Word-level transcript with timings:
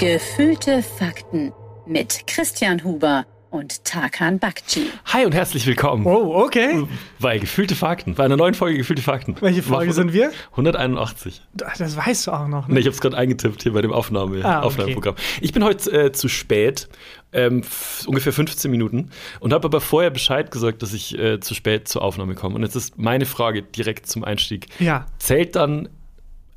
Gefühlte 0.00 0.82
Fakten 0.82 1.52
mit 1.86 2.26
Christian 2.26 2.82
Huber 2.84 3.26
und 3.50 3.84
Tarkan 3.84 4.38
Bakci. 4.38 4.86
Hi 5.04 5.26
und 5.26 5.34
herzlich 5.34 5.66
willkommen. 5.66 6.06
Oh, 6.06 6.42
okay. 6.42 6.86
Bei 7.18 7.36
Gefühlte 7.36 7.74
Fakten, 7.74 8.14
bei 8.14 8.24
einer 8.24 8.38
neuen 8.38 8.54
Folge 8.54 8.78
Gefühlte 8.78 9.02
Fakten. 9.02 9.36
Welche 9.42 9.62
Folge 9.62 9.92
sind 9.92 10.14
wir? 10.14 10.30
181. 10.52 11.42
Das 11.52 11.98
weißt 11.98 12.28
du 12.28 12.30
auch 12.30 12.48
noch. 12.48 12.66
Ne? 12.66 12.74
Nee, 12.74 12.80
ich 12.80 12.86
habe 12.86 12.94
es 12.94 13.02
gerade 13.02 13.18
eingetippt 13.18 13.62
hier 13.62 13.74
bei 13.74 13.82
dem 13.82 13.92
Aufnahme, 13.92 14.42
Ah, 14.42 14.58
okay. 14.60 14.66
Aufnahmeprogramm. 14.68 15.16
Ich 15.42 15.52
bin 15.52 15.62
heute 15.64 15.90
äh, 15.92 16.12
zu 16.12 16.28
spät, 16.28 16.88
ähm, 17.34 17.60
ungefähr 18.06 18.32
15 18.32 18.70
Minuten, 18.70 19.10
und 19.40 19.52
habe 19.52 19.66
aber 19.66 19.82
vorher 19.82 20.08
Bescheid 20.10 20.50
gesagt, 20.50 20.80
dass 20.80 20.94
ich 20.94 21.18
äh, 21.18 21.40
zu 21.40 21.54
spät 21.54 21.88
zur 21.88 22.00
Aufnahme 22.00 22.34
komme. 22.36 22.54
Und 22.54 22.62
jetzt 22.62 22.74
ist 22.74 22.96
meine 22.96 23.26
Frage 23.26 23.62
direkt 23.62 24.06
zum 24.06 24.24
Einstieg. 24.24 24.68
Ja. 24.78 25.04
Zählt 25.18 25.56
dann, 25.56 25.90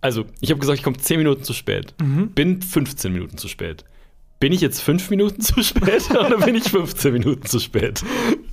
also 0.03 0.25
ich 0.41 0.49
habe 0.52 0.59
gesagt, 0.59 0.77
ich 0.77 0.84
komme 0.84 0.98
10 0.98 1.17
Minuten 1.17 1.43
zu 1.43 1.53
spät, 1.53 1.93
Mhm. 2.02 2.30
bin 2.30 2.61
15 2.61 3.11
Minuten 3.13 3.38
zu 3.38 3.48
spät. 3.48 3.85
Bin 4.39 4.52
ich 4.52 4.59
jetzt 4.61 4.81
5 4.81 5.09
Minuten 5.09 5.41
zu 5.41 5.63
spät 5.63 6.03
oder 6.11 6.38
bin 6.39 6.55
ich 6.55 6.66
15 6.66 7.13
Minuten 7.13 7.45
zu 7.45 7.59
spät? 7.59 8.03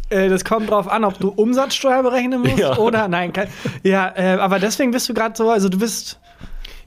Äh, 0.08 0.28
das 0.28 0.44
kommt 0.44 0.70
drauf 0.70 0.88
an, 0.88 1.04
ob 1.04 1.18
du 1.18 1.28
Umsatzsteuer 1.30 2.02
berechnen 2.02 2.40
musst 2.42 2.58
Ja. 2.58 2.76
oder 2.78 3.08
nein. 3.08 3.32
Kein, 3.32 3.48
ja, 3.82 4.12
äh, 4.16 4.38
aber 4.38 4.58
deswegen 4.60 4.92
bist 4.92 5.08
du 5.08 5.14
gerade 5.14 5.36
so, 5.36 5.50
also 5.50 5.68
du 5.68 5.78
bist. 5.78 6.18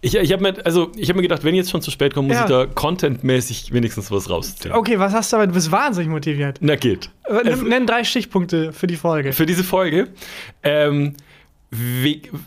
Ich, 0.05 0.15
ich 0.15 0.33
habe 0.33 0.41
mir, 0.43 0.65
also, 0.65 0.91
ich 0.97 1.07
hab 1.09 1.15
mir 1.15 1.21
gedacht, 1.21 1.45
wenn 1.45 1.53
ich 1.53 1.59
jetzt 1.59 1.71
schon 1.71 1.81
zu 1.81 1.89
spät 1.89 2.13
komme, 2.13 2.27
muss 2.29 2.35
Ja. 2.37 2.43
ich 2.43 2.49
da 2.49 2.65
contentmäßig 2.65 3.71
wenigstens 3.71 4.11
was 4.11 4.29
rausziehen. 4.29 4.73
Okay, 4.73 4.99
was 4.99 5.13
hast 5.13 5.31
du 5.31 5.37
aber? 5.37 5.47
Du 5.47 5.53
bist 5.53 5.71
wahnsinnig 5.71 6.09
motiviert. 6.09 6.57
Na 6.59 6.75
geht. 6.75 7.09
Äh, 7.25 7.35
Es- 7.47 7.59
Nimm, 7.59 7.69
nenn 7.69 7.87
drei 7.87 8.03
Stichpunkte 8.03 8.73
für 8.73 8.87
die 8.87 8.97
Folge. 8.97 9.31
für 9.31 9.45
diese 9.45 9.63
Folge. 9.63 10.09
Ähm, 10.61 11.13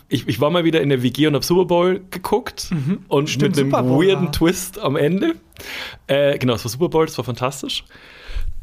ich, 0.09 0.27
ich 0.27 0.39
war 0.39 0.49
mal 0.49 0.63
wieder 0.63 0.81
in 0.81 0.89
der 0.89 1.03
WG 1.03 1.27
und 1.27 1.35
hab 1.35 1.43
Super 1.43 1.65
Bowl 1.65 2.01
geguckt 2.11 2.69
und 3.07 3.23
Mhm. 3.23 3.27
Stimmt, 3.27 3.55
mit 3.55 3.73
einem 3.73 3.89
weirden. 3.89 4.31
Twist 4.31 4.79
am 4.79 4.95
Ende. 4.95 5.35
Äh, 6.07 6.37
genau, 6.37 6.53
es 6.53 6.63
war 6.63 6.71
Super 6.71 6.89
Bowl, 6.89 7.05
das 7.05 7.17
war 7.17 7.25
fantastisch. 7.25 7.83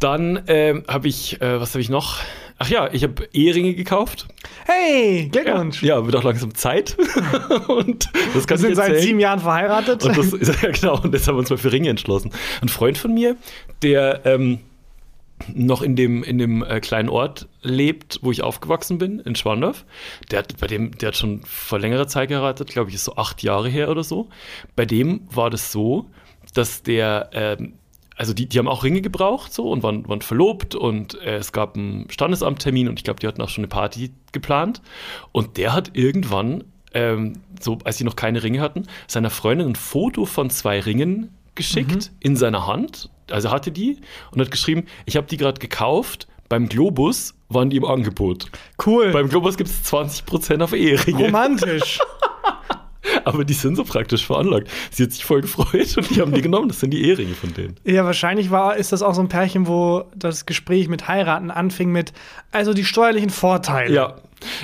Dann 0.01 0.43
ähm, 0.49 0.85
habe 0.89 1.09
ich, 1.09 1.41
äh, 1.41 1.61
was 1.61 1.71
habe 1.71 1.81
ich 1.81 1.89
noch? 1.89 2.19
Ach 2.59 2.69
ja, 2.69 2.89
ich 2.93 3.03
habe 3.03 3.29
Eheringe 3.33 3.75
gekauft. 3.75 4.29
Hey, 4.65 5.29
Glückwunsch. 5.31 5.83
Ja, 5.83 6.05
wird 6.05 6.15
auch 6.17 6.23
langsam 6.23 6.55
Zeit. 6.55 6.97
und 7.69 8.09
das 8.33 8.49
Wir 8.49 8.59
sind 8.59 8.77
seit 8.77 9.01
sieben 9.01 9.19
Jahren 9.19 9.41
verheiratet. 9.41 10.05
Und 10.05 10.17
das 10.17 10.33
ist 10.33 10.63
ja 10.63 10.71
genau, 10.71 11.01
und 11.01 11.13
jetzt 11.15 11.27
haben 11.27 11.35
wir 11.37 11.41
uns 11.41 11.51
mal 11.51 11.57
für 11.57 11.73
Ringe 11.73 11.89
entschlossen. 11.91 12.31
Ein 12.61 12.69
Freund 12.69 12.97
von 12.99 13.13
mir, 13.13 13.37
der 13.83 14.21
ähm, 14.25 14.61
noch 15.53 15.83
in 15.83 15.97
dem, 15.97 16.23
in 16.23 16.39
dem 16.39 16.63
äh, 16.63 16.81
kleinen 16.81 17.09
Ort 17.09 17.49
lebt, 17.63 18.21
wo 18.23 18.31
ich 18.31 18.43
aufgewachsen 18.43 18.99
bin, 18.99 19.21
in 19.21 19.35
Schwandorf, 19.35 19.85
der 20.31 20.41
hat 20.41 20.59
bei 20.59 20.67
dem, 20.67 20.97
der 20.99 21.09
hat 21.09 21.17
schon 21.17 21.43
vor 21.45 21.79
längerer 21.79 22.07
Zeit 22.09 22.29
geheiratet, 22.29 22.69
glaube 22.69 22.91
ich, 22.91 22.97
ist 22.97 23.05
so 23.05 23.17
acht 23.17 23.43
Jahre 23.43 23.69
her 23.69 23.91
oder 23.91 24.05
so. 24.05 24.29
Bei 24.77 24.87
dem 24.87 25.23
war 25.31 25.51
das 25.51 25.73
so, 25.73 26.07
dass 26.55 26.83
der 26.83 27.31
ähm, 27.33 27.75
also 28.17 28.33
die, 28.33 28.49
die 28.49 28.59
haben 28.59 28.69
auch 28.69 28.85
Ringe 28.85 29.03
gebraucht 29.03 29.53
so 29.53 29.71
und 29.71 29.83
waren, 29.83 30.09
waren 30.09 30.23
verlobt 30.23 30.75
und 30.75 31.21
äh, 31.23 31.37
es 31.37 31.53
gab 31.53 31.77
einen 31.77 32.09
Standesamttermin 32.11 32.89
und 32.89 32.99
ich 32.99 33.05
glaube, 33.05 33.21
die 33.21 33.27
hatten 33.27 33.43
auch 33.43 33.49
schon 33.49 33.63
eine 33.63 33.69
Party 33.69 34.13
geplant. 34.33 34.83
Und 35.33 35.57
der 35.57 35.73
hat 35.73 35.91
irgendwann, 35.95 36.65
ähm, 36.93 37.35
so 37.61 37.79
als 37.85 37.99
sie 37.99 38.05
noch 38.05 38.17
keine 38.17 38.43
Ringe 38.43 38.61
hatten, 38.61 38.87
seiner 39.07 39.31
Freundin 39.31 39.69
ein 39.69 39.77
Foto 39.77 40.27
von 40.27 40.51
zwei 40.51 40.81
Ringen 40.81 41.31
geschickt 41.55 42.13
in 42.21 42.37
seiner 42.37 42.67
Hand. 42.67 43.11
Also 43.31 43.51
hatte 43.51 43.71
die 43.71 43.99
und 44.33 44.41
hat 44.41 44.51
geschrieben, 44.51 44.85
ich 45.07 45.17
habe 45.17 45.27
die 45.27 45.37
gerade 45.37 45.61
gekauft. 45.61 46.27
Beim 46.49 46.69
Globus 46.69 47.35
waren 47.49 47.71
die 47.71 47.79
im 47.79 47.85
Angebot. 47.85 48.51
cool. 48.87 49.11
Beim 49.13 49.29
Globus 49.29 49.57
gibt 49.57 49.71
es 49.71 49.93
20% 49.93 50.63
auf 50.63 50.73
Eheringe. 50.73 51.25
Romantisch. 51.25 51.99
Aber 53.25 53.45
die 53.45 53.55
sind 53.55 53.77
so 53.77 53.85
praktisch 53.85 54.27
veranlagt. 54.27 54.69
Sie 54.91 55.05
hat 55.05 55.13
sich 55.13 55.25
voll 55.25 55.41
gefreut 55.41 55.97
und 55.97 56.11
die 56.11 56.21
haben 56.21 56.33
die 56.33 56.43
genommen. 56.43 56.69
Das 56.69 56.81
sind 56.81 56.91
die 56.91 57.05
Eheringe 57.05 57.35
von 57.35 57.55
denen. 57.55 57.77
ja, 57.85 58.05
wahrscheinlich 58.05 58.51
war, 58.51 58.77
ist 58.77 58.93
das 58.93 59.03
auch 59.03 59.15
so 59.15 59.23
ein 59.23 59.29
Pärchen, 59.29 59.67
wo 59.67 60.05
das 60.15 60.47
Gespräch 60.47 60.89
mit 60.89 61.09
heiraten 61.09 61.51
anfing 61.51 61.91
mit, 61.91 62.13
also 62.51 62.75
die 62.75 62.85
steuerlichen 62.85 63.31
Vorteile. 63.31 63.95
Ja, 63.95 64.17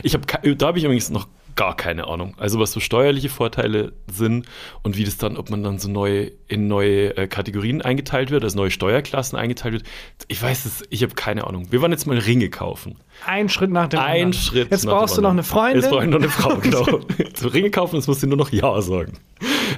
ich 0.03 0.15
habe 0.15 0.57
da 0.57 0.67
habe 0.67 0.79
ich 0.79 0.85
übrigens 0.85 1.11
noch 1.11 1.29
gar 1.57 1.77
keine 1.77 2.07
Ahnung. 2.07 2.35
Also 2.39 2.59
was 2.59 2.73
so 2.73 2.81
steuerliche 2.81 3.29
Vorteile 3.29 3.93
sind 4.11 4.47
und 4.83 4.97
wie 4.97 5.05
das 5.05 5.17
dann, 5.17 5.37
ob 5.37 5.51
man 5.51 5.63
dann 5.63 5.79
so 5.79 5.89
neu 5.89 6.31
in 6.49 6.69
neue 6.69 7.17
äh, 7.17 7.27
Kategorien 7.27 7.83
eingeteilt 7.83 8.31
wird, 8.31 8.45
also 8.45 8.57
neue 8.57 8.71
Steuerklassen 8.71 9.39
eingeteilt 9.39 9.75
wird. 9.75 9.85
Ich 10.29 10.43
weiß 10.43 10.65
es, 10.67 10.83
ich 10.91 11.03
habe 11.03 11.15
keine 11.15 11.47
Ahnung. 11.47 11.71
Wir 11.71 11.83
waren 11.83 11.93
jetzt 11.93 12.07
mal 12.07 12.19
Ringe 12.19 12.51
kaufen. 12.51 12.97
Ein 13.27 13.49
Schritt 13.49 13.71
nach 13.71 13.89
dem 13.89 14.01
Ein 14.01 14.07
anderen. 14.07 14.33
Schritt. 14.33 14.71
Jetzt 14.71 14.85
nach 14.85 14.93
dem 14.93 14.99
brauchst 14.99 15.17
du 15.17 15.23
noch 15.23 15.31
eine 15.31 15.43
Freundin. 15.43 15.83
Jetzt 15.83 15.91
brauche 15.91 16.05
ich 16.05 16.11
noch 16.11 16.19
eine 16.19 16.29
Frau, 16.29 16.57
genau. 16.61 17.01
so 17.35 17.49
Ringe 17.49 17.71
kaufen, 17.71 17.97
jetzt 17.97 18.07
musst 18.07 18.23
du 18.23 18.27
nur 18.27 18.39
noch 18.39 18.51
Ja 18.51 18.81
sagen. 18.81 19.19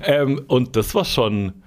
Ähm, 0.05 0.43
und 0.49 0.77
das 0.77 0.95
war 0.95 1.05
schon, 1.05 1.63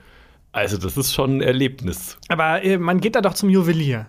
also 0.52 0.78
das 0.78 0.98
ist 0.98 1.14
schon 1.14 1.38
ein 1.38 1.42
Erlebnis. 1.42 2.18
Aber 2.28 2.64
äh, 2.64 2.78
man 2.78 3.00
geht 3.00 3.16
da 3.16 3.22
doch 3.22 3.34
zum 3.34 3.50
Juwelier. 3.50 4.08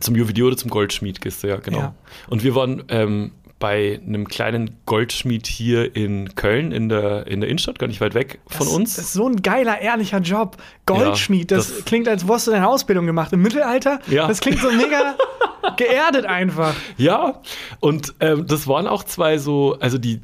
Zum 0.00 0.16
Juwelier 0.16 0.46
oder 0.46 0.56
zum 0.56 0.70
Goldschmied 0.70 1.20
gehst 1.20 1.42
du, 1.42 1.48
ja, 1.48 1.56
genau. 1.56 1.78
Ja. 1.78 1.94
Und 2.28 2.42
wir 2.42 2.54
waren 2.54 2.82
ähm, 2.88 3.32
bei 3.58 4.00
einem 4.06 4.28
kleinen 4.28 4.76
Goldschmied 4.86 5.46
hier 5.48 5.96
in 5.96 6.34
Köln, 6.36 6.70
in 6.70 6.88
der, 6.88 7.26
in 7.26 7.40
der 7.40 7.48
Innenstadt, 7.50 7.78
gar 7.78 7.88
nicht 7.88 8.00
weit 8.00 8.14
weg 8.14 8.38
von 8.46 8.66
das, 8.66 8.74
uns. 8.76 8.96
Das 8.96 9.06
ist 9.06 9.12
so 9.14 9.28
ein 9.28 9.42
geiler, 9.42 9.80
ehrlicher 9.80 10.20
Job. 10.20 10.56
Goldschmied, 10.86 11.50
Ja, 11.50 11.56
das, 11.56 11.74
das- 11.74 11.84
klingt, 11.84 12.06
als 12.08 12.26
wurdest 12.28 12.46
du 12.46 12.50
deine 12.52 12.68
Ausbildung 12.68 13.06
gemacht. 13.06 13.32
Im 13.32 13.42
Mittelalter, 13.42 13.98
Ja. 14.08 14.28
das 14.28 14.40
klingt 14.40 14.60
so 14.60 14.70
mega 14.70 15.16
geerdet 15.76 16.24
einfach. 16.26 16.74
ja, 16.96 17.40
und 17.80 18.14
ähm, 18.20 18.46
das 18.46 18.66
waren 18.68 18.86
auch 18.86 19.02
zwei 19.04 19.38
so, 19.38 19.76
also 19.80 19.98
die, 19.98 20.20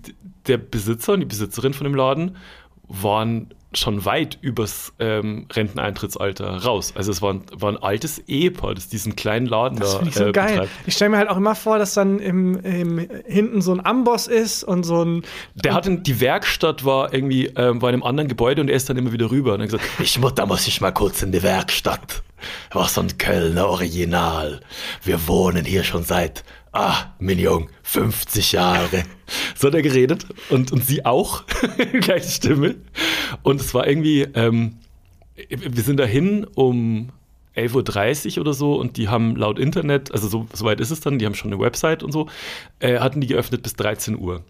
der 0.47 0.59
Besitzer 0.59 1.15
und 1.15 1.21
die 1.21 1.27
Besitzerin 1.27 1.75
von 1.75 1.85
dem 1.85 1.95
Laden 1.95 2.37
waren 2.87 3.53
schon 3.79 4.05
weit 4.05 4.39
übers 4.41 4.93
ähm, 4.99 5.47
Renteneintrittsalter 5.53 6.65
raus. 6.65 6.93
Also 6.97 7.11
es 7.11 7.23
war 7.23 7.35
ein, 7.35 7.43
war 7.53 7.73
ein 7.73 7.77
altes 7.77 8.19
Ehepaar, 8.27 8.75
das 8.75 8.89
diesen 8.89 9.17
kleinen 9.17 9.47
Laden 9.47 9.79
Das 9.79 9.93
da 9.93 9.99
finde 9.99 10.11
ich 10.11 10.17
so 10.17 10.25
äh, 10.27 10.33
geil. 10.33 10.53
betreibt. 10.53 10.71
Ich 10.87 10.95
stelle 10.95 11.11
mir 11.11 11.19
halt 11.19 11.29
auch 11.29 11.37
immer 11.37 11.55
vor, 11.55 11.79
dass 11.79 11.95
dann 11.95 12.19
im, 12.19 12.61
im, 12.61 13.09
hinten 13.27 13.63
so 13.63 13.73
ein 13.73 13.85
Amboss 13.85 14.27
ist 14.27 14.65
und 14.65 14.85
so 14.85 15.05
ein. 15.05 15.23
Der 15.55 15.75
hat 15.75 15.89
die 15.89 16.21
Werkstatt 16.21 16.85
war 16.85 17.13
irgendwie 17.13 17.47
ähm, 17.57 17.83
war 17.83 17.91
in 17.91 17.95
einem 17.95 18.03
anderen 18.03 18.29
Gebäude 18.29 18.61
und 18.61 18.69
er 18.69 18.77
ist 18.77 18.89
dann 18.89 18.97
immer 18.97 19.13
wieder 19.13 19.31
rüber 19.31 19.55
und 19.55 19.61
hat 19.61 19.69
gesagt, 19.69 19.85
ich 19.99 20.19
muss, 20.19 20.35
da 20.35 20.47
muss 20.47 20.67
ich 20.67 20.81
mal 20.81 20.93
kurz 20.93 21.23
in 21.23 21.33
die 21.33 21.43
Werkstatt. 21.43 22.23
Was 22.73 22.99
ein 22.99 23.17
Kölner 23.19 23.69
Original. 23.69 24.61
Wir 25.03 25.27
wohnen 25.27 25.65
hier 25.65 25.85
schon 25.85 26.05
seit, 26.05 26.45
ah, 26.73 27.15
mein 27.19 27.39
Jung, 27.39 27.71
50 27.83 28.53
Jahre. 28.53 29.05
So 29.55 29.69
hat 29.69 29.75
er 29.75 29.83
geredet 29.83 30.27
und, 30.51 30.73
und 30.73 30.85
sie 30.85 31.05
auch, 31.05 31.45
gleiche 32.01 32.29
Stimme. 32.29 32.77
Und 33.43 33.61
es 33.61 33.75
war 33.75 33.87
irgendwie, 33.87 34.23
ähm, 34.35 34.77
wir 35.35 35.83
sind 35.83 35.99
dahin 35.99 36.47
um 36.55 37.11
11.30 37.57 38.37
Uhr 38.37 38.43
oder 38.43 38.55
so 38.55 38.75
und 38.75 38.97
die 38.97 39.09
haben 39.09 39.37
laut 39.37 39.59
Internet, 39.59 40.13
also 40.13 40.29
so, 40.29 40.47
so 40.53 40.65
weit 40.65 40.81
ist 40.81 40.91
es 40.91 41.01
dann, 41.01 41.19
die 41.19 41.27
haben 41.27 41.35
schon 41.35 41.53
eine 41.53 41.61
Website 41.61 42.03
und 42.03 42.13
so, 42.13 42.29
äh, 42.81 42.99
hatten 42.99 43.21
die 43.21 43.27
geöffnet 43.27 43.63
bis 43.63 43.75
13 43.75 44.19
Uhr. 44.19 44.45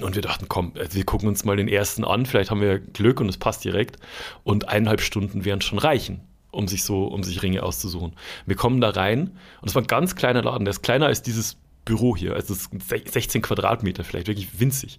Und 0.00 0.16
wir 0.16 0.22
dachten, 0.22 0.46
komm, 0.48 0.72
also 0.76 0.96
wir 0.96 1.04
gucken 1.04 1.28
uns 1.28 1.44
mal 1.44 1.56
den 1.56 1.68
ersten 1.68 2.04
an, 2.04 2.26
vielleicht 2.26 2.50
haben 2.50 2.60
wir 2.60 2.80
Glück 2.80 3.20
und 3.20 3.28
es 3.28 3.38
passt 3.38 3.64
direkt. 3.64 3.96
Und 4.42 4.68
eineinhalb 4.68 5.00
Stunden 5.00 5.44
werden 5.44 5.60
schon 5.60 5.78
reichen, 5.78 6.20
um 6.50 6.66
sich 6.66 6.82
so, 6.82 7.04
um 7.04 7.22
sich 7.22 7.42
Ringe 7.42 7.62
auszusuchen. 7.62 8.14
Wir 8.46 8.56
kommen 8.56 8.80
da 8.80 8.90
rein 8.90 9.36
und 9.60 9.68
es 9.68 9.74
war 9.76 9.82
ein 9.82 9.86
ganz 9.86 10.16
kleiner 10.16 10.42
Laden, 10.42 10.64
der 10.64 10.72
ist 10.72 10.82
kleiner 10.82 11.06
als 11.06 11.22
dieses 11.22 11.56
Büro 11.84 12.16
hier. 12.16 12.34
Also 12.34 12.52
es 12.52 12.66
ist 12.66 13.12
16 13.12 13.42
Quadratmeter, 13.42 14.02
vielleicht 14.02 14.26
wirklich 14.26 14.58
winzig. 14.58 14.96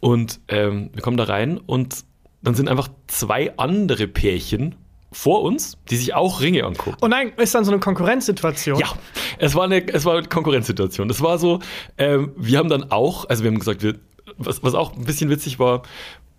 Und 0.00 0.40
ähm, 0.48 0.90
wir 0.94 1.02
kommen 1.02 1.18
da 1.18 1.24
rein 1.24 1.58
und 1.58 2.04
dann 2.42 2.54
sind 2.54 2.68
einfach 2.68 2.88
zwei 3.06 3.56
andere 3.56 4.08
Pärchen 4.08 4.74
vor 5.12 5.42
uns, 5.42 5.76
die 5.90 5.96
sich 5.96 6.14
auch 6.14 6.40
Ringe 6.40 6.64
angucken. 6.64 6.96
Und 7.00 7.10
nein, 7.10 7.32
ist 7.36 7.54
dann 7.54 7.64
so 7.64 7.70
eine 7.70 7.80
Konkurrenzsituation. 7.80 8.80
Ja, 8.80 8.92
es 9.38 9.54
war 9.54 9.64
eine, 9.64 9.86
es 9.88 10.04
war 10.04 10.16
eine 10.16 10.26
Konkurrenzsituation. 10.26 11.08
Es 11.10 11.20
war 11.20 11.38
so, 11.38 11.60
ähm, 11.98 12.32
wir 12.36 12.58
haben 12.58 12.68
dann 12.68 12.90
auch, 12.90 13.28
also 13.28 13.44
wir 13.44 13.50
haben 13.50 13.58
gesagt, 13.58 13.82
wir, 13.82 13.96
was, 14.38 14.62
was 14.62 14.74
auch 14.74 14.96
ein 14.96 15.04
bisschen 15.04 15.30
witzig 15.30 15.58
war, 15.58 15.82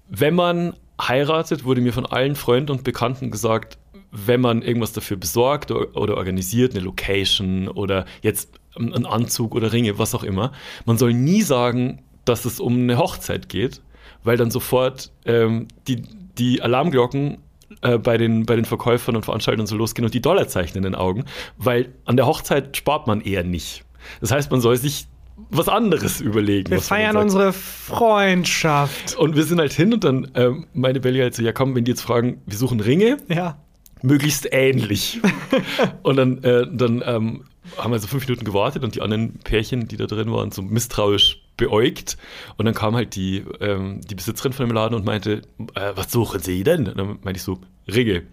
wenn 0.09 0.35
man 0.35 0.75
heiratet, 0.99 1.65
wurde 1.65 1.81
mir 1.81 1.93
von 1.93 2.05
allen 2.05 2.35
Freunden 2.35 2.71
und 2.71 2.83
Bekannten 2.83 3.31
gesagt, 3.31 3.77
wenn 4.11 4.41
man 4.41 4.61
irgendwas 4.61 4.93
dafür 4.93 5.17
besorgt 5.17 5.71
oder, 5.71 5.95
oder 5.95 6.17
organisiert, 6.17 6.73
eine 6.73 6.83
Location 6.83 7.67
oder 7.67 8.05
jetzt 8.21 8.59
einen 8.75 9.05
Anzug 9.05 9.55
oder 9.55 9.71
Ringe, 9.71 9.97
was 9.97 10.15
auch 10.15 10.23
immer, 10.23 10.51
man 10.85 10.97
soll 10.97 11.13
nie 11.13 11.41
sagen, 11.41 12.03
dass 12.25 12.45
es 12.45 12.59
um 12.59 12.73
eine 12.73 12.97
Hochzeit 12.97 13.49
geht, 13.49 13.81
weil 14.23 14.37
dann 14.37 14.51
sofort 14.51 15.11
ähm, 15.25 15.67
die, 15.87 16.01
die 16.37 16.61
Alarmglocken 16.61 17.37
äh, 17.81 17.97
bei, 17.97 18.17
den, 18.17 18.45
bei 18.45 18.55
den 18.55 18.65
Verkäufern 18.65 19.15
und 19.15 19.23
Veranstaltern 19.25 19.67
so 19.67 19.75
losgehen 19.75 20.05
und 20.05 20.13
die 20.13 20.21
Dollarzeichen 20.21 20.77
in 20.77 20.83
den 20.83 20.95
Augen, 20.95 21.25
weil 21.57 21.93
an 22.05 22.17
der 22.17 22.25
Hochzeit 22.27 22.75
spart 22.77 23.07
man 23.07 23.21
eher 23.21 23.43
nicht. 23.43 23.83
Das 24.21 24.31
heißt, 24.31 24.51
man 24.51 24.61
soll 24.61 24.77
sich 24.77 25.07
was 25.49 25.67
anderes 25.67 26.21
überlegen. 26.21 26.69
Wir 26.69 26.81
feiern 26.81 27.17
unsere 27.17 27.53
Freundschaft. 27.53 29.15
Und 29.17 29.35
wir 29.35 29.43
sind 29.43 29.59
halt 29.59 29.73
hin 29.73 29.93
und 29.93 30.03
dann 30.03 30.29
ähm, 30.35 30.67
meine 30.73 30.99
Belly 30.99 31.19
halt 31.19 31.35
so, 31.35 31.41
ja 31.43 31.51
komm, 31.51 31.75
wenn 31.75 31.83
die 31.85 31.91
jetzt 31.91 32.01
fragen, 32.01 32.41
wir 32.45 32.57
suchen 32.57 32.79
Ringe, 32.79 33.17
Ja. 33.29 33.57
möglichst 34.01 34.47
ähnlich. 34.51 35.19
und 36.03 36.17
dann, 36.17 36.43
äh, 36.43 36.65
dann 36.71 37.03
ähm, 37.05 37.43
haben 37.77 37.91
wir 37.91 37.99
so 37.99 38.07
fünf 38.07 38.27
Minuten 38.27 38.45
gewartet 38.45 38.83
und 38.83 38.95
die 38.95 39.01
anderen 39.01 39.39
Pärchen, 39.39 39.87
die 39.87 39.97
da 39.97 40.05
drin 40.05 40.31
waren, 40.31 40.51
so 40.51 40.61
misstrauisch 40.61 41.41
beäugt. 41.57 42.17
Und 42.57 42.65
dann 42.65 42.73
kam 42.73 42.95
halt 42.95 43.15
die, 43.15 43.43
ähm, 43.59 44.01
die 44.01 44.15
Besitzerin 44.15 44.53
von 44.53 44.67
dem 44.67 44.73
Laden 44.73 44.95
und 44.95 45.05
meinte, 45.05 45.41
äh, 45.75 45.91
was 45.95 46.11
suchen 46.11 46.39
Sie 46.41 46.63
denn? 46.63 46.87
Und 46.87 46.97
dann 46.97 47.07
meinte 47.23 47.37
ich 47.37 47.43
so, 47.43 47.59
Ringe, 47.87 48.23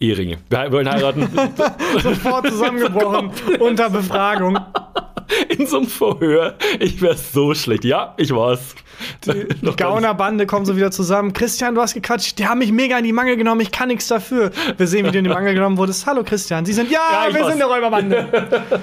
Eheringe. 0.00 0.38
Wir 0.50 0.70
wollen 0.70 0.90
heiraten. 0.90 1.28
Sofort 2.02 2.46
zusammengebrochen 2.48 3.30
unter 3.60 3.88
Befragung. 3.88 4.58
In 5.58 5.66
so 5.66 5.78
einem 5.78 5.86
Verhör. 5.86 6.54
Ich 6.78 7.02
wäre 7.02 7.16
so 7.16 7.52
schlecht. 7.54 7.84
Ja, 7.84 8.14
ich 8.16 8.30
war's. 8.34 8.74
Die 9.26 9.46
Gaunerbande 9.76 10.46
kommen 10.46 10.64
so 10.64 10.76
wieder 10.76 10.90
zusammen. 10.90 11.32
Christian, 11.32 11.74
du 11.74 11.80
hast 11.80 11.94
gequatscht. 11.94 12.38
Die 12.38 12.46
haben 12.46 12.58
mich 12.58 12.72
mega 12.72 12.98
in 12.98 13.04
die 13.04 13.12
Mangel 13.12 13.36
genommen. 13.36 13.60
Ich 13.60 13.70
kann 13.70 13.88
nichts 13.88 14.06
dafür. 14.08 14.50
Wir 14.76 14.86
sehen, 14.86 15.06
wie 15.06 15.10
du 15.10 15.18
in 15.18 15.24
die 15.24 15.30
Mangel 15.30 15.54
genommen 15.54 15.76
wurdest. 15.76 16.06
Hallo 16.06 16.22
Christian. 16.24 16.64
Sie 16.64 16.72
sind, 16.72 16.90
ja, 16.90 17.00
Ja, 17.26 17.34
wir 17.34 17.40
war's. 17.40 17.52
sind 17.52 17.62
eine 17.62 17.70
Räuberbande. 17.72 18.28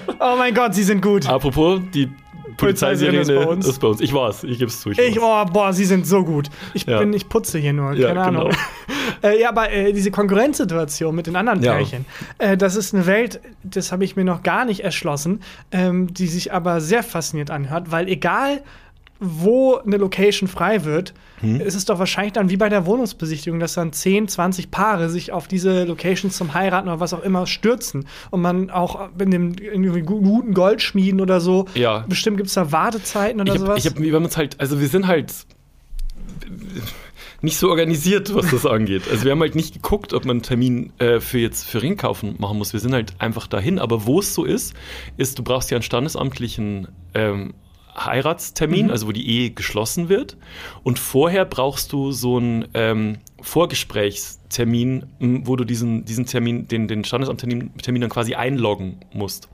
oh 0.20 0.36
mein 0.38 0.54
Gott, 0.54 0.74
sie 0.76 0.84
sind 0.84 1.02
gut. 1.02 1.28
Apropos, 1.28 1.80
die 1.94 2.10
Polizeisirene 2.58 3.20
ist 3.20 3.28
bei 3.28 3.46
uns. 3.46 3.68
ist 3.68 3.80
bei 3.80 3.88
uns. 3.88 4.02
Ich 4.02 4.14
war's. 4.14 4.44
Ich 4.44 4.60
geb's 4.60 4.82
zu. 4.82 4.92
Ich, 4.92 4.98
war's. 5.22 5.48
oh, 5.50 5.52
boah, 5.54 5.74
sie 5.74 5.86
sind 5.86 6.06
so 6.08 6.24
gut. 6.24 6.50
Ich 6.74 6.86
Ja. 6.86 7.00
bin, 7.00 7.14
ich 7.14 7.30
putze 7.30 7.58
hier 7.60 7.74
nur, 7.74 7.94
Ja, 7.94 8.08
keine 8.10 8.22
Ahnung. 8.24 8.52
äh, 9.24 9.40
ja, 9.42 9.50
aber 9.50 9.72
äh, 9.72 9.94
diese 9.94 10.12
Konkurrenzsituation 10.12 11.16
mit 11.16 11.28
den 11.28 11.36
anderen 11.36 11.62
Ja. 11.64 11.74
Pärchen, 11.76 12.06
äh, 12.38 12.58
das 12.58 12.76
ist 12.76 12.94
eine 12.94 13.06
Welt, 13.06 13.40
das 13.64 13.92
habe 13.92 14.04
ich 14.04 14.16
mir 14.16 14.24
noch 14.24 14.44
gar 14.44 14.66
nicht 14.66 14.82
erschlossen, 14.82 15.42
ähm, 15.72 16.14
die 16.14 16.28
sich 16.28 16.54
aber 16.54 16.82
sehr 16.82 17.04
fasziniert 17.04 17.52
anhört, 17.52 17.92
weil 17.92 18.08
egal 18.08 18.62
wo 19.20 19.76
eine 19.78 19.98
Location 19.98 20.48
frei 20.50 20.84
wird, 20.84 21.14
Hm? 21.42 21.60
ist 21.62 21.76
es 21.76 21.84
doch 21.86 22.00
wahrscheinlich 22.00 22.34
dann 22.34 22.50
wie 22.50 22.58
bei 22.58 22.70
der 22.70 22.86
Wohnungsbesichtigung, 22.86 23.60
dass 23.60 23.74
dann 23.74 23.92
10, 23.94 24.28
20 24.30 24.72
Paare 24.72 25.10
sich 25.10 25.32
auf 25.34 25.48
diese 25.48 25.84
Location 25.86 26.32
zum 26.32 26.54
Heiraten 26.54 26.88
oder 26.88 27.00
was 27.02 27.14
auch 27.14 27.24
immer 27.24 27.46
stürzen 27.48 28.08
und 28.32 28.42
man 28.42 28.70
auch 28.70 29.10
in 29.20 29.32
dem 29.32 29.54
irgendwie 29.60 30.02
guten 30.02 30.54
Goldschmieden 30.54 31.20
oder 31.22 31.40
so, 31.42 31.66
Ja. 31.76 32.06
bestimmt 32.08 32.38
gibt 32.38 32.48
es 32.48 32.54
da 32.56 32.72
Wartezeiten 32.72 33.42
oder 33.42 33.54
Ich 33.54 33.60
hab, 33.60 33.68
sowas. 33.68 33.86
ich 33.86 33.92
hab, 33.92 34.00
wir 34.00 34.14
haben 34.14 34.24
uns 34.26 34.38
halt, 34.38 34.60
also 34.60 34.80
wir 34.80 34.88
sind 34.88 35.08
halt 35.08 35.34
nicht 37.42 37.58
so 37.58 37.70
organisiert, 37.70 38.34
was 38.34 38.50
das 38.52 38.66
angeht. 38.66 39.04
Also 39.12 39.24
wir 39.26 39.32
haben 39.32 39.42
halt 39.42 39.56
nicht 39.56 39.74
geguckt, 39.74 40.14
ob 40.14 40.26
man 40.26 40.38
einen 40.38 40.42
Termin 40.44 40.94
äh, 41.00 41.20
für 41.20 41.38
jetzt 41.40 41.66
für 41.66 41.82
Ringkaufen 41.82 42.36
machen 42.40 42.58
muss. 42.58 42.74
Wir 42.74 42.80
sind 42.80 42.94
halt 42.94 43.14
einfach 43.20 43.48
dahin. 43.48 43.78
Aber 43.78 44.06
wo 44.06 44.20
es 44.20 44.34
so 44.34 44.46
ist, 44.46 44.74
ist, 45.18 45.38
du 45.38 45.44
brauchst 45.44 45.70
ja 45.70 45.76
einen 45.78 45.84
standesamtlichen 45.84 46.88
ähm, 47.14 47.54
Heiratstermin, 47.98 48.92
also 48.92 49.08
wo 49.08 49.12
die 49.12 49.28
Ehe 49.28 49.52
geschlossen 49.52 50.10
wird. 50.10 50.38
Und 50.84 51.00
vorher 51.00 51.46
brauchst 51.46 51.94
du 51.94 52.12
so 52.12 52.38
einen 52.38 52.68
ähm, 52.74 53.18
Vorgesprächstermin, 53.42 55.06
wo 55.46 55.56
du 55.56 55.64
diesen, 55.64 56.06
diesen 56.06 56.26
Termin, 56.26 56.68
den, 56.68 56.88
den 56.88 57.04
Standesamttermin 57.04 57.76
Termin 57.78 58.02
dann 58.02 58.10
quasi 58.10 58.36
einloggen 58.36 59.00
musst. 59.14 59.50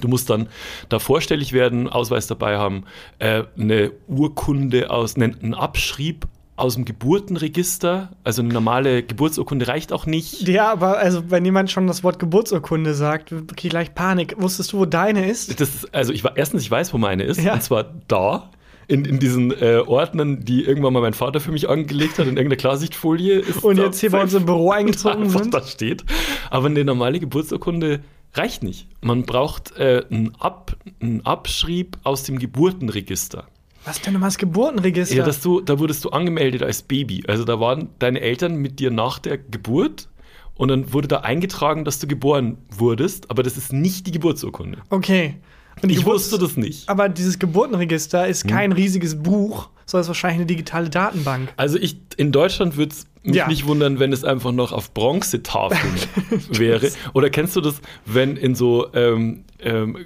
Du 0.00 0.08
musst 0.08 0.28
dann 0.28 0.48
da 0.88 0.98
vorstellig 0.98 1.52
werden, 1.52 1.88
Ausweis 1.88 2.26
dabei 2.26 2.58
haben, 2.58 2.84
äh, 3.18 3.44
eine 3.58 3.92
Urkunde 4.08 4.90
aus, 4.90 5.16
einen 5.16 5.54
Abschrieb 5.54 6.26
aus 6.56 6.74
dem 6.74 6.84
Geburtenregister. 6.84 8.10
Also 8.24 8.42
eine 8.42 8.52
normale 8.52 9.02
Geburtsurkunde 9.02 9.68
reicht 9.68 9.92
auch 9.92 10.06
nicht. 10.06 10.48
Ja, 10.48 10.72
aber 10.72 10.98
also 10.98 11.30
wenn 11.30 11.44
jemand 11.44 11.70
schon 11.70 11.86
das 11.86 12.02
Wort 12.02 12.18
Geburtsurkunde 12.18 12.94
sagt, 12.94 13.28
kriege 13.30 13.44
ich 13.64 13.68
gleich 13.70 13.94
Panik. 13.94 14.34
Wusstest 14.38 14.72
du, 14.72 14.78
wo 14.78 14.84
deine 14.86 15.28
ist? 15.30 15.60
Das 15.60 15.86
also 15.92 16.12
ich 16.12 16.24
war 16.24 16.36
erstens, 16.36 16.62
ich 16.62 16.70
weiß, 16.70 16.92
wo 16.94 16.98
meine 16.98 17.24
ist, 17.24 17.40
Ja. 17.42 17.54
und 17.54 17.62
zwar 17.62 17.84
da. 18.08 18.50
In, 18.88 19.04
in 19.04 19.18
diesen 19.18 19.50
äh, 19.50 19.82
Ordnern, 19.84 20.44
die 20.44 20.62
irgendwann 20.64 20.92
mal 20.92 21.00
mein 21.02 21.12
Vater 21.12 21.40
für 21.40 21.50
mich 21.50 21.68
angelegt 21.68 22.20
hat, 22.20 22.28
in 22.28 22.36
irgendeiner 22.36 22.54
Klarsichtfolie. 22.56 23.40
Ist 23.40 23.64
Und 23.64 23.78
jetzt 23.78 23.98
hier 23.98 24.12
bei 24.12 24.22
uns 24.22 24.32
im 24.32 24.46
Büro 24.46 24.70
eingezogen 24.70 25.28
sind? 25.28 25.52
da 25.52 25.60
steht. 25.64 26.04
Aber 26.50 26.66
eine 26.66 26.84
normale 26.84 27.18
Geburtsurkunde 27.18 27.98
reicht 28.34 28.62
nicht. 28.62 28.86
Man 29.00 29.24
braucht 29.24 29.76
äh, 29.76 30.04
einen, 30.08 30.36
Ab, 30.38 30.76
einen 31.02 31.26
Abschrieb 31.26 31.98
aus 32.04 32.22
dem 32.22 32.38
Geburtenregister. 32.38 33.48
Was 33.86 34.00
denn 34.02 34.12
nochmal 34.12 34.28
das 34.28 34.38
Geburtenregister? 34.38 35.16
Ja, 35.16 35.24
dass 35.24 35.40
du, 35.40 35.60
da 35.60 35.78
wurdest 35.78 36.04
du 36.04 36.10
angemeldet 36.10 36.62
als 36.62 36.82
Baby. 36.82 37.22
Also 37.28 37.44
da 37.44 37.58
waren 37.60 37.88
deine 37.98 38.20
Eltern 38.20 38.56
mit 38.56 38.78
dir 38.80 38.90
nach 38.90 39.18
der 39.18 39.38
Geburt 39.38 40.08
und 40.54 40.68
dann 40.68 40.92
wurde 40.92 41.08
da 41.08 41.18
eingetragen, 41.20 41.84
dass 41.84 41.98
du 41.98 42.06
geboren 42.06 42.58
wurdest, 42.70 43.30
aber 43.30 43.42
das 43.42 43.56
ist 43.56 43.72
nicht 43.72 44.06
die 44.06 44.12
Geburtsurkunde. 44.12 44.78
okay. 44.90 45.36
Und 45.82 45.90
Ich 45.90 45.98
Geburts- 45.98 46.32
wusste 46.32 46.38
das 46.38 46.56
nicht. 46.56 46.88
Aber 46.88 47.10
dieses 47.10 47.38
Geburtenregister 47.38 48.24
Hm. 48.24 48.30
ist 48.30 48.48
kein 48.48 48.72
riesiges 48.72 49.22
Buch, 49.22 49.68
sondern 49.84 50.02
ist 50.04 50.08
wahrscheinlich 50.08 50.36
eine 50.38 50.46
digitale 50.46 50.88
Datenbank. 50.88 51.52
Also 51.58 51.76
ich, 51.78 51.98
in 52.16 52.32
Deutschland 52.32 52.78
würde 52.78 52.92
es 52.94 53.06
mich 53.22 53.36
Ja. 53.36 53.46
nicht 53.46 53.66
wundern, 53.66 53.98
wenn 53.98 54.10
es 54.10 54.24
einfach 54.24 54.52
noch 54.52 54.72
auf 54.72 54.94
Bronzetafeln 54.94 55.96
wäre. 56.50 56.90
Oder 57.12 57.28
kennst 57.28 57.56
du 57.56 57.60
das, 57.60 57.82
wenn 58.06 58.38
in 58.38 58.54
so 58.54 58.90
ähm, 58.94 59.44
ähm, 59.60 59.98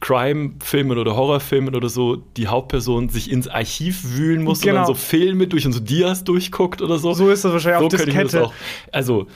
Crime-Filmen 0.00 0.98
oder 0.98 1.14
Horrorfilmen 1.14 1.74
oder 1.76 1.88
so 1.88 2.16
die 2.36 2.48
Hauptperson 2.48 3.08
sich 3.10 3.30
ins 3.30 3.48
Archiv 3.48 4.16
wühlen 4.16 4.42
muss 4.42 4.58
und 4.60 4.64
Genau. 4.64 4.76
dann 4.78 4.86
so 4.86 4.94
Filme 4.94 5.46
durch 5.46 5.66
und 5.66 5.72
so 5.72 5.80
Dias 5.80 6.24
durchguckt 6.24 6.80
oder 6.82 6.98
so? 6.98 7.12
So 7.12 7.28
ist 7.30 7.44
das 7.44 7.52
wahrscheinlich 7.52 7.84
auf 7.84 7.92
so 7.92 7.98
mir 7.98 8.04
Diskette. 8.06 8.44
auch. 8.46 8.52
Also, 8.92 9.26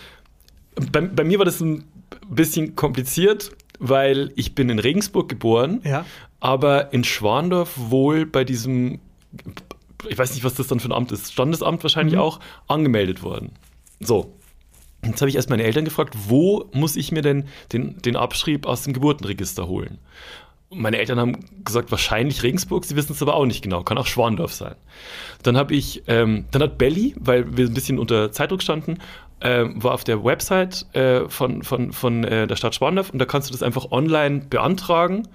bei, 0.90 1.02
bei 1.02 1.24
mir 1.24 1.38
war 1.38 1.44
das 1.44 1.60
ein 1.60 1.84
bisschen 2.28 2.74
kompliziert, 2.76 3.52
weil 3.78 4.32
ich 4.36 4.54
bin 4.54 4.70
in 4.70 4.78
Regensburg 4.78 5.28
geboren, 5.28 5.80
Ja. 5.84 6.06
aber 6.40 6.92
in 6.92 7.04
Schwandorf 7.04 7.72
wohl 7.76 8.24
bei 8.24 8.44
diesem, 8.44 9.00
ich 10.08 10.16
weiß 10.16 10.32
nicht, 10.34 10.44
was 10.44 10.54
das 10.54 10.66
dann 10.68 10.80
für 10.80 10.88
ein 10.88 10.92
Amt 10.92 11.12
ist, 11.12 11.32
Standesamt 11.32 11.82
wahrscheinlich 11.82 12.14
Mhm. 12.14 12.20
auch, 12.20 12.40
angemeldet 12.68 13.22
worden. 13.22 13.52
So. 14.00 14.32
Jetzt 15.04 15.20
habe 15.20 15.28
ich 15.28 15.36
erst 15.36 15.50
meine 15.50 15.64
Eltern 15.64 15.84
gefragt, 15.84 16.14
wo 16.28 16.70
muss 16.72 16.96
ich 16.96 17.12
mir 17.12 17.20
denn 17.20 17.44
den, 17.74 18.00
den 18.00 18.16
Abschrieb 18.16 18.64
aus 18.66 18.84
dem 18.84 18.94
Geburtenregister 18.94 19.66
holen? 19.68 19.98
Meine 20.74 20.98
Eltern 20.98 21.18
haben 21.18 21.64
gesagt, 21.64 21.90
wahrscheinlich 21.90 22.42
Regensburg, 22.42 22.84
sie 22.84 22.96
wissen 22.96 23.12
es 23.12 23.22
aber 23.22 23.34
auch 23.34 23.46
nicht 23.46 23.62
genau, 23.62 23.82
kann 23.82 23.98
auch 23.98 24.06
Schwandorf 24.06 24.52
sein. 24.52 24.74
Dann 25.42 25.56
habe 25.56 25.74
ich, 25.74 26.02
ähm, 26.06 26.44
dann 26.50 26.62
hat 26.62 26.78
Belly, 26.78 27.14
weil 27.18 27.56
wir 27.56 27.66
ein 27.66 27.74
bisschen 27.74 27.98
unter 27.98 28.32
Zeitdruck 28.32 28.62
standen, 28.62 28.98
ähm, 29.40 29.82
war 29.82 29.94
auf 29.94 30.04
der 30.04 30.24
Website 30.24 30.86
äh, 30.94 31.28
von, 31.28 31.62
von, 31.62 31.92
von 31.92 32.24
äh, 32.24 32.46
der 32.46 32.56
Stadt 32.56 32.74
Schwandorf 32.74 33.10
und 33.10 33.18
da 33.18 33.24
kannst 33.26 33.50
du 33.50 33.52
das 33.52 33.62
einfach 33.62 33.90
online 33.90 34.40
beantragen. 34.48 35.28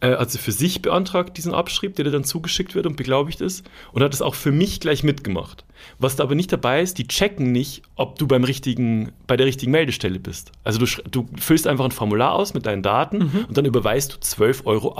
Äh, 0.00 0.08
also 0.08 0.38
für 0.38 0.52
sich 0.52 0.82
beantragt 0.82 1.36
diesen 1.36 1.54
Abschrieb, 1.54 1.96
der 1.96 2.04
dir 2.04 2.10
dann 2.10 2.24
zugeschickt 2.24 2.74
wird 2.74 2.86
und 2.86 2.96
beglaubigt 2.96 3.40
ist 3.40 3.64
und 3.92 4.02
hat 4.02 4.14
es 4.14 4.22
auch 4.22 4.34
für 4.34 4.52
mich 4.52 4.80
gleich 4.80 5.02
mitgemacht. 5.02 5.64
Was 5.98 6.16
da 6.16 6.24
aber 6.24 6.34
nicht 6.34 6.52
dabei 6.52 6.80
ist, 6.80 6.98
die 6.98 7.06
checken 7.06 7.52
nicht, 7.52 7.82
ob 7.96 8.18
du 8.18 8.26
beim 8.26 8.44
richtigen, 8.44 9.12
bei 9.26 9.36
der 9.36 9.46
richtigen 9.46 9.72
Meldestelle 9.72 10.18
bist. 10.18 10.52
Also 10.62 10.78
du, 10.78 10.86
du 11.10 11.28
füllst 11.38 11.66
einfach 11.66 11.84
ein 11.84 11.90
Formular 11.90 12.32
aus 12.32 12.54
mit 12.54 12.66
deinen 12.66 12.82
Daten 12.82 13.44
und 13.48 13.56
dann 13.56 13.64
überweist 13.64 14.14
du 14.14 14.16
12,80 14.18 14.64
Euro. 14.64 14.94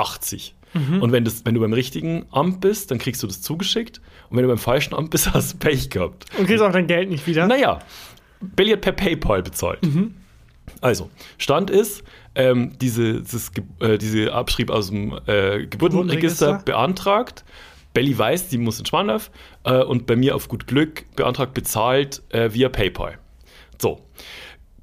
Und 1.00 1.12
wenn, 1.12 1.24
das, 1.24 1.46
wenn 1.46 1.54
du 1.54 1.60
beim 1.60 1.72
richtigen 1.72 2.26
Amt 2.32 2.60
bist, 2.60 2.90
dann 2.90 2.98
kriegst 2.98 3.22
du 3.22 3.26
das 3.26 3.40
zugeschickt. 3.40 4.00
Und 4.28 4.36
wenn 4.36 4.42
du 4.42 4.48
beim 4.48 4.58
falschen 4.58 4.94
Amt 4.94 5.10
bist, 5.10 5.30
hast 5.32 5.54
du 5.54 5.58
Pech 5.58 5.88
gehabt. 5.88 6.26
Und 6.36 6.46
kriegst 6.46 6.62
auch 6.62 6.72
dein 6.72 6.86
Geld 6.86 7.08
nicht 7.08 7.26
wieder. 7.26 7.46
Naja, 7.46 7.78
hat 8.72 8.80
per 8.80 8.92
PayPal 8.92 9.42
bezahlt. 9.42 9.78
Also, 10.80 11.10
Stand 11.38 11.70
ist, 11.70 12.02
ähm, 12.34 12.72
diese, 12.80 13.20
dieses, 13.20 13.52
äh, 13.80 13.98
diese 13.98 14.32
Abschrieb 14.32 14.70
aus 14.70 14.88
dem 14.88 15.18
äh, 15.26 15.66
Geburtenregister 15.66 16.62
beantragt. 16.64 17.44
Belly 17.92 18.16
weiß, 18.18 18.48
die 18.48 18.58
muss 18.58 18.80
in 18.80 18.86
Schwandorf 18.86 19.30
äh, 19.64 19.82
und 19.82 20.06
bei 20.06 20.16
mir 20.16 20.34
auf 20.34 20.48
gut 20.48 20.66
Glück 20.66 21.04
beantragt, 21.14 21.54
bezahlt 21.54 22.22
äh, 22.30 22.52
via 22.52 22.68
PayPal. 22.68 23.18
So. 23.80 24.00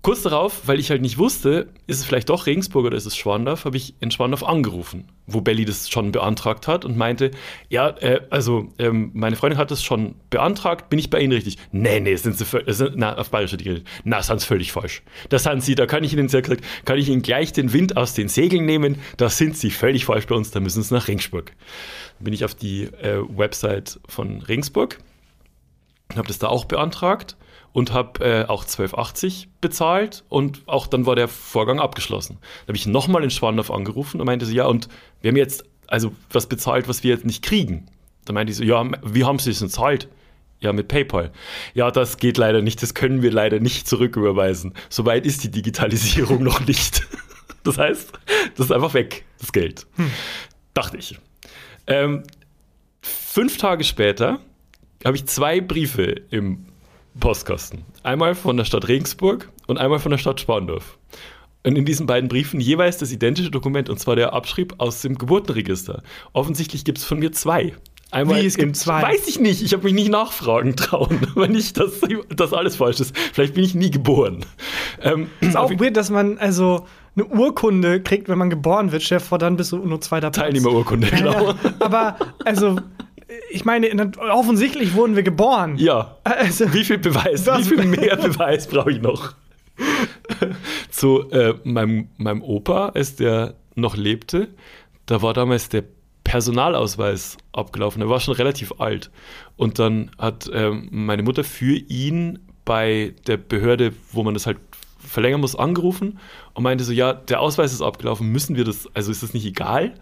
Kurz 0.04 0.24
darauf, 0.24 0.68
weil 0.68 0.80
ich 0.80 0.90
halt 0.90 1.04
nicht 1.04 1.20
wusste, 1.20 1.68
ist 1.86 2.00
es 2.00 2.06
vielleicht 2.06 2.30
doch 2.30 2.48
Regensburg 2.48 2.86
oder 2.88 2.98
ist 2.98 3.06
es 3.06 3.16
Schwandorf, 3.16 3.66
habe 3.66 3.78
ich 3.78 3.94
in 4.00 4.10
Schwandorf 4.10 4.44
angerufen, 4.44 5.08
wo 5.28 5.42
Belly 5.42 5.64
das 5.64 5.90
schon 5.92 6.12
beantragt 6.12 6.68
hat 6.68 6.86
und 6.86 6.98
meinte, 6.98 7.30
ja, 7.70 7.90
äh, 7.90 8.22
also 8.32 8.70
ähm, 8.80 9.12
meine 9.14 9.36
Freundin 9.36 9.60
hat 9.60 9.70
das 9.70 9.84
schon 9.84 10.16
beantragt, 10.32 10.90
bin 10.90 10.98
ich 10.98 11.12
bei 11.12 11.20
Ihnen 11.20 11.34
richtig? 11.34 11.58
Nee, 11.72 12.00
nee, 12.00 12.16
sind 12.16 12.36
Sie 12.36 12.46
völ- 12.46 12.68
äh, 12.68 12.74
sind, 12.74 12.94
na, 12.96 13.16
auf 13.16 13.30
Bayerisch 13.30 13.52
hat 13.54 13.60
die 13.60 13.66
geredet. 13.66 13.88
Na, 14.04 14.24
sind 14.24 14.42
Sie 14.42 14.48
völlig 14.48 14.72
falsch. 14.72 15.04
Das 15.30 15.44
sind 15.44 15.64
Sie, 15.64 15.76
da 15.76 15.86
kann 15.86 16.04
ich 16.04 16.14
Ihnen 16.14 16.30
sehr 16.30 16.42
gesagt, 16.42 16.64
kann 16.86 16.98
ich 16.98 17.08
Ihnen 17.08 17.22
gleich 17.22 17.54
den 17.54 17.72
Wind 17.72 17.96
aus 17.96 18.16
den 18.16 18.28
Segeln 18.28 18.66
nehmen, 18.66 18.98
da 19.18 19.30
sind 19.30 19.56
Sie 19.56 19.70
völlig 19.70 20.06
falsch 20.06 20.26
bei 20.26 20.34
uns, 20.34 20.50
da 20.50 20.60
müssen 20.60 20.82
Sie 20.82 20.94
nach 20.96 21.08
Regensburg. 21.10 21.52
Bin 22.20 22.34
ich 22.34 22.44
auf 22.44 22.56
die 22.56 22.86
äh, 22.86 23.22
Website 23.30 24.00
von 24.08 24.42
Regensburg 24.42 24.98
habe 26.16 26.28
das 26.28 26.40
da 26.40 26.48
auch 26.48 26.66
beantragt 26.66 27.38
und 27.74 27.94
habe 27.94 28.24
äh, 28.24 28.46
auch 28.46 28.66
12,80 28.66 29.48
bezahlt 29.62 30.24
und 30.30 30.64
auch 30.68 30.88
dann 30.88 31.06
war 31.06 31.16
der 31.16 31.28
Vorgang 31.28 31.80
abgeschlossen. 31.80 32.38
Da 32.42 32.70
habe 32.70 32.78
ich 32.78 32.86
nochmal 32.86 33.24
in 33.24 33.30
Schwandorf 33.30 33.72
angerufen 33.72 34.20
und 34.20 34.26
meinte 34.26 34.46
so, 34.46 34.54
ja, 34.54 34.66
und 34.66 34.88
wir 35.22 35.30
haben 35.30 35.38
jetzt 35.38 35.64
also 35.88 36.14
was 36.32 36.48
bezahlt, 36.48 36.88
was 36.88 37.04
wir 37.04 37.12
jetzt 37.12 37.26
nicht 37.26 37.44
kriegen. 37.44 37.88
Da 38.26 38.34
meinte 38.34 38.52
ich 38.52 38.58
so, 38.58 38.64
ja, 38.64 38.90
wie 39.04 39.26
haben 39.26 39.40
Sie 39.40 39.50
das 39.50 39.60
denn 39.60 39.68
bezahlt? 39.68 40.08
Ja, 40.62 40.74
mit 40.74 40.88
PayPal. 40.88 41.32
Ja, 41.74 41.90
das 41.90 42.18
geht 42.18 42.38
leider 42.38 42.62
nicht, 42.62 42.82
das 42.84 42.94
können 42.94 43.22
wir 43.22 43.32
leider 43.32 43.60
nicht 43.60 43.88
zurücküberweisen. 43.88 44.74
Soweit 44.90 45.26
ist 45.26 45.44
die 45.44 45.52
Digitalisierung 45.52 46.44
noch 46.44 46.66
nicht. 46.66 47.08
Das 47.64 47.78
heißt, 47.78 48.14
das 48.56 48.68
ist 48.68 48.72
einfach 48.72 48.94
weg, 48.94 49.26
das 49.40 49.52
Geld. 49.52 49.88
Dachte 50.74 50.98
ich. 50.98 51.18
Ähm, 51.88 52.24
fünf 53.02 53.58
Tage 53.58 53.84
später 53.84 54.40
habe 55.04 55.16
ich 55.16 55.26
zwei 55.26 55.62
Briefe 55.62 56.16
im 56.30 56.66
Postkasten. 57.20 57.84
Einmal 58.04 58.36
von 58.36 58.58
der 58.58 58.66
Stadt 58.66 58.88
Regensburg 58.88 59.50
und 59.68 59.78
einmal 59.78 60.00
von 60.00 60.12
der 60.12 60.18
Stadt 60.18 60.40
Spandorf. 60.40 60.98
Und 61.64 61.78
in 61.78 61.86
diesen 61.86 62.08
beiden 62.08 62.28
Briefen 62.28 62.60
jeweils 62.60 62.98
das 62.98 63.12
identische 63.12 63.52
Dokument, 63.52 63.90
und 63.90 64.00
zwar 64.00 64.16
der 64.16 64.34
Abschrieb 64.34 64.74
aus 64.80 65.02
dem 65.02 65.18
Geburtenregister. 65.18 66.02
Offensichtlich 66.34 66.86
gibt 66.86 66.98
es 66.98 67.04
von 67.04 67.20
mir 67.20 67.32
zwei. 67.32 67.74
Einmal 68.10 68.42
Wie, 68.42 68.46
es 68.46 68.58
gibt 68.58 68.76
zwei? 68.76 69.02
Weiß 69.02 69.28
ich 69.28 69.40
nicht. 69.40 69.62
Ich 69.62 69.72
habe 69.72 69.84
mich 69.84 69.94
nicht 69.94 70.10
nachfragen 70.10 70.76
trauen, 70.76 71.20
wenn 71.36 71.52
nicht, 71.52 71.78
dass 71.78 72.02
das 72.36 72.54
alles 72.54 72.76
falsch 72.76 73.00
ist. 73.00 73.16
Vielleicht 73.16 73.54
bin 73.54 73.64
ich 73.64 73.74
nie 73.74 73.90
geboren. 73.90 74.46
Ähm, 75.02 75.30
Ist 75.40 75.56
auch 75.56 75.72
weird, 75.72 75.96
dass 75.96 76.10
man 76.10 76.38
also 76.38 76.86
eine 77.16 77.26
Urkunde 77.26 78.02
kriegt, 78.02 78.28
wenn 78.28 78.38
man 78.38 78.50
geboren 78.50 78.92
wird. 78.92 79.04
Chef, 79.04 79.24
vor 79.24 79.38
dann 79.38 79.56
bist 79.56 79.72
du 79.72 79.78
nur 79.78 80.02
zweiter 80.02 80.30
Platz. 80.30 80.44
Teilnehmerurkunde, 80.44 81.08
genau. 81.08 81.52
Ja, 81.52 81.56
aber 81.80 82.18
also, 82.44 82.78
ich 83.50 83.66
meine, 83.66 84.12
offensichtlich 84.32 84.96
wurden 84.96 85.16
wir 85.16 85.24
geboren. 85.24 85.78
Ja. 85.78 86.18
Also, 86.24 86.74
Wie 86.74 86.84
viel 86.84 86.98
Beweis, 86.98 87.46
wie 87.46 87.64
viel 87.64 87.86
mehr 87.86 88.16
Beweis 88.18 88.68
brauche 88.68 88.92
ich 88.92 89.02
noch? 89.02 89.34
Zu 90.90 91.30
äh, 91.32 91.56
meinem, 91.64 92.10
meinem 92.18 92.42
Opa, 92.42 92.90
als 92.90 93.16
der 93.16 93.56
noch 93.76 93.96
lebte, 93.96 94.50
da 95.06 95.22
war 95.22 95.34
damals 95.34 95.70
der 95.70 95.84
Personalausweis 96.24 97.38
abgelaufen. 97.52 98.02
Er 98.02 98.10
war 98.10 98.20
schon 98.20 98.36
relativ 98.36 98.74
alt. 98.80 99.10
Und 99.58 99.80
dann 99.80 100.12
hat 100.18 100.50
ähm, 100.54 100.88
meine 100.92 101.24
Mutter 101.24 101.44
für 101.44 101.76
ihn 101.76 102.40
bei 102.64 103.16
der 103.28 103.38
Behörde, 103.38 103.94
wo 104.12 104.24
man 104.24 104.34
das 104.34 104.46
halt 104.46 104.58
verlängern 105.00 105.42
muss, 105.42 105.56
angerufen 105.56 106.20
und 106.54 106.64
meinte 106.64 106.84
so, 106.84 106.94
ja, 106.94 107.14
der 107.14 107.42
Ausweis 107.42 107.74
ist 107.74 107.82
abgelaufen, 107.82 108.28
müssen 108.32 108.56
wir 108.56 108.64
das, 108.64 108.88
also 108.94 109.12
ist 109.12 109.24
das 109.24 109.34
nicht 109.34 109.46
egal? 109.46 109.96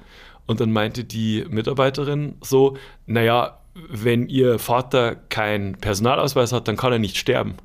Und 0.50 0.60
dann 0.60 0.72
meinte 0.72 1.04
die 1.04 1.46
Mitarbeiterin 1.50 2.36
so, 2.42 2.76
naja, 3.06 3.60
wenn 3.90 4.28
ihr 4.28 4.60
Vater 4.60 5.16
keinen 5.16 5.76
Personalausweis 5.76 6.52
hat, 6.52 6.68
dann 6.68 6.76
kann 6.76 6.92
er 6.92 7.00
nicht 7.00 7.18
sterben. 7.18 7.56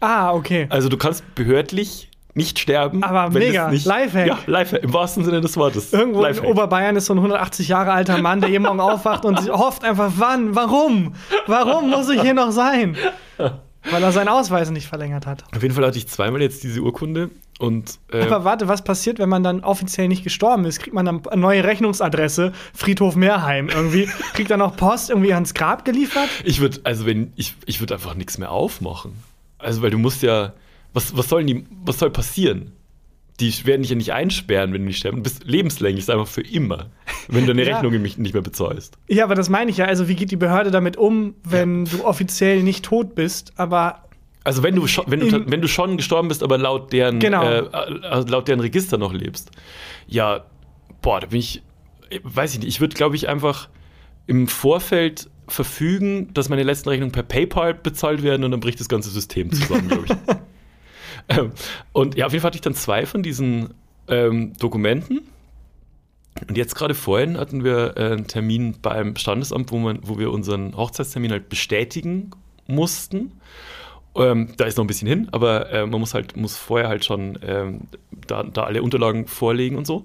ah, 0.00 0.32
okay. 0.32 0.66
Also 0.70 0.88
du 0.88 0.96
kannst 0.96 1.34
behördlich 1.34 2.08
nicht 2.34 2.58
sterben. 2.58 3.02
Aber 3.04 3.30
mega, 3.30 3.70
nicht, 3.70 3.84
Lifehack. 3.84 4.26
Ja, 4.26 4.38
Lifehack, 4.46 4.82
im 4.82 4.92
wahrsten 4.94 5.24
Sinne 5.24 5.42
des 5.42 5.56
Wortes. 5.56 5.92
Irgendwo 5.92 6.22
Lifehack. 6.22 6.44
in 6.44 6.50
Oberbayern 6.50 6.96
ist 6.96 7.06
so 7.06 7.12
ein 7.14 7.18
180 7.18 7.68
Jahre 7.68 7.92
alter 7.92 8.18
Mann, 8.18 8.40
der 8.40 8.48
jeden 8.48 8.64
Morgen 8.64 8.80
aufwacht 8.80 9.24
und 9.26 9.38
hofft 9.50 9.84
einfach, 9.84 10.12
wann, 10.16 10.54
warum? 10.54 11.14
Warum 11.46 11.90
muss 11.90 12.08
ich 12.08 12.22
hier 12.22 12.34
noch 12.34 12.50
sein? 12.50 12.96
Weil 13.90 14.02
er 14.02 14.12
seinen 14.12 14.28
Ausweis 14.28 14.70
nicht 14.70 14.86
verlängert 14.86 15.26
hat. 15.26 15.44
Auf 15.54 15.62
jeden 15.62 15.74
Fall 15.74 15.84
hatte 15.84 15.98
ich 15.98 16.08
zweimal 16.08 16.40
jetzt 16.40 16.62
diese 16.62 16.80
Urkunde 16.80 17.30
und 17.62 18.00
äh, 18.12 18.22
Aber 18.22 18.44
warte, 18.44 18.66
was 18.66 18.82
passiert, 18.82 19.20
wenn 19.20 19.28
man 19.28 19.44
dann 19.44 19.60
offiziell 19.60 20.08
nicht 20.08 20.24
gestorben 20.24 20.64
ist? 20.64 20.80
Kriegt 20.80 20.94
man 20.94 21.06
dann 21.06 21.24
eine 21.28 21.40
neue 21.40 21.62
Rechnungsadresse, 21.62 22.52
Friedhof 22.74 23.14
Meerheim 23.14 23.68
irgendwie? 23.68 24.08
Kriegt 24.34 24.50
dann 24.50 24.60
auch 24.60 24.76
Post 24.76 25.10
irgendwie 25.10 25.32
ans 25.32 25.54
Grab 25.54 25.84
geliefert? 25.84 26.28
ich 26.44 26.60
würde, 26.60 26.80
also 26.82 27.06
wenn, 27.06 27.32
ich, 27.36 27.54
ich 27.66 27.78
würde 27.78 27.94
einfach 27.94 28.14
nichts 28.14 28.36
mehr 28.36 28.50
aufmachen. 28.50 29.12
Also 29.58 29.80
weil 29.80 29.90
du 29.90 29.98
musst 29.98 30.24
ja, 30.24 30.54
was, 30.92 31.16
was 31.16 31.28
sollen 31.28 31.46
die, 31.46 31.64
was 31.84 32.00
soll 32.00 32.10
passieren? 32.10 32.72
Die 33.38 33.52
werden 33.64 33.82
dich 33.82 33.90
ja 33.90 33.96
nicht 33.96 34.12
einsperren, 34.12 34.72
wenn 34.72 34.82
du 34.82 34.88
nicht 34.88 34.98
sterben. 34.98 35.18
Du 35.18 35.22
bist 35.22 35.44
lebenslänglich, 35.44 36.02
ist 36.02 36.10
einfach 36.10 36.26
für 36.26 36.42
immer, 36.42 36.90
wenn 37.28 37.46
du 37.46 37.54
deine 37.54 37.64
Ja. 37.68 37.78
Rechnung 37.78 38.02
nicht 38.02 38.18
mehr 38.18 38.42
bezahlst. 38.42 38.98
Ja, 39.06 39.22
aber 39.22 39.36
das 39.36 39.48
meine 39.48 39.70
ich 39.70 39.76
ja. 39.76 39.84
Also, 39.84 40.08
wie 40.08 40.16
geht 40.16 40.32
die 40.32 40.36
Behörde 40.36 40.72
damit 40.72 40.96
um, 40.96 41.34
wenn 41.44 41.84
du 41.84 42.04
offiziell 42.04 42.64
nicht 42.64 42.84
tot 42.84 43.14
bist, 43.14 43.52
aber 43.56 44.02
Also 44.44 44.62
wenn 44.62 44.74
du 44.74 44.86
schon, 44.86 45.04
wenn 45.08 45.20
du, 45.20 45.50
wenn 45.50 45.60
du 45.60 45.68
schon 45.68 45.96
gestorben 45.96 46.28
bist, 46.28 46.42
aber 46.42 46.58
laut 46.58 46.92
deren, 46.92 47.20
Genau. 47.20 47.44
äh, 47.44 47.58
äh, 47.58 48.24
laut 48.28 48.48
deren 48.48 48.60
Register 48.60 48.98
noch 48.98 49.12
lebst, 49.12 49.50
ja, 50.06 50.44
boah, 51.00 51.20
da 51.20 51.28
bin 51.28 51.38
ich, 51.38 51.62
weiß 52.22 52.54
ich 52.54 52.60
nicht, 52.60 52.68
ich 52.68 52.80
würde, 52.80 52.94
glaube 52.94 53.16
ich, 53.16 53.28
einfach 53.28 53.68
im 54.26 54.48
Vorfeld 54.48 55.30
verfügen, 55.48 56.32
dass 56.34 56.48
meine 56.48 56.62
letzten 56.62 56.88
Rechnungen 56.88 57.12
per 57.12 57.22
PayPal 57.22 57.74
bezahlt 57.74 58.22
werden 58.22 58.44
und 58.44 58.50
dann 58.50 58.60
bricht 58.60 58.80
das 58.80 58.88
ganze 58.88 59.10
System 59.10 59.52
zusammen, 59.52 59.88
glaube 59.88 60.04
ich. 60.06 60.16
ähm, 61.36 61.52
und 61.92 62.16
ja, 62.16 62.26
auf 62.26 62.32
jeden 62.32 62.42
Fall 62.42 62.48
hatte 62.48 62.56
ich 62.56 62.62
dann 62.62 62.74
zwei 62.74 63.06
von 63.06 63.22
diesen 63.22 63.74
ähm, 64.08 64.54
Dokumenten. 64.58 65.22
Und 66.48 66.56
jetzt 66.56 66.74
gerade 66.74 66.94
vorhin 66.94 67.36
hatten 67.38 67.62
wir 67.62 67.96
äh, 67.96 68.12
einen 68.12 68.26
Termin 68.26 68.76
beim 68.80 69.16
Standesamt, 69.16 69.70
wo, 69.70 69.78
man, 69.78 70.00
wo 70.02 70.18
wir 70.18 70.30
unseren 70.30 70.76
Hochzeitstermin 70.76 71.30
halt 71.30 71.48
bestätigen 71.48 72.30
mussten. 72.66 73.32
Ähm, 74.14 74.52
da 74.56 74.66
ist 74.66 74.76
noch 74.76 74.84
ein 74.84 74.88
bisschen 74.88 75.08
hin, 75.08 75.28
aber 75.32 75.70
äh, 75.70 75.86
man 75.86 76.00
muss 76.00 76.14
halt 76.14 76.36
muss 76.36 76.56
vorher 76.56 76.88
halt 76.88 77.04
schon 77.04 77.38
ähm, 77.42 77.82
da, 78.26 78.42
da 78.42 78.64
alle 78.64 78.82
Unterlagen 78.82 79.26
vorlegen 79.26 79.76
und 79.76 79.86
so. 79.86 80.04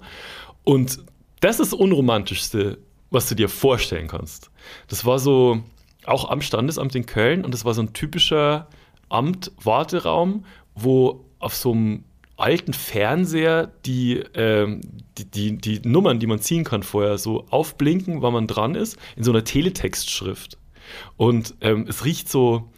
Und 0.64 1.00
das 1.40 1.60
ist 1.60 1.72
das 1.72 1.78
Unromantischste, 1.78 2.78
was 3.10 3.28
du 3.28 3.34
dir 3.34 3.48
vorstellen 3.48 4.08
kannst. 4.08 4.50
Das 4.88 5.04
war 5.04 5.18
so 5.18 5.62
auch 6.04 6.30
am 6.30 6.40
Standesamt 6.40 6.94
in 6.94 7.06
Köln 7.06 7.44
und 7.44 7.52
das 7.52 7.64
war 7.64 7.74
so 7.74 7.82
ein 7.82 7.92
typischer 7.92 8.68
Amt-Warteraum, 9.10 10.44
wo 10.74 11.24
auf 11.38 11.54
so 11.54 11.72
einem 11.72 12.04
alten 12.36 12.72
Fernseher 12.72 13.70
die, 13.84 14.22
ähm, 14.34 14.80
die, 15.18 15.24
die, 15.24 15.58
die 15.58 15.88
Nummern, 15.88 16.20
die 16.20 16.26
man 16.26 16.40
ziehen 16.40 16.64
kann 16.64 16.82
vorher, 16.82 17.18
so 17.18 17.46
aufblinken, 17.50 18.22
wann 18.22 18.32
man 18.32 18.46
dran 18.46 18.74
ist, 18.74 18.96
in 19.16 19.24
so 19.24 19.32
einer 19.32 19.44
Teletextschrift. 19.44 20.56
Und 21.16 21.54
ähm, 21.60 21.86
es 21.88 22.04
riecht 22.04 22.28
so, 22.28 22.70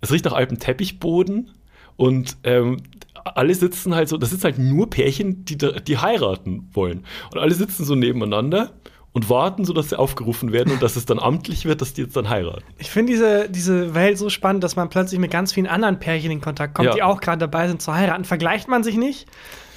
es 0.00 0.12
riecht 0.12 0.24
nach 0.24 0.32
altem 0.32 0.58
Teppichboden 0.58 1.50
und 1.96 2.36
ähm, 2.44 2.78
alle 3.24 3.54
sitzen 3.54 3.94
halt 3.94 4.08
so, 4.08 4.16
das 4.16 4.30
sind 4.30 4.44
halt 4.44 4.58
nur 4.58 4.88
Pärchen, 4.88 5.44
die, 5.44 5.56
die 5.58 5.98
heiraten 5.98 6.68
wollen. 6.72 7.04
Und 7.32 7.38
alle 7.38 7.54
sitzen 7.54 7.84
so 7.84 7.94
nebeneinander 7.94 8.70
und 9.12 9.28
warten, 9.28 9.64
so 9.64 9.72
dass 9.72 9.88
sie 9.90 9.98
aufgerufen 9.98 10.52
werden 10.52 10.72
und 10.72 10.82
dass 10.82 10.96
es 10.96 11.04
dann 11.06 11.18
amtlich 11.18 11.64
wird, 11.64 11.80
dass 11.80 11.92
die 11.94 12.02
jetzt 12.02 12.16
dann 12.16 12.28
heiraten. 12.28 12.62
ich 12.78 12.90
finde 12.90 13.12
diese, 13.12 13.48
diese 13.50 13.94
Welt 13.94 14.16
so 14.18 14.30
spannend, 14.30 14.62
dass 14.64 14.76
man 14.76 14.88
plötzlich 14.88 15.18
mit 15.18 15.30
ganz 15.30 15.52
vielen 15.52 15.66
anderen 15.66 15.98
Pärchen 15.98 16.30
in 16.30 16.40
Kontakt 16.40 16.74
kommt, 16.74 16.88
Ja. 16.88 16.94
die 16.94 17.02
auch 17.02 17.20
gerade 17.20 17.38
dabei 17.38 17.68
sind 17.68 17.82
zu 17.82 17.92
heiraten. 17.92 18.24
Vergleicht 18.24 18.68
man 18.68 18.84
sich 18.84 18.96
nicht? 18.96 19.26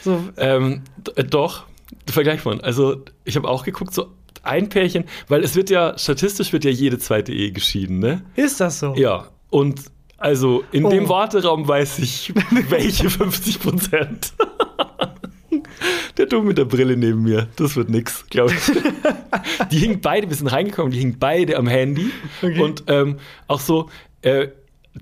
So, 0.03 0.19
Ähm, 0.37 0.83
äh, 1.15 1.23
doch, 1.23 1.63
vergleicht 2.07 2.45
man. 2.45 2.61
Also 2.61 3.03
ich 3.25 3.35
habe 3.35 3.47
auch 3.49 3.63
geguckt, 3.63 3.93
so 3.93 4.07
ein 4.43 4.69
Pärchen, 4.69 5.05
weil 5.27 5.43
es 5.43 5.55
wird 5.55 5.69
ja, 5.69 5.97
statistisch 5.97 6.53
wird 6.53 6.63
ja 6.63 6.71
jede 6.71 6.99
zweite 6.99 7.33
Ehe 7.33 7.51
geschieden, 7.51 7.99
ne? 7.99 8.23
ist 8.35 8.59
das 8.59 8.79
so? 8.79 8.95
Ja, 8.95 9.27
und 9.49 9.81
also 10.21 10.63
in 10.71 10.85
Oh. 10.85 10.89
dem 10.89 11.09
Warteraum 11.09 11.67
weiß 11.67 11.99
ich, 11.99 12.33
welche 12.69 13.09
50 13.09 13.59
Prozent. 13.59 14.33
Der 16.17 16.25
Dumme 16.27 16.47
mit 16.49 16.57
der 16.57 16.65
Brille 16.65 16.95
neben 16.95 17.23
mir, 17.23 17.47
das 17.55 17.75
wird 17.75 17.89
nix, 17.89 18.25
glaube 18.29 18.53
ich. 18.53 19.67
Die 19.71 19.79
hingen 19.79 19.99
beide, 20.01 20.29
wir 20.29 20.35
sind 20.35 20.47
reingekommen, 20.47 20.91
die 20.91 20.99
hingen 20.99 21.17
beide 21.19 21.57
am 21.57 21.67
Handy. 21.67 22.11
Okay. 22.41 22.59
Und 22.61 22.83
ähm, 22.87 23.17
auch 23.47 23.59
so, 23.59 23.89
äh, 24.21 24.49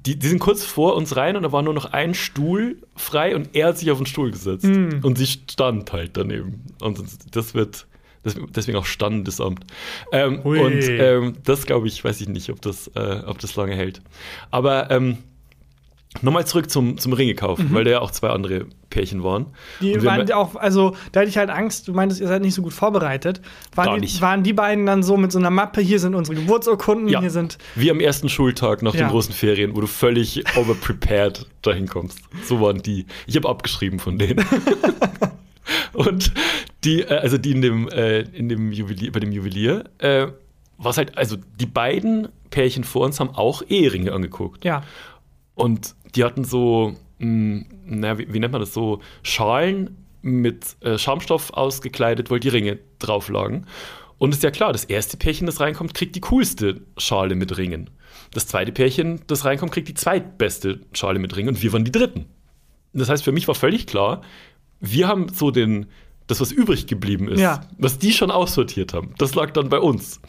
die, 0.05 0.17
die 0.17 0.27
sind 0.27 0.39
kurz 0.39 0.63
vor 0.63 0.95
uns 0.95 1.15
rein 1.15 1.35
und 1.35 1.43
da 1.43 1.51
war 1.51 1.61
nur 1.61 1.73
noch 1.73 1.91
ein 1.93 2.13
Stuhl 2.13 2.77
frei 2.95 3.35
und 3.35 3.49
er 3.53 3.67
hat 3.69 3.77
sich 3.79 3.89
auf 3.91 3.97
den 3.97 4.05
Stuhl 4.05 4.31
gesetzt. 4.31 4.63
Hm. 4.65 4.99
Und 5.03 5.17
sie 5.17 5.25
stand 5.27 5.91
halt 5.91 6.15
daneben. 6.15 6.63
Und 6.81 7.01
das 7.31 7.53
wird, 7.53 7.87
deswegen 8.23 8.77
auch 8.77 8.85
Standesamt. 8.85 9.65
Ähm, 10.11 10.39
und 10.41 10.81
ähm, 10.87 11.33
das 11.43 11.65
glaube 11.65 11.87
ich, 11.87 12.03
weiß 12.03 12.19
ich 12.21 12.27
nicht, 12.29 12.49
ob 12.49 12.61
das, 12.61 12.87
äh, 12.95 13.21
ob 13.25 13.39
das 13.39 13.55
lange 13.55 13.75
hält. 13.75 14.01
Aber 14.51 14.91
ähm, 14.91 15.17
nochmal 16.21 16.45
zurück 16.47 16.69
zum, 16.71 16.97
zum 16.97 17.13
Ringekauf, 17.13 17.59
weil 17.69 17.83
da 17.83 17.91
ja 17.91 17.99
auch 18.01 18.11
zwei 18.11 18.29
andere 18.29 18.65
Pärchen 18.89 19.23
waren. 19.23 19.43
Mhm. 19.79 19.85
Die 19.85 20.03
waren 20.03 20.19
haben- 20.21 20.31
auch, 20.31 20.55
also 20.55 20.95
da 21.11 21.19
hatte 21.19 21.29
ich 21.29 21.37
halt 21.37 21.51
Angst, 21.51 21.87
du 21.87 21.93
meintest, 21.93 22.19
ihr 22.19 22.27
seid 22.27 22.41
nicht 22.41 22.55
so 22.55 22.63
gut 22.63 22.73
vorbereitet. 22.73 23.41
Gar 23.75 23.85
Waren, 23.85 23.95
die, 23.95 24.01
nicht. 24.01 24.19
waren 24.21 24.41
die 24.43 24.53
beiden 24.53 24.87
dann 24.87 25.03
so 25.03 25.15
mit 25.17 25.31
so 25.31 25.37
einer 25.37 25.51
Mappe, 25.51 25.79
hier 25.81 25.99
sind 25.99 26.15
unsere 26.15 26.35
Geburtsurkunden, 26.35 27.07
Ja. 27.07 27.19
hier 27.21 27.29
sind. 27.29 27.59
Wie 27.75 27.91
am 27.91 27.99
ersten 27.99 28.27
Schultag 28.27 28.81
nach 28.81 28.95
Ja. 28.95 29.01
den 29.05 29.11
großen 29.11 29.33
Ferien, 29.33 29.75
wo 29.75 29.81
du 29.81 29.87
völlig 29.87 30.43
overprepared 30.57 31.45
dahin 31.61 31.87
kommst. 31.87 32.19
So 32.43 32.59
waren 32.59 32.81
die. 32.81 33.05
Ich 33.27 33.35
habe 33.35 33.47
abgeschrieben 33.47 33.99
von 33.99 34.17
denen. 34.17 34.43
Und 35.93 36.31
die, 36.83 37.01
äh, 37.01 37.15
also 37.15 37.37
die 37.37 37.51
in 37.51 37.61
dem, 37.61 37.89
äh, 37.89 38.21
in 38.21 38.49
dem 38.49 38.71
Juwelier, 38.71 39.11
bei 39.11 39.19
dem 39.19 39.31
Juwelier, 39.31 39.85
äh, 39.99 40.27
was 40.77 40.97
halt, 40.97 41.17
also 41.17 41.37
die 41.59 41.65
beiden 41.65 42.29
Pärchen 42.49 42.83
vor 42.83 43.05
uns 43.05 43.19
haben 43.19 43.31
auch 43.31 43.63
Eheringe 43.67 44.13
angeguckt. 44.13 44.63
Ja. 44.65 44.83
Und 45.55 45.95
die 46.15 46.23
hatten 46.23 46.43
so, 46.43 46.95
mh, 47.19 47.65
na, 47.85 48.17
wie, 48.17 48.33
wie 48.33 48.39
nennt 48.39 48.53
man 48.53 48.61
das, 48.61 48.73
so 48.73 49.01
Schalen 49.23 49.97
mit 50.21 50.75
äh, 50.81 50.97
Schaumstoff 50.97 51.51
ausgekleidet, 51.53 52.29
weil 52.29 52.39
die 52.39 52.49
Ringe 52.49 52.79
drauf 52.99 53.29
lagen. 53.29 53.65
Und 54.17 54.33
ist 54.33 54.43
ja 54.43 54.51
klar, 54.51 54.73
das 54.73 54.83
erste 54.83 55.15
Pärchen, 55.17 55.45
das 55.47 55.61
reinkommt, 55.61 55.93
kriegt 55.93 56.15
die 56.15 56.19
coolste 56.21 56.81
Schale 56.97 57.35
mit 57.35 57.57
Ringen. 57.57 57.89
Das 58.33 58.47
zweite 58.47 58.71
Pärchen, 58.71 59.21
das 59.27 59.45
reinkommt, 59.45 59.71
kriegt 59.71 59.87
die 59.87 59.93
zweitbeste 59.93 60.81
Schale 60.91 61.19
mit 61.19 61.35
Ringen 61.35 61.49
und 61.49 61.63
wir 61.63 61.71
waren 61.71 61.85
die 61.85 61.91
dritten. 61.91 62.25
Das 62.93 63.07
heißt, 63.07 63.23
für 63.23 63.31
mich 63.31 63.47
war 63.47 63.55
völlig 63.55 63.87
klar, 63.87 64.21
wir 64.79 65.07
haben 65.07 65.27
so 65.29 65.51
den, 65.51 65.87
das, 66.27 66.39
was 66.41 66.51
übrig 66.51 66.85
geblieben 66.85 67.27
ist, 67.27 67.39
Ja. 67.39 67.61
was 67.79 67.97
die 67.97 68.11
schon 68.13 68.29
aussortiert 68.29 68.93
haben, 68.93 69.13
das 69.17 69.33
lag 69.33 69.51
dann 69.51 69.69
bei 69.69 69.79
uns. 69.79 70.21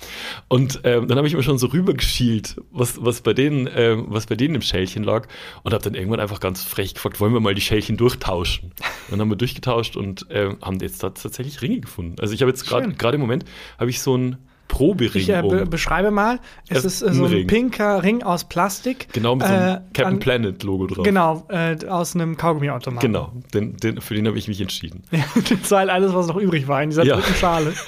Und 0.49 0.81
ähm, 0.85 1.07
dann 1.09 1.19
habe 1.19 1.29
ich 1.29 1.35
mir 1.35 1.43
schon 1.43 1.59
so 1.59 1.67
rübergeschielt, 1.67 2.57
was, 2.71 3.05
was, 3.05 3.21
bei 3.21 3.35
denen, 3.35 3.69
ähm, 3.75 4.07
was 4.09 4.27
bei 4.27 4.35
denen 4.35 4.55
im 4.55 4.63
Schälchen 4.63 5.05
lag 5.05 5.29
und 5.63 5.73
habe 5.75 5.85
dann 5.85 5.95
irgendwann 5.95 6.21
einfach 6.21 6.41
ganz 6.41 6.65
frech 6.65 6.95
gefragt, 6.95 7.21
wollen 7.21 7.35
wir 7.35 7.41
mal 7.41 7.55
die 7.55 7.61
Schälchen 7.61 7.97
durchtauschen? 7.99 8.71
Und 8.71 9.11
dann 9.11 9.21
haben 9.21 9.31
wir 9.31 9.37
durchgetauscht 9.37 9.97
und 9.97 10.27
ähm, 10.31 10.57
haben 10.63 10.79
jetzt 10.81 11.03
da 11.03 11.11
tatsächlich 11.11 11.61
Ringe 11.61 11.81
gefunden. 11.81 12.17
Also 12.21 12.33
ich 12.33 12.41
habe 12.41 12.51
jetzt 12.51 12.67
gerade 12.67 13.15
im 13.15 13.21
Moment 13.21 13.45
habe 13.79 13.91
ich 13.91 14.01
so 14.01 14.15
einen 14.15 14.39
Probering 14.71 15.21
Ich 15.21 15.29
äh, 15.29 15.43
be 15.43 15.67
beschreibe 15.67 16.11
mal. 16.11 16.39
Es 16.69 16.79
Es 16.85 17.01
ist 17.01 17.03
äh, 17.03 17.13
so 17.13 17.25
ein 17.27 17.33
Ring. 17.33 17.47
pinker 17.47 18.03
Ring 18.03 18.23
aus 18.23 18.45
Plastik. 18.45 19.09
Genau 19.13 19.35
mit 19.37 19.47
so 19.47 19.53
einem 19.53 19.69
äh, 19.77 19.81
Captain 19.93 20.07
an- 20.15 20.19
Planet 20.21 20.63
Logo 20.63 20.87
drauf. 20.87 21.05
Genau, 21.05 21.45
äh, 21.49 21.77
aus 21.89 22.15
einem 22.15 22.37
Kaugummiautomaten. 22.37 23.07
Genau, 23.13 23.33
den, 23.53 23.77
den, 23.77 24.01
für 24.01 24.15
den 24.15 24.27
habe 24.27 24.39
ich 24.39 24.49
mich 24.49 24.61
entschieden. 24.61 25.03
das 25.61 25.71
war 25.71 25.81
halt 25.81 25.91
alles, 25.91 26.15
was 26.15 26.29
noch 26.29 26.37
übrig 26.37 26.69
war 26.69 26.83
in 26.83 26.91
dieser 26.91 27.05
Ja. 27.05 27.17
dritten 27.17 27.35
Schale. 27.35 27.75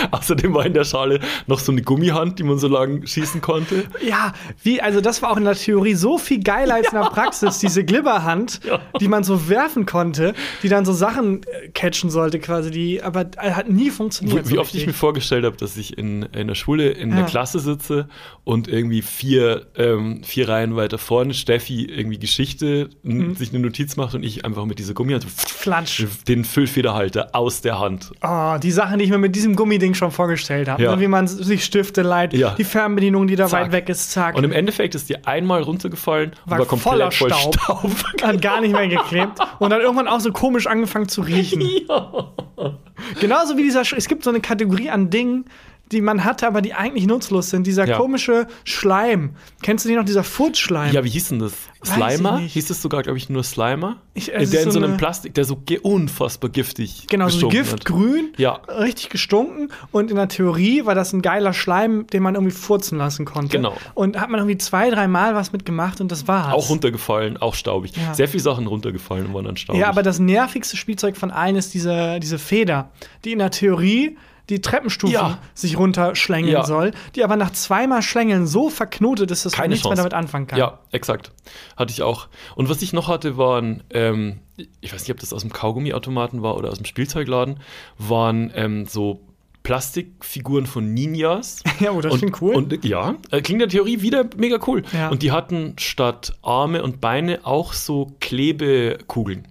Außerdem 0.10 0.54
war 0.54 0.66
in 0.66 0.74
der 0.74 0.84
Schale 0.84 1.20
noch 1.46 1.58
so 1.58 1.72
eine 1.72 1.82
Gummihand, 1.82 2.38
die 2.38 2.42
man 2.42 2.58
so 2.58 2.68
lang 2.68 3.06
schießen 3.06 3.40
konnte. 3.40 3.84
Ja, 4.06 4.32
wie, 4.62 4.80
also 4.80 5.00
das 5.00 5.22
war 5.22 5.30
auch 5.32 5.36
in 5.36 5.44
der 5.44 5.54
Theorie 5.54 5.94
so 5.94 6.18
viel 6.18 6.42
geiler 6.42 6.74
als 6.76 6.92
in 6.92 6.98
der 7.00 7.08
Praxis, 7.10 7.58
diese 7.58 7.84
Glibberhand, 7.84 8.60
Ja. 8.64 8.80
die 9.00 9.08
man 9.08 9.24
so 9.24 9.48
werfen 9.48 9.86
konnte, 9.86 10.34
die 10.62 10.68
dann 10.68 10.84
so 10.84 10.92
Sachen 10.92 11.42
äh, 11.44 11.68
catchen 11.68 12.10
sollte 12.10 12.38
quasi, 12.38 12.70
die 12.70 13.02
aber 13.02 13.22
äh, 13.38 13.52
hat 13.52 13.68
nie 13.68 13.90
funktioniert. 13.90 14.48
Wie 14.50 14.54
so 14.54 14.60
oft 14.60 14.74
ich 14.74 14.86
mir 14.86 14.92
vorgestellt 14.92 15.44
habe, 15.44 15.56
dass 15.56 15.76
ich 15.76 15.96
in, 15.98 16.22
in 16.22 16.48
der 16.48 16.54
Schule 16.54 16.90
in 16.90 17.10
Ja. 17.10 17.16
der 17.16 17.24
Klasse 17.26 17.58
sitze 17.60 18.08
und 18.44 18.68
irgendwie 18.68 19.02
vier, 19.02 19.66
ähm, 19.76 20.22
vier 20.24 20.48
Reihen 20.48 20.76
weiter 20.76 20.98
vorne 20.98 21.34
Steffi 21.34 21.84
irgendwie 21.84 22.18
Geschichte 22.18 22.90
n- 23.04 23.34
sich 23.34 23.50
eine 23.50 23.58
Notiz 23.60 23.96
macht 23.96 24.14
und 24.14 24.22
ich 24.22 24.44
einfach 24.44 24.64
mit 24.64 24.78
dieser 24.78 24.94
Gummihand 24.94 25.24
Flatsch. 25.28 26.04
den 26.28 26.44
Füllfederhalter 26.44 27.34
aus 27.34 27.60
der 27.60 27.78
Hand. 27.78 28.12
Oh, 28.22 28.56
die 28.62 28.70
Sachen, 28.70 28.98
die 28.98 29.04
ich 29.04 29.10
mir 29.10 29.18
mit 29.18 29.34
diesem 29.36 29.56
Gummiding 29.56 29.89
schon 29.94 30.10
vorgestellt 30.10 30.68
habe. 30.68 30.82
Ja. 30.82 30.94
Ne, 30.94 31.00
Wie 31.00 31.08
man 31.08 31.26
sich 31.28 31.64
Stifte 31.64 32.02
leiht, 32.02 32.32
Ja. 32.32 32.54
die 32.56 32.64
Fernbedienung, 32.64 33.26
die 33.26 33.36
da 33.36 33.46
Zack. 33.46 33.66
weit 33.66 33.72
weg 33.72 33.88
ist, 33.88 34.10
zack. 34.12 34.36
Und 34.36 34.44
im 34.44 34.52
Endeffekt 34.52 34.94
ist 34.94 35.08
die 35.08 35.24
einmal 35.26 35.62
runtergefallen 35.62 36.30
und 36.44 36.50
War 36.50 36.58
war 36.60 36.66
komplett 36.66 36.82
voller 36.92 37.10
voll 37.10 37.30
Staub. 37.32 37.54
Staub. 37.60 37.90
hat 38.22 38.42
gar 38.42 38.60
nicht 38.60 38.72
mehr 38.72 38.88
geklebt 38.88 39.38
und 39.58 39.70
dann 39.70 39.80
irgendwann 39.80 40.08
auch 40.08 40.20
so 40.20 40.32
komisch 40.32 40.66
angefangen 40.66 41.08
zu 41.08 41.22
riechen. 41.22 41.62
Genauso 43.20 43.56
wie 43.56 43.62
dieser, 43.62 43.80
es 43.80 44.08
gibt 44.08 44.24
so 44.24 44.30
eine 44.30 44.40
Kategorie 44.40 44.90
an 44.90 45.10
Dingen, 45.10 45.46
die 45.92 46.00
man 46.00 46.24
hatte, 46.24 46.46
aber 46.46 46.62
die 46.62 46.74
eigentlich 46.74 47.06
nutzlos 47.06 47.50
sind. 47.50 47.66
Dieser 47.66 47.86
Ja. 47.86 47.96
komische 47.96 48.46
Schleim. 48.64 49.30
Kennst 49.62 49.84
du 49.84 49.88
den 49.88 49.98
noch, 49.98 50.04
dieser 50.04 50.24
Furzschleim? 50.24 50.92
Ja, 50.92 51.02
wie 51.04 51.08
hieß 51.10 51.28
denn 51.30 51.38
das? 51.40 51.52
Slimer? 51.84 52.38
Hieß 52.38 52.68
es 52.70 52.82
sogar, 52.82 53.02
glaube 53.02 53.16
ich, 53.18 53.30
nur 53.30 53.42
Slimer? 53.42 53.96
Ich- 54.14 54.32
es 54.32 54.50
der 54.50 54.60
in 54.60 54.66
so 54.66 54.72
so 54.72 54.78
einem 54.78 54.90
eine- 54.90 54.98
Plastik, 54.98 55.32
der 55.34 55.44
so 55.44 55.62
unfassbar 55.82 56.50
giftig 56.50 57.06
Genau, 57.08 57.28
so. 57.30 57.48
Giftgrün, 57.48 58.32
Ja. 58.36 58.60
richtig 58.68 59.08
gestunken. 59.08 59.70
Und 59.90 60.10
in 60.10 60.16
der 60.16 60.28
Theorie 60.28 60.84
war 60.84 60.94
das 60.94 61.12
ein 61.12 61.22
geiler 61.22 61.52
Schleim, 61.54 62.06
den 62.06 62.22
man 62.22 62.34
irgendwie 62.34 62.54
furzen 62.54 62.98
lassen 62.98 63.24
konnte. 63.24 63.56
Genau. 63.56 63.74
Und 63.94 64.20
hat 64.20 64.28
man 64.30 64.40
irgendwie 64.40 64.58
zwei, 64.58 64.90
dreimal 64.90 65.34
was 65.34 65.52
mitgemacht 65.52 66.00
und 66.00 66.12
das 66.12 66.28
war's. 66.28 66.52
Auch 66.52 66.68
runtergefallen, 66.68 67.38
auch 67.38 67.54
staubig. 67.54 67.92
Ja. 67.96 68.12
Sehr 68.14 68.28
viele 68.28 68.42
Sachen 68.42 68.66
runtergefallen 68.66 69.26
und 69.26 69.34
waren 69.34 69.46
dann 69.46 69.56
staubig. 69.56 69.80
Ja, 69.80 69.88
aber 69.88 70.02
das 70.02 70.18
nervigste 70.18 70.76
Spielzeug 70.76 71.16
von 71.16 71.30
allen 71.30 71.56
ist 71.56 71.72
diese, 71.74 72.20
diese 72.20 72.38
Feder, 72.38 72.90
die 73.24 73.32
in 73.32 73.38
der 73.38 73.50
Theorie 73.50 74.18
die 74.50 74.60
Treppenstufen 74.60 75.14
Ja. 75.14 75.38
sich 75.54 75.78
runterschlängeln 75.78 76.52
Ja. 76.52 76.64
soll, 76.64 76.92
die 77.14 77.24
aber 77.24 77.36
nach 77.36 77.52
zweimal 77.52 78.02
Schlängeln 78.02 78.46
so 78.46 78.68
verknotet 78.68 79.30
ist, 79.30 79.46
dass 79.46 79.52
man 79.52 79.62
Keine 79.62 79.72
nichts 79.72 79.86
mehr 79.86 79.96
damit 79.96 80.12
anfangen 80.14 80.46
kann. 80.46 80.58
Ja, 80.58 80.80
exakt. 80.90 81.32
Hatte 81.76 81.92
ich 81.92 82.02
auch. 82.02 82.28
Und 82.56 82.68
was 82.68 82.82
ich 82.82 82.92
noch 82.92 83.08
hatte, 83.08 83.36
waren, 83.38 83.82
ähm, 83.90 84.40
ich 84.80 84.92
weiß 84.92 85.02
nicht, 85.02 85.10
ob 85.12 85.20
das 85.20 85.32
aus 85.32 85.40
dem 85.42 85.52
Kaugummiautomaten 85.52 86.42
war 86.42 86.56
oder 86.56 86.70
aus 86.70 86.76
dem 86.78 86.84
Spielzeugladen, 86.86 87.60
waren 87.98 88.50
ähm, 88.54 88.86
so 88.86 89.20
Plastikfiguren 89.62 90.66
von 90.66 90.92
Ninjas. 90.92 91.62
Ja, 91.80 91.92
oh, 91.92 92.00
das 92.00 92.12
und, 92.12 92.18
klingt 92.18 92.42
cool. 92.42 92.54
Und, 92.54 92.84
ja, 92.84 93.14
äh, 93.30 93.40
klingt 93.40 93.50
in 93.50 93.58
der 93.60 93.68
Theorie 93.68 94.02
wieder 94.02 94.24
mega 94.36 94.58
cool. 94.66 94.82
Ja. 94.92 95.08
Und 95.08 95.22
die 95.22 95.32
hatten 95.32 95.74
statt 95.78 96.34
Arme 96.42 96.82
und 96.82 97.00
Beine 97.00 97.40
auch 97.44 97.72
so 97.72 98.12
Klebekugeln. 98.20 99.46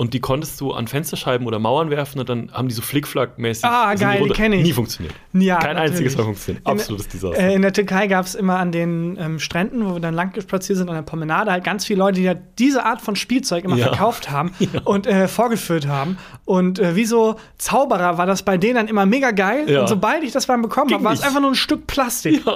Und 0.00 0.14
die 0.14 0.20
konntest 0.20 0.58
du 0.62 0.72
an 0.72 0.88
Fensterscheiben 0.88 1.46
oder 1.46 1.58
Mauern 1.58 1.90
werfen 1.90 2.20
und 2.20 2.28
dann 2.30 2.50
haben 2.54 2.68
die 2.68 2.74
so 2.74 2.80
Flickflack-mäßig. 2.80 3.64
Ah, 3.66 3.94
geil, 3.94 4.14
die 4.16 4.20
runter- 4.22 4.34
kenn 4.34 4.52
ich. 4.54 4.62
Nie 4.62 4.72
funktioniert. 4.72 5.14
Ja, 5.34 5.58
Kein 5.58 5.74
natürlich. 5.74 5.90
einziges 5.90 6.16
Mal 6.16 6.24
funktioniert. 6.24 6.64
In- 6.66 6.72
Absolutes 6.72 7.08
Desaster. 7.08 7.38
Äh, 7.38 7.54
in 7.54 7.60
der 7.60 7.72
Türkei 7.74 8.06
gab 8.06 8.24
es 8.24 8.34
immer 8.34 8.58
an 8.58 8.72
den 8.72 9.18
ähm, 9.20 9.38
Stränden, 9.38 9.84
wo 9.86 9.92
wir 9.96 10.00
dann 10.00 10.14
lang 10.14 10.32
spaziert 10.40 10.78
sind, 10.78 10.88
an 10.88 10.94
der 10.94 11.02
Promenade, 11.02 11.52
halt 11.52 11.64
ganz 11.64 11.84
viele 11.84 11.98
Leute, 11.98 12.18
die 12.18 12.28
halt 12.28 12.38
diese 12.58 12.86
Art 12.86 13.02
von 13.02 13.14
Spielzeug 13.14 13.64
immer 13.64 13.76
Ja. 13.76 13.88
verkauft 13.88 14.30
haben 14.30 14.52
und 14.84 15.06
äh, 15.06 15.28
vorgeführt 15.28 15.86
haben. 15.86 16.16
Und 16.46 16.78
äh, 16.78 16.96
wie 16.96 17.04
so 17.04 17.36
Zauberer 17.58 18.16
war 18.16 18.24
das 18.24 18.42
bei 18.42 18.56
denen 18.56 18.76
dann 18.76 18.88
immer 18.88 19.04
mega 19.04 19.32
geil. 19.32 19.68
Ja. 19.70 19.82
Und 19.82 19.88
sobald 19.88 20.22
ich 20.24 20.32
das 20.32 20.46
beim 20.46 20.62
bekommen 20.62 20.94
habe, 20.94 21.04
war 21.04 21.12
es 21.12 21.20
einfach 21.22 21.42
nur 21.42 21.50
ein 21.50 21.54
Stück 21.56 21.86
Plastik. 21.86 22.42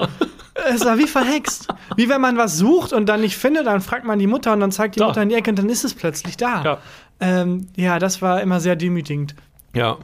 Es 0.73 0.85
war 0.85 0.99
wie 0.99 1.09
verhext. 1.09 1.67
Wie 1.97 2.09
wenn 2.09 2.21
man 2.21 2.37
was 2.37 2.57
sucht 2.57 2.93
und 2.93 3.07
dann 3.09 3.23
nicht 3.23 3.37
findet, 3.37 3.67
dann 3.67 3.81
fragt 3.81 4.05
man 4.05 4.21
die 4.21 4.29
Mutter 4.29 4.53
und 4.53 4.61
dann 4.61 4.71
zeigt 4.71 4.95
die 4.95 5.01
Da. 5.01 5.09
Mutter 5.09 5.21
in 5.21 5.29
die 5.29 5.35
Ecke 5.35 5.51
und 5.51 5.59
dann 5.59 5.68
ist 5.68 5.83
es 5.85 5.95
plötzlich 5.95 6.37
da. 6.37 6.62
Ja. 6.62 6.79
Ähm, 7.25 7.69
ja, 7.75 7.99
das 7.99 8.21
war 8.21 8.43
immer 8.43 8.61
sehr 8.61 8.77
demütigend. 8.77 9.35
ja. 9.75 9.99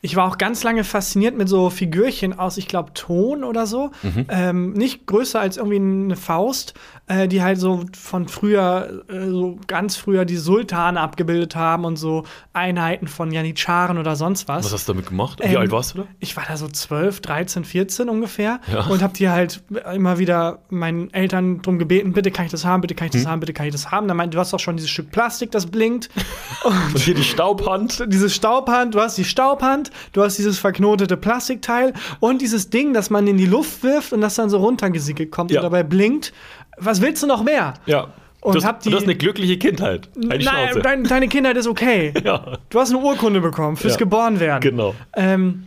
Ich 0.00 0.14
war 0.16 0.28
auch 0.28 0.38
ganz 0.38 0.62
lange 0.62 0.84
fasziniert 0.84 1.36
mit 1.36 1.48
so 1.48 1.70
Figürchen 1.70 2.38
aus, 2.38 2.56
ich 2.56 2.68
glaube, 2.68 2.92
Ton 2.94 3.42
oder 3.44 3.66
so. 3.66 3.90
Mhm. 4.02 4.26
Ähm, 4.28 4.72
nicht 4.74 5.06
größer 5.06 5.40
als 5.40 5.56
irgendwie 5.56 5.76
eine 5.76 6.16
Faust, 6.16 6.74
äh, 7.06 7.26
die 7.28 7.42
halt 7.42 7.58
so 7.58 7.84
von 7.98 8.28
früher, 8.28 9.02
äh, 9.08 9.28
so 9.28 9.58
ganz 9.66 9.96
früher 9.96 10.24
die 10.24 10.36
Sultane 10.36 11.00
abgebildet 11.00 11.56
haben 11.56 11.84
und 11.84 11.96
so 11.96 12.24
Einheiten 12.52 13.08
von 13.08 13.32
Janitscharen 13.32 13.98
oder 13.98 14.14
sonst 14.16 14.46
was. 14.48 14.64
Was 14.66 14.72
hast 14.72 14.88
du 14.88 14.92
damit 14.92 15.06
gemacht? 15.08 15.40
Wie 15.42 15.48
Ähm, 15.48 15.56
alt 15.58 15.70
warst 15.72 15.94
du 15.94 15.98
da? 16.02 16.06
Ich 16.20 16.36
war 16.36 16.44
da 16.46 16.56
so 16.56 16.68
12, 16.68 17.20
13, 17.20 17.64
14 17.64 18.08
ungefähr 18.08 18.60
Ja. 18.72 18.86
und 18.86 19.02
hab 19.02 19.14
die 19.14 19.28
halt 19.28 19.62
immer 19.94 20.18
wieder 20.18 20.60
meinen 20.70 21.12
Eltern 21.12 21.60
drum 21.62 21.78
gebeten, 21.78 22.12
bitte 22.12 22.30
kann 22.30 22.44
ich 22.46 22.52
das 22.52 22.64
haben, 22.64 22.80
bitte 22.82 22.94
kann 22.94 23.06
ich 23.08 23.14
Hm. 23.14 23.22
das 23.22 23.30
haben, 23.30 23.40
bitte 23.40 23.52
kann 23.52 23.66
ich 23.66 23.72
das 23.72 23.90
haben. 23.90 24.06
Dann 24.06 24.16
meinte, 24.16 24.36
du 24.36 24.40
hast 24.40 24.52
doch 24.52 24.60
schon 24.60 24.76
dieses 24.76 24.90
Stück 24.90 25.10
Plastik, 25.10 25.50
das 25.50 25.66
blinkt. 25.66 26.08
Und 26.64 26.98
hier 26.98 27.14
die 27.14 27.24
Staubhand. 27.24 28.04
Diese 28.12 28.28
Staubhand, 28.30 28.94
du 28.94 29.00
hast 29.00 29.16
die 29.18 29.24
Staubhand, 29.24 29.87
du 30.12 30.22
hast 30.22 30.38
dieses 30.38 30.58
verknotete 30.58 31.16
Plastikteil 31.16 31.92
und 32.20 32.40
dieses 32.42 32.70
Ding, 32.70 32.92
das 32.94 33.10
man 33.10 33.26
in 33.26 33.36
die 33.36 33.46
Luft 33.46 33.82
wirft 33.82 34.12
und 34.12 34.20
das 34.20 34.34
dann 34.34 34.50
so 34.50 34.58
runtergesickelt 34.58 35.30
kommt 35.30 35.50
Ja. 35.50 35.60
und 35.60 35.64
dabei 35.64 35.82
blinkt. 35.82 36.32
Was 36.78 37.00
willst 37.00 37.22
du 37.22 37.26
noch 37.26 37.42
mehr? 37.42 37.74
Ja. 37.86 38.08
Und 38.40 38.54
du, 38.54 38.58
hast, 38.60 38.66
hab 38.66 38.80
die- 38.82 38.90
du 38.90 38.96
hast 38.96 39.02
eine 39.04 39.16
glückliche 39.16 39.58
Kindheit. 39.58 40.08
Die 40.14 40.26
Nein, 40.44 40.80
dein, 40.82 41.02
deine 41.04 41.26
Kindheit 41.28 41.56
ist 41.56 41.66
okay. 41.66 42.14
ja, 42.24 42.58
Du 42.70 42.78
hast 42.80 42.90
eine 42.90 43.00
Urkunde 43.00 43.40
bekommen 43.40 43.76
fürs 43.76 43.94
Ja. 43.94 43.98
Geborenwerden. 43.98 44.60
genau. 44.60 44.94
Ähm, 45.16 45.66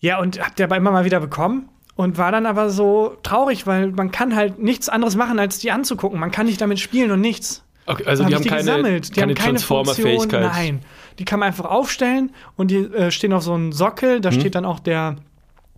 ja, 0.00 0.18
und 0.18 0.40
hab 0.44 0.56
der 0.56 0.66
aber 0.66 0.76
immer 0.76 0.90
mal 0.90 1.04
wieder 1.04 1.20
bekommen 1.20 1.68
und 1.94 2.18
war 2.18 2.32
dann 2.32 2.46
aber 2.46 2.68
so 2.68 3.16
traurig, 3.22 3.66
weil 3.68 3.92
man 3.92 4.10
kann 4.10 4.34
halt 4.34 4.58
nichts 4.58 4.88
anderes 4.88 5.14
machen, 5.14 5.38
als 5.38 5.60
die 5.60 5.70
anzugucken. 5.70 6.18
Man 6.18 6.32
kann 6.32 6.46
nicht 6.46 6.60
damit 6.60 6.80
spielen 6.80 7.12
und 7.12 7.20
nichts. 7.20 7.62
Okay, 7.86 8.04
also 8.06 8.24
Hab 8.24 8.30
die 8.30 8.34
haben 8.36 8.44
keine, 8.44 8.60
gesammelt. 8.62 9.08
Die 9.16 9.20
keine 9.20 9.30
haben 9.30 9.34
keine. 9.36 9.48
Transformer-Fähigkeit. 9.50 10.52
Nein, 10.52 10.80
die 11.18 11.24
kann 11.24 11.40
man 11.40 11.48
einfach 11.48 11.66
aufstellen 11.66 12.30
und 12.56 12.70
die 12.70 12.78
äh, 12.78 13.10
stehen 13.10 13.32
auf 13.32 13.42
so 13.42 13.52
einem 13.54 13.72
Sockel. 13.72 14.18
Mhm. 14.18 14.22
Da 14.22 14.32
steht 14.32 14.54
dann 14.54 14.64
auch 14.64 14.80
der 14.80 15.16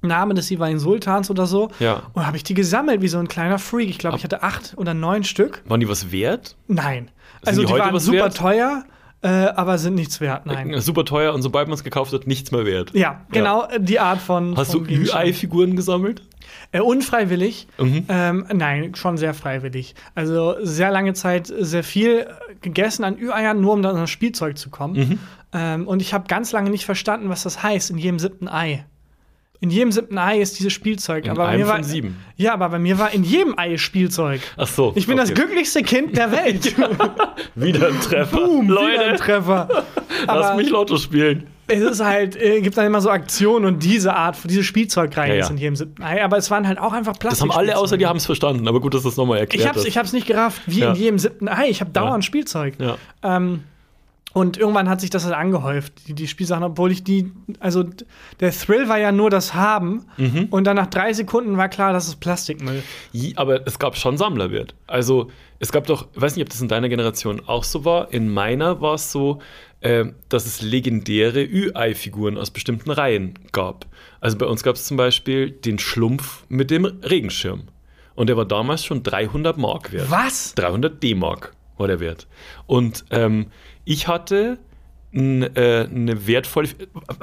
Name 0.03 0.35
des 0.35 0.49
jeweiligen 0.51 0.79
Sultans 0.79 1.31
oder 1.31 1.46
so. 1.46 1.70
Ja. 1.81 2.03
Und 2.12 2.27
habe 2.27 2.37
ich 2.37 2.44
die 2.44 2.55
gesammelt 2.55 3.01
wie 3.03 3.09
so 3.09 3.18
ein 3.18 3.29
kleiner 3.29 3.59
Freak. 3.59 3.88
Ich 3.88 3.99
glaube, 3.99 4.16
ich 4.16 4.25
hatte 4.25 4.42
acht 4.42 4.75
oder 4.77 4.94
neun 4.94 5.25
Stück. 5.25 5.62
Waren 5.66 5.81
die 5.81 5.88
was 5.88 6.12
wert? 6.12 6.57
Nein. 6.68 7.11
Sind 7.42 7.49
Also 7.49 7.61
die 7.62 7.66
die, 7.72 7.79
waren 7.79 7.99
super 7.99 8.16
wert? 8.18 8.37
teuer, 8.37 8.85
äh, 9.22 9.29
aber 9.29 9.79
sind 9.79 9.94
nichts 9.94 10.20
wert. 10.20 10.46
Nein. 10.46 10.72
Äh, 10.75 10.81
Super 10.81 11.05
teuer 11.05 11.33
und 11.35 11.42
sobald 11.42 11.68
man 11.68 11.75
es 11.75 11.83
gekauft 11.85 12.12
hat, 12.12 12.27
nichts 12.27 12.53
mehr 12.53 12.64
wert. 12.66 12.90
Ja, 12.94 13.22
genau 13.33 13.64
äh, 13.66 13.81
die 13.81 13.99
Art 13.99 14.20
von. 14.20 14.57
Hast 14.57 14.75
du 14.75 14.79
von 14.79 14.87
Gegenstand. 14.87 15.25
Ü-Ei-Figuren 15.25 15.75
gesammelt? 15.77 16.22
Äh, 16.73 16.81
unfreiwillig? 16.81 17.69
Mhm. 17.79 18.05
Ähm, 18.09 18.47
nein, 18.53 18.95
schon 18.95 19.16
sehr 19.16 19.35
freiwillig. 19.35 19.95
Also 20.14 20.57
sehr 20.62 20.90
lange 20.90 21.14
Zeit 21.14 21.47
sehr 21.47 21.85
viel 21.85 22.27
gegessen 22.61 23.05
an 23.05 23.19
Ü-Eiern, 23.19 23.61
nur 23.61 23.73
um 23.73 23.83
dann 23.83 23.95
an 23.95 24.03
das 24.03 24.11
Spielzeug 24.11 24.59
zu 24.59 24.71
kommen. 24.71 24.95
Mhm. 24.95 25.19
Ähm, 25.53 25.88
und 25.88 26.03
ich 26.03 26.12
habe 26.12 26.27
ganz 26.29 26.53
lange 26.53 26.71
nicht 26.71 26.85
verstanden, 26.85 27.29
was 27.29 27.42
das 27.42 27.62
heißt 27.62 27.90
in 27.90 27.99
jedem 27.99 28.19
siebten 28.19 28.49
Ei. 28.49 28.85
In 29.61 29.71
jedem 29.71 29.90
siebten 29.90 30.19
Ei 30.19 30.40
ist 30.40 30.59
dieses 30.59 30.73
Spielzeug. 30.73 31.25
In 31.25 31.31
aber 31.31 31.45
bei 31.45 31.49
einem 31.49 31.62
mir 31.62 31.69
war, 31.69 31.77
von 31.77 31.85
sieben. 31.85 32.16
Ja, 32.37 32.53
aber 32.53 32.69
bei 32.69 32.79
mir 32.79 32.99
war 32.99 33.12
in 33.12 33.25
jedem 33.25 33.59
Ei 33.59 33.79
Spielzeug. 33.79 34.42
Ach 34.57 34.66
so. 34.66 34.92
Ich 34.97 35.07
bin 35.07 35.16
das 35.16 35.31
okay. 35.31 35.42
glücklichste 35.42 35.83
Kind 35.83 36.16
der 36.16 36.31
Welt. 36.31 36.77
Wieder 37.55 37.88
ein 37.88 38.01
Treffer. 38.01 38.37
Boom, 38.37 38.69
wieder 38.69 38.81
ein 38.81 39.09
Leute, 39.09 39.16
Treffer. 39.16 39.69
lass 40.27 40.47
Aber 40.47 40.57
mich 40.57 40.69
Lotto 40.69 40.99
spielen. 40.99 41.47
Es 41.68 41.81
ist 41.81 42.00
halt, 42.05 42.37
äh, 42.37 42.61
gibt 42.61 42.76
dann 42.76 42.87
immer 42.87 43.00
so 43.00 43.11
Aktionen 43.11 43.64
und 43.66 43.83
diese 43.83 44.14
Art, 44.14 44.37
diese 44.44 44.62
Spielzeugreihe 44.62 45.31
Ja, 45.31 45.35
ja. 45.37 45.44
ist 45.44 45.50
in 45.50 45.59
jedem 45.59 45.76
siebten 45.76 46.02
Ei. 46.02 46.22
Aber 46.24 46.37
es 46.37 46.50
waren 46.50 46.66
halt 46.66 46.79
auch 46.79 46.92
einfach 46.92 47.18
Plastik. 47.18 47.46
Das 47.48 47.57
haben 47.57 47.61
alle 47.61 47.76
außer 47.76 47.96
die 47.96 48.07
haben 48.07 48.16
es 48.18 48.26
verstanden, 48.26 48.66
aber 48.68 48.81
gut, 48.81 48.94
dass 48.94 49.02
das 49.02 49.16
nochmal 49.16 49.38
erklärt 49.38 49.62
Ich 49.62 49.68
hab's, 49.68 49.79
hast. 49.79 49.87
ich 49.87 49.98
hab's 49.98 50.12
nicht 50.12 50.26
gerafft, 50.26 50.62
wie 50.66 50.81
Ja. 50.81 50.90
in 50.90 50.96
jedem 50.96 51.18
siebten 51.18 51.48
Ei. 51.48 51.68
Ich 51.68 51.81
habe 51.81 51.90
dauernd. 51.90 52.24
Spielzeug. 52.24 52.74
Ähm, 53.22 53.64
und 54.33 54.59
irgendwann 54.59 54.88
hat 54.90 55.00
sich 55.00 55.09
das 55.09 55.24
halt 55.24 55.35
angehäuft, 55.35 55.94
die, 56.09 56.12
die 56.12 56.29
Spielsachen, 56.29 56.62
obwohl 56.62 56.92
ich 56.92 57.02
die, 57.02 57.33
also 57.59 57.85
der 58.40 58.52
Thrill 58.52 58.87
war 58.87 58.98
ja 58.98 59.11
nur 59.11 59.31
das 59.31 59.55
Haben 59.55 60.05
Mhm. 60.18 60.48
und 60.50 60.64
dann 60.64 60.76
nach 60.76 60.88
drei 60.88 61.14
Sekunden 61.14 61.57
war 61.57 61.70
klar, 61.70 61.94
das 61.94 62.07
ist 62.07 62.16
Plastikmüll. 62.20 62.83
Aber 63.37 63.66
es 63.66 63.79
gab 63.79 63.96
schon 63.96 64.18
Sammlerwert. 64.18 64.74
Also 64.87 65.31
es 65.59 65.72
gab 65.72 65.87
doch, 65.87 66.09
ich 66.14 66.20
weiß 66.20 66.37
nicht, 66.37 66.42
ob 66.44 66.50
das 66.50 66.61
in 66.61 66.68
deiner 66.68 66.90
Generation 66.90 67.40
auch 67.46 67.64
so 67.64 67.87
war. 67.87 68.12
In 68.12 68.29
meiner 68.29 68.83
war 68.83 68.94
es 68.94 69.11
so, 69.11 69.38
äh, 69.80 70.06
dass 70.28 70.46
es 70.46 70.62
legendäre 70.62 71.42
Ü-Ei-Figuren 71.44 72.38
aus 72.38 72.50
bestimmten 72.50 72.90
Reihen 72.90 73.34
gab. 73.52 73.86
Also 74.20 74.38
bei 74.38 74.46
uns 74.46 74.62
gab 74.62 74.76
es 74.76 74.84
zum 74.84 74.96
Beispiel 74.96 75.50
den 75.50 75.78
Schlumpf 75.78 76.44
mit 76.48 76.70
dem 76.70 76.84
Regenschirm. 76.84 77.64
Und 78.14 78.28
der 78.28 78.36
war 78.36 78.46
damals 78.46 78.84
schon 78.84 79.02
300 79.02 79.58
Mark 79.58 79.92
wert. 79.92 80.10
Was? 80.10 80.54
300 80.54 81.02
D-Mark 81.02 81.54
war 81.76 81.86
der 81.86 82.00
Wert. 82.00 82.26
Und 82.66 83.04
ähm, 83.10 83.46
ich 83.84 84.08
hatte 84.08 84.58
äh, 85.12 85.18
eine 85.18 86.26
wertvolle. 86.26 86.68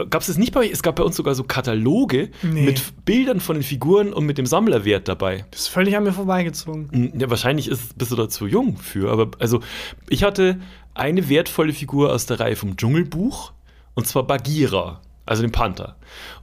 Gab 0.09 0.21
es 0.21 0.27
das 0.27 0.37
nicht 0.37 0.53
bei 0.53 0.61
euch? 0.61 0.71
Es 0.71 0.83
gab 0.83 0.95
bei 0.97 1.03
uns 1.03 1.15
sogar 1.15 1.33
so 1.35 1.43
Kataloge 1.43 2.29
Nee. 2.43 2.61
mit 2.65 3.05
Bildern 3.05 3.39
von 3.39 3.55
den 3.55 3.63
Figuren 3.63 4.13
und 4.13 4.25
mit 4.25 4.37
dem 4.37 4.45
Sammlerwert 4.45 5.07
dabei. 5.07 5.45
Das 5.51 5.61
ist 5.61 5.67
völlig 5.69 5.97
an 5.97 6.03
mir 6.03 6.13
vorbeigezogen. 6.13 7.11
Ja, 7.19 7.29
wahrscheinlich 7.29 7.67
ist, 7.67 7.97
bist 7.97 8.11
du 8.11 8.15
da 8.15 8.29
zu 8.29 8.45
jung 8.47 8.77
für, 8.77 9.11
aber 9.11 9.31
also 9.39 9.61
ich 10.09 10.23
hatte 10.23 10.59
eine 10.95 11.29
wertvolle 11.29 11.73
Figur 11.73 12.11
aus 12.13 12.25
der 12.25 12.39
Reihe 12.39 12.55
vom 12.55 12.77
Dschungelbuch 12.77 13.53
und 13.93 14.07
zwar 14.07 14.23
Bagheera. 14.23 15.01
also 15.25 15.41
den 15.41 15.51
Panther. 15.51 15.95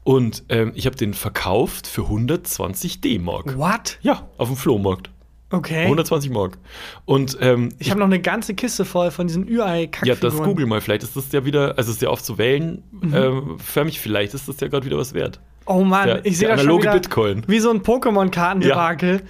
Und 0.04 0.44
ähm, 0.48 0.72
ich 0.74 0.86
habe 0.86 0.96
den 0.96 1.14
verkauft 1.14 1.86
für 1.86 2.02
120 2.02 3.00
D-Mark. 3.00 3.56
What? 3.58 3.98
Ja, 4.02 4.28
auf 4.38 4.48
dem 4.48 4.56
Flohmarkt. 4.56 5.10
Okay. 5.52 5.82
120 5.82 6.30
Mark. 6.30 6.58
Und 7.04 7.36
ähm, 7.40 7.70
ich 7.78 7.90
habe 7.90 7.98
noch 7.98 8.06
eine 8.06 8.20
ganze 8.20 8.54
Kiste 8.54 8.84
voll 8.84 9.10
von 9.10 9.26
diesen 9.26 9.48
ü 9.48 9.60
ei 9.60 9.90
ja, 10.04 10.14
das 10.14 10.36
google 10.36 10.66
mal. 10.66 10.80
Vielleicht 10.80 11.02
ist 11.02 11.16
das 11.16 11.32
ja 11.32 11.44
wieder, 11.44 11.76
also 11.76 11.90
es 11.90 11.96
ist 11.96 12.02
ja 12.02 12.08
oft 12.08 12.24
so 12.24 12.38
wellenförmig, 12.38 13.98
vielleicht 13.98 14.32
ist 14.34 14.48
das 14.48 14.60
ja 14.60 14.68
gerade 14.68 14.86
wieder 14.86 14.96
was 14.96 15.12
wert. 15.12 15.40
Oh 15.66 15.84
Mann, 15.84 16.06
Der- 16.06 16.26
ich 16.26 16.38
sehe 16.38 16.48
das 16.48 16.62
schon 16.62 16.80
wieder 16.80 16.92
Bitcoin. 16.94 17.44
wie 17.46 17.60
so 17.60 17.70
ein 17.70 17.82
Pokémon-Kartendebakel. 17.82 19.22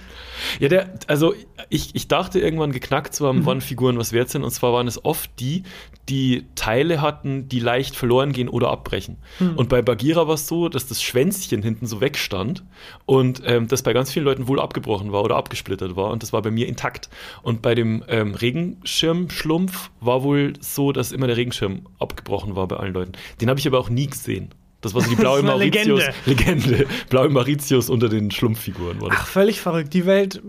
Ja, 0.59 0.69
der, 0.69 0.89
also 1.05 1.35
ich, 1.69 1.93
ich 1.93 2.07
dachte 2.07 2.39
irgendwann 2.39 2.71
geknackt 2.71 3.13
zu 3.13 3.27
haben, 3.27 3.39
Mhm. 3.39 3.45
wann 3.45 3.61
Figuren 3.61 3.97
was 3.99 4.11
wert 4.11 4.29
sind. 4.29 4.43
Und 4.43 4.49
zwar 4.51 4.73
waren 4.73 4.87
es 4.87 5.05
oft 5.05 5.29
die, 5.39 5.63
die 6.09 6.45
Teile 6.55 6.99
hatten, 6.99 7.47
die 7.47 7.59
leicht 7.59 7.95
verloren 7.95 8.31
gehen 8.31 8.49
oder 8.49 8.71
abbrechen. 8.71 9.17
Mhm. 9.39 9.53
Und 9.55 9.69
bei 9.69 9.83
Bagheera 9.83 10.27
war 10.27 10.33
es 10.33 10.47
so, 10.47 10.67
dass 10.67 10.87
das 10.87 11.03
Schwänzchen 11.03 11.61
hinten 11.61 11.85
so 11.85 12.01
wegstand 12.01 12.63
und 13.05 13.43
ähm, 13.45 13.67
das 13.67 13.83
bei 13.83 13.93
ganz 13.93 14.11
vielen 14.11 14.25
Leuten 14.25 14.47
wohl 14.47 14.59
abgebrochen 14.59 15.11
war 15.11 15.23
oder 15.23 15.35
abgesplittert 15.35 15.95
war. 15.95 16.09
Und 16.09 16.23
das 16.23 16.33
war 16.33 16.41
bei 16.41 16.49
mir 16.49 16.67
intakt. 16.67 17.09
Und 17.43 17.61
bei 17.61 17.75
dem 17.75 18.03
ähm, 18.07 18.33
Regenschirmschlumpf 18.33 19.91
war 19.99 20.23
wohl 20.23 20.53
so, 20.59 20.91
dass 20.91 21.11
immer 21.11 21.27
der 21.27 21.37
Regenschirm 21.37 21.81
abgebrochen 21.99 22.55
war 22.55 22.67
bei 22.67 22.77
allen 22.77 22.93
Leuten. 22.93 23.11
Den 23.39 23.49
habe 23.49 23.59
ich 23.59 23.67
aber 23.67 23.77
auch 23.79 23.89
nie 23.89 24.07
gesehen. 24.07 24.49
Das 24.81 24.93
war 24.93 25.01
so 25.01 25.09
die 25.09 25.15
blaue 25.21 25.43
Mauritius. 25.43 26.03
Legende. 26.25 26.65
Legende. 26.65 26.87
Blaue 27.09 27.29
Mauritius 27.29 27.89
unter 27.89 28.09
den 28.09 28.31
Schlumpffiguren. 28.31 28.99
War 29.01 29.09
das. 29.09 29.19
Ach, 29.21 29.27
völlig 29.27 29.61
verrückt. 29.61 29.93
Die 29.93 30.05
Welt 30.05 30.41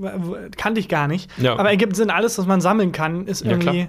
kannte 0.56 0.80
ich 0.80 0.88
gar 0.88 1.06
nicht. 1.06 1.30
Ja. 1.38 1.56
Aber 1.56 1.70
ergibt 1.70 1.96
Sinn, 1.96 2.10
alles, 2.10 2.38
was 2.38 2.46
man 2.46 2.60
sammeln 2.60 2.92
kann, 2.92 3.26
ist 3.26 3.44
Ja, 3.44 3.50
irgendwie 3.52 3.88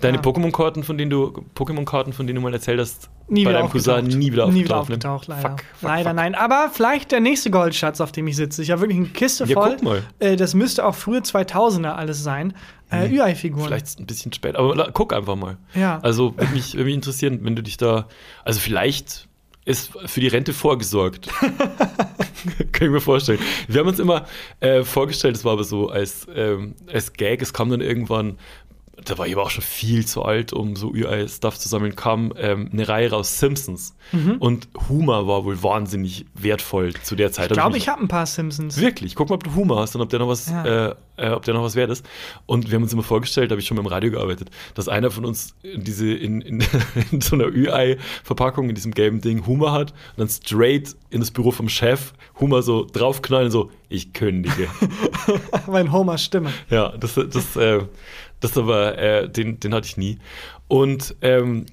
Deine 0.00 0.16
Ja. 0.16 0.22
Pokémon-Karten, 0.22 0.82
von 0.82 0.98
denen 0.98 1.10
du 1.10 1.44
Pokémon-Karten, 1.54 2.12
von 2.12 2.26
denen 2.26 2.36
du 2.36 2.42
mal 2.42 2.52
erzählt 2.52 2.80
hast, 2.80 3.08
nie 3.28 3.44
bei 3.44 3.52
deinem 3.52 3.70
Cousin 3.70 4.04
nie 4.06 4.32
wieder 4.32 4.44
aufgetaucht. 4.46 4.52
Nie 4.54 4.64
wieder 4.64 4.74
ne? 4.74 4.80
aufgetaucht, 4.80 5.26
leider. 5.28 5.50
Fuck, 5.50 5.60
fuck, 5.60 5.88
leider 5.88 6.10
fuck. 6.10 6.16
nein. 6.16 6.34
Aber 6.34 6.70
vielleicht 6.72 7.12
der 7.12 7.20
nächste 7.20 7.50
Goldschatz, 7.52 8.00
auf 8.00 8.10
dem 8.10 8.26
ich 8.26 8.34
sitze. 8.36 8.62
Ich 8.62 8.72
habe 8.72 8.80
wirklich 8.80 8.98
eine 8.98 9.08
Kiste 9.08 9.44
Ja, 9.44 9.54
voll. 9.54 9.70
guck 9.76 9.82
mal. 9.82 10.02
Äh, 10.18 10.34
das 10.36 10.54
müsste 10.54 10.84
auch 10.84 10.96
frühe 10.96 11.20
2000er 11.20 11.92
alles 11.92 12.22
sein. 12.22 12.54
Äh, 12.90 13.14
Ü-Ei-Figuren. 13.14 13.66
Vielleicht 13.66 13.86
ist 13.86 13.92
es 13.94 13.98
ein 14.00 14.06
bisschen 14.06 14.32
spät, 14.32 14.56
aber 14.56 14.90
guck 14.92 15.12
einfach 15.12 15.36
mal. 15.36 15.56
Ja. 15.74 16.00
Also 16.02 16.36
würde 16.36 16.52
mich, 16.52 16.74
würde 16.74 16.84
mich 16.86 16.94
interessieren, 16.94 17.38
wenn 17.42 17.54
du 17.56 17.62
dich 17.62 17.76
da, 17.76 18.08
also 18.44 18.58
vielleicht 18.58 19.28
ist 19.64 19.92
für 20.06 20.20
die 20.20 20.28
Rente 20.28 20.52
vorgesorgt. 20.52 21.28
Kann 22.72 22.88
ich 22.88 22.90
mir 22.90 23.00
vorstellen. 23.00 23.38
Wir 23.68 23.80
haben 23.80 23.88
uns 23.88 24.00
immer 24.00 24.26
äh, 24.60 24.82
vorgestellt, 24.82 25.36
es 25.36 25.44
war 25.44 25.52
aber 25.52 25.64
so 25.64 25.88
als, 25.88 26.26
ähm, 26.34 26.74
als 26.92 27.12
Gag, 27.12 27.40
es 27.40 27.52
kam 27.52 27.70
dann 27.70 27.80
irgendwann, 27.80 28.38
da 29.04 29.18
war 29.18 29.26
ich 29.26 29.34
aber 29.34 29.42
auch 29.42 29.50
schon 29.50 29.62
viel 29.64 30.06
zu 30.06 30.22
alt, 30.22 30.52
um 30.52 30.76
so 30.76 30.92
Ü-Ei-Stuff 30.92 31.58
zu 31.58 31.68
sammeln, 31.68 31.96
kam 31.96 32.32
ähm, 32.36 32.68
eine 32.72 32.88
Reihe 32.88 33.10
raus, 33.10 33.38
Simpsons. 33.38 33.94
Und 34.40 34.68
Humor 34.88 35.26
war 35.26 35.44
wohl 35.44 35.62
wahnsinnig 35.62 36.26
wertvoll 36.34 36.92
zu 37.02 37.16
der 37.16 37.32
Zeit. 37.32 37.50
ich 37.50 37.56
glaube, 37.56 37.76
ich 37.78 37.88
habe 37.88 38.02
ein 38.02 38.08
paar 38.08 38.26
Simpsons. 38.26 38.78
Wirklich, 38.78 39.14
guck 39.14 39.28
mal, 39.30 39.36
ob 39.36 39.44
du 39.44 39.54
Humor 39.54 39.80
hast 39.80 39.94
und 39.96 40.02
ob 40.02 40.10
der 40.10 40.18
noch 40.18 40.28
was, 40.28 40.50
Ja. 40.50 40.88
äh, 40.90 40.94
äh, 41.16 41.30
ob 41.30 41.44
der 41.44 41.54
noch 41.54 41.62
was 41.62 41.76
wert 41.76 41.90
ist. 41.90 42.04
Und 42.46 42.70
wir 42.70 42.76
haben 42.76 42.82
uns 42.82 42.92
immer 42.92 43.02
vorgestellt, 43.02 43.50
da 43.50 43.54
habe 43.54 43.60
ich 43.60 43.66
schon 43.66 43.76
mit 43.76 43.86
dem 43.86 43.88
Radio 43.90 44.10
gearbeitet, 44.10 44.50
dass 44.74 44.88
einer 44.88 45.10
von 45.10 45.24
uns 45.24 45.54
in 45.62 45.82
diese 45.84 46.12
in, 46.12 46.40
in, 46.42 46.62
in 47.10 47.20
so 47.20 47.36
einer 47.36 47.46
Ü-Ei-Verpackung 47.46 48.68
in 48.68 48.74
diesem 48.74 48.92
gelben 48.92 49.20
Ding 49.20 49.46
Humor 49.46 49.72
hat 49.72 49.92
und 49.92 50.18
dann 50.18 50.28
straight 50.28 50.94
in 51.10 51.20
das 51.20 51.30
Büro 51.30 51.50
vom 51.50 51.68
Chef 51.68 52.12
Humor 52.40 52.62
so 52.62 52.84
draufknallen, 52.90 53.50
so 53.50 53.70
ich 53.88 54.12
kündige. 54.12 54.68
Mein 55.70 55.92
Homers 55.92 56.24
Stimme. 56.24 56.50
ja, 56.70 56.88
das, 56.96 57.14
das, 57.14 57.56
äh, 57.56 57.80
das 58.42 58.58
aber, 58.58 58.98
äh, 58.98 59.28
den, 59.28 59.58
den 59.60 59.74
hatte 59.74 59.86
ich 59.86 59.96
nie. 59.96 60.18
Und 60.68 61.16
ähm, 61.22 61.66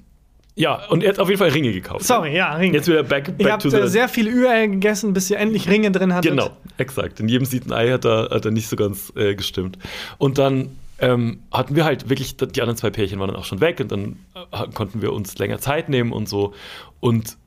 ja, 0.54 0.86
und 0.88 1.02
er 1.02 1.10
hat 1.10 1.18
auf 1.18 1.28
jeden 1.28 1.38
Fall 1.38 1.50
Ringe 1.50 1.72
gekauft. 1.72 2.04
Sorry, 2.04 2.36
ja, 2.36 2.54
Ringe. 2.54 2.74
Jetzt 2.74 2.88
wieder 2.88 3.02
back, 3.02 3.24
back 3.24 3.46
Ihr 3.46 3.52
habt 3.52 3.62
to 3.62 3.70
the 3.70 3.78
äh, 3.78 3.86
sehr 3.86 4.08
viele 4.08 4.30
Ü-Ei 4.30 4.66
gegessen, 4.66 5.12
bis 5.12 5.30
ihr 5.30 5.38
endlich 5.38 5.68
Ringe 5.68 5.90
drin 5.90 6.12
hattet. 6.12 6.30
Genau, 6.30 6.50
exakt. 6.76 7.20
In 7.20 7.28
jedem 7.28 7.44
siebten 7.44 7.72
Ei 7.72 7.90
hat 7.90 8.04
er, 8.04 8.30
hat 8.30 8.44
er 8.44 8.50
nicht 8.50 8.68
so 8.68 8.76
ganz 8.76 9.12
äh, 9.16 9.34
gestimmt. 9.34 9.78
Und 10.18 10.38
dann 10.38 10.76
ähm, 10.98 11.40
hatten 11.50 11.76
wir 11.76 11.84
halt 11.84 12.10
wirklich, 12.10 12.36
die 12.36 12.60
anderen 12.60 12.76
zwei 12.76 12.90
Pärchen 12.90 13.18
waren 13.20 13.28
dann 13.28 13.36
auch 13.36 13.44
schon 13.44 13.60
weg 13.60 13.80
und 13.80 13.90
dann 13.90 14.18
äh, 14.34 14.66
konnten 14.74 15.00
wir 15.02 15.12
uns 15.12 15.38
länger 15.38 15.58
Zeit 15.58 15.88
nehmen 15.88 16.12
und 16.12 16.28
so 16.28 16.52
und 17.00 17.38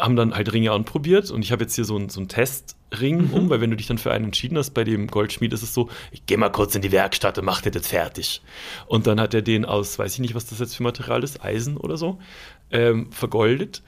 haben 0.00 0.16
dann 0.16 0.34
halt 0.34 0.52
Ringe 0.52 0.72
anprobiert 0.72 1.30
und 1.30 1.42
ich 1.44 1.52
habe 1.52 1.62
jetzt 1.62 1.74
hier 1.74 1.84
so 1.84 1.96
einen 1.96 2.08
so 2.08 2.24
Testring 2.24 3.30
um, 3.32 3.50
weil 3.50 3.60
wenn 3.60 3.70
du 3.70 3.76
dich 3.76 3.86
dann 3.86 3.98
für 3.98 4.12
einen 4.12 4.26
entschieden 4.26 4.58
hast 4.58 4.70
bei 4.70 4.84
dem 4.84 5.06
Goldschmied, 5.06 5.52
ist 5.52 5.62
es 5.62 5.74
so, 5.74 5.88
ich 6.10 6.26
gehe 6.26 6.38
mal 6.38 6.50
kurz 6.50 6.74
in 6.74 6.82
die 6.82 6.92
Werkstatt 6.92 7.38
und 7.38 7.44
mach 7.44 7.60
dir 7.62 7.70
das 7.70 7.86
fertig. 7.86 8.42
Und 8.86 9.06
dann 9.06 9.20
hat 9.20 9.34
er 9.34 9.42
den 9.42 9.64
aus, 9.64 9.98
weiß 9.98 10.14
ich 10.14 10.20
nicht, 10.20 10.34
was 10.34 10.46
das 10.46 10.58
jetzt 10.58 10.76
für 10.76 10.82
Material 10.82 11.22
ist, 11.22 11.44
Eisen 11.44 11.76
oder 11.76 11.96
so, 11.96 12.18
ähm, 12.70 13.10
vergoldet, 13.12 13.82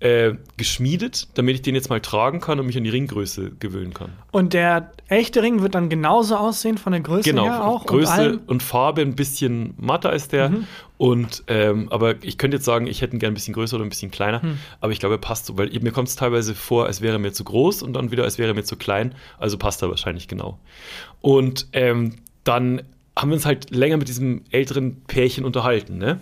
äh, 0.00 0.34
geschmiedet, 0.56 1.28
damit 1.34 1.54
ich 1.54 1.62
den 1.62 1.74
jetzt 1.74 1.88
mal 1.88 2.00
tragen 2.00 2.40
kann 2.40 2.60
und 2.60 2.66
mich 2.66 2.76
an 2.76 2.84
die 2.84 2.90
Ringgröße 2.90 3.52
gewöhnen 3.58 3.94
kann. 3.94 4.12
Und 4.32 4.52
der 4.52 4.92
echte 5.08 5.40
Ring 5.42 5.62
wird 5.62 5.74
dann 5.74 5.88
genauso 5.88 6.36
aussehen 6.36 6.78
von 6.78 6.92
der 6.92 7.00
Größe 7.00 7.30
Genau, 7.30 7.44
her 7.44 7.64
auch. 7.64 7.80
und 7.82 7.86
Größe 7.86 8.12
allem? 8.12 8.40
und, 8.46 8.62
Farbe 8.62 9.02
ein 9.02 9.14
bisschen 9.14 9.74
matter 9.78 10.10
als 10.10 10.28
der. 10.28 10.50
Mhm. 10.50 10.66
Und 10.96 11.42
ähm, 11.48 11.88
aber 11.90 12.22
ich 12.22 12.38
könnte 12.38 12.56
jetzt 12.56 12.64
sagen, 12.64 12.86
ich 12.86 13.02
hätte 13.02 13.16
ihn 13.16 13.18
gerne 13.18 13.32
ein 13.32 13.34
bisschen 13.34 13.54
größer 13.54 13.76
oder 13.76 13.84
ein 13.84 13.88
bisschen 13.88 14.10
kleiner. 14.10 14.42
Hm. 14.42 14.58
Aber 14.80 14.92
ich 14.92 15.00
glaube, 15.00 15.16
er 15.16 15.18
passt 15.18 15.46
so, 15.46 15.58
weil 15.58 15.70
mir 15.80 15.90
kommt 15.90 16.08
es 16.08 16.16
teilweise 16.16 16.54
vor, 16.54 16.86
als 16.86 17.00
wäre 17.00 17.16
er 17.16 17.18
mir 17.18 17.32
zu 17.32 17.44
groß 17.44 17.82
und 17.82 17.94
dann 17.94 18.10
wieder, 18.10 18.22
als 18.22 18.38
wäre 18.38 18.52
er 18.52 18.54
mir 18.54 18.64
zu 18.64 18.76
klein. 18.76 19.14
Also 19.38 19.58
passt 19.58 19.82
er 19.82 19.90
wahrscheinlich 19.90 20.28
genau. 20.28 20.58
Und 21.20 21.66
ähm, 21.72 22.16
dann 22.44 22.82
haben 23.18 23.30
wir 23.30 23.34
uns 23.34 23.46
halt 23.46 23.70
länger 23.70 23.96
mit 23.96 24.08
diesem 24.08 24.42
älteren 24.50 25.02
Pärchen 25.04 25.44
unterhalten, 25.44 25.98
ne? 25.98 26.20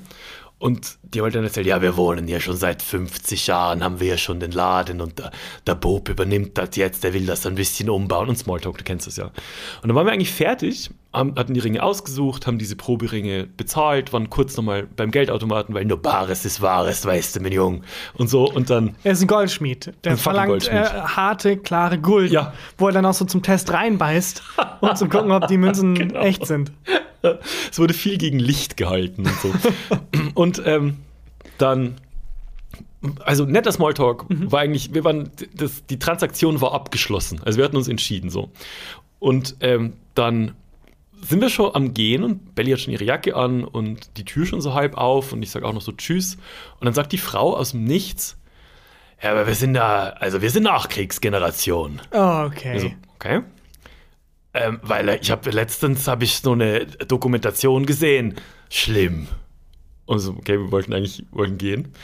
Und 0.58 0.98
die 1.02 1.18
haben 1.18 1.24
halt 1.24 1.34
dann 1.34 1.42
erzählt, 1.42 1.66
ja, 1.66 1.82
wir 1.82 1.96
wohnen 1.96 2.28
hier 2.28 2.38
schon 2.38 2.56
seit 2.56 2.82
50 2.82 3.48
Jahren, 3.48 3.82
haben 3.82 3.98
wir 3.98 4.06
ja 4.06 4.16
schon 4.16 4.38
den 4.38 4.52
Laden 4.52 5.00
und 5.00 5.18
der, 5.18 5.32
der 5.66 5.74
Bob 5.74 6.08
übernimmt 6.08 6.56
das 6.56 6.76
jetzt, 6.76 7.02
der 7.02 7.14
will 7.14 7.26
das 7.26 7.44
ein 7.46 7.56
bisschen 7.56 7.90
umbauen 7.90 8.28
und 8.28 8.38
Smalltalk, 8.38 8.78
du 8.78 8.84
kennst 8.84 9.08
das 9.08 9.16
ja. 9.16 9.24
Und 9.24 9.88
dann 9.88 9.96
waren 9.96 10.06
wir 10.06 10.12
eigentlich 10.12 10.30
fertig, 10.30 10.90
haben, 11.12 11.34
hatten 11.36 11.54
die 11.54 11.60
Ringe 11.60 11.82
ausgesucht, 11.82 12.46
haben 12.46 12.58
diese 12.58 12.74
Proberinge 12.76 13.46
bezahlt, 13.46 14.12
waren 14.12 14.30
kurz 14.30 14.56
nochmal 14.56 14.84
beim 14.96 15.10
Geldautomaten, 15.10 15.74
weil 15.74 15.84
nur 15.84 16.00
Bares 16.00 16.44
ist 16.44 16.62
Wahres, 16.62 17.04
weißt 17.04 17.36
du, 17.36 17.40
mein 17.40 17.52
Jung. 17.52 17.82
Und 18.14 18.28
so, 18.30 18.50
und 18.50 18.70
dann, 18.70 18.94
Er 19.04 19.12
ist 19.12 19.20
ein 19.22 19.26
Goldschmied. 19.26 19.92
Der 20.04 20.12
Ein 20.12 20.18
verlangt 20.18 20.48
Goldschmied. 20.48 20.80
Äh, 20.80 21.00
harte, 21.02 21.56
klare 21.58 21.98
Gulden, 21.98 22.32
Ja. 22.32 22.52
wo 22.78 22.86
er 22.86 22.92
dann 22.92 23.04
auch 23.06 23.14
so 23.14 23.24
zum 23.26 23.42
Test 23.42 23.72
reinbeißt 23.72 24.42
und 24.80 24.96
zu 24.96 25.08
gucken, 25.08 25.32
ob 25.32 25.46
die 25.48 25.58
Münzen 25.58 25.94
Genau. 25.94 26.20
echt 26.20 26.46
sind. 26.46 26.72
es 27.70 27.78
wurde 27.78 27.94
viel 27.94 28.16
gegen 28.18 28.38
Licht 28.38 28.76
gehalten 28.76 29.26
und 29.26 29.34
so. 29.40 29.52
und 30.34 30.62
ähm, 30.64 30.96
dann, 31.58 31.96
also 33.24 33.44
netter 33.44 33.70
Smalltalk 33.72 34.24
war 34.28 34.60
eigentlich, 34.60 34.94
wir 34.94 35.04
waren, 35.04 35.30
das, 35.54 35.84
die 35.86 35.98
Transaktion 35.98 36.60
war 36.60 36.72
abgeschlossen. 36.72 37.40
Also 37.44 37.58
wir 37.58 37.64
hatten 37.66 37.76
uns 37.76 37.88
entschieden 37.88 38.30
so. 38.30 38.50
Und 39.18 39.56
ähm, 39.60 39.92
dann 40.14 40.52
sind 41.24 41.40
wir 41.40 41.50
schon 41.50 41.74
am 41.74 41.94
Gehen 41.94 42.24
und 42.24 42.54
Belly 42.54 42.72
hat 42.72 42.80
schon 42.80 42.92
ihre 42.92 43.04
Jacke 43.04 43.36
an 43.36 43.64
und 43.64 44.16
die 44.16 44.24
Tür 44.24 44.46
schon 44.46 44.60
so 44.60 44.74
halb 44.74 44.96
auf 44.96 45.32
und 45.32 45.42
ich 45.42 45.50
sage 45.50 45.66
auch 45.66 45.72
noch 45.72 45.82
so 45.82 45.92
Tschüss. 45.92 46.36
Und 46.78 46.84
dann 46.86 46.94
sagt 46.94 47.12
die 47.12 47.18
Frau 47.18 47.56
aus 47.56 47.70
dem 47.70 47.84
Nichts, 47.84 48.36
ja, 49.22 49.30
aber 49.30 49.46
wir 49.46 49.54
sind 49.54 49.74
da, 49.74 50.08
also 50.18 50.42
wir 50.42 50.50
sind 50.50 50.64
Nachkriegsgeneration. 50.64 52.02
Oh, 52.12 52.44
okay. 52.46 52.72
Also, 52.72 52.90
okay. 53.14 53.42
Ähm, 54.54 54.80
weil 54.82 55.08
ich 55.20 55.30
habe 55.30 55.50
letztens 55.50 56.08
habe 56.08 56.24
ich 56.24 56.38
so 56.38 56.52
eine 56.52 56.86
Dokumentation 56.86 57.86
gesehen. 57.86 58.34
Schlimm. 58.68 59.28
Und 60.06 60.18
so, 60.18 60.32
okay, 60.32 60.58
wir 60.58 60.72
wollten 60.72 60.92
eigentlich 60.92 61.24
wollten 61.30 61.56
gehen. 61.56 61.94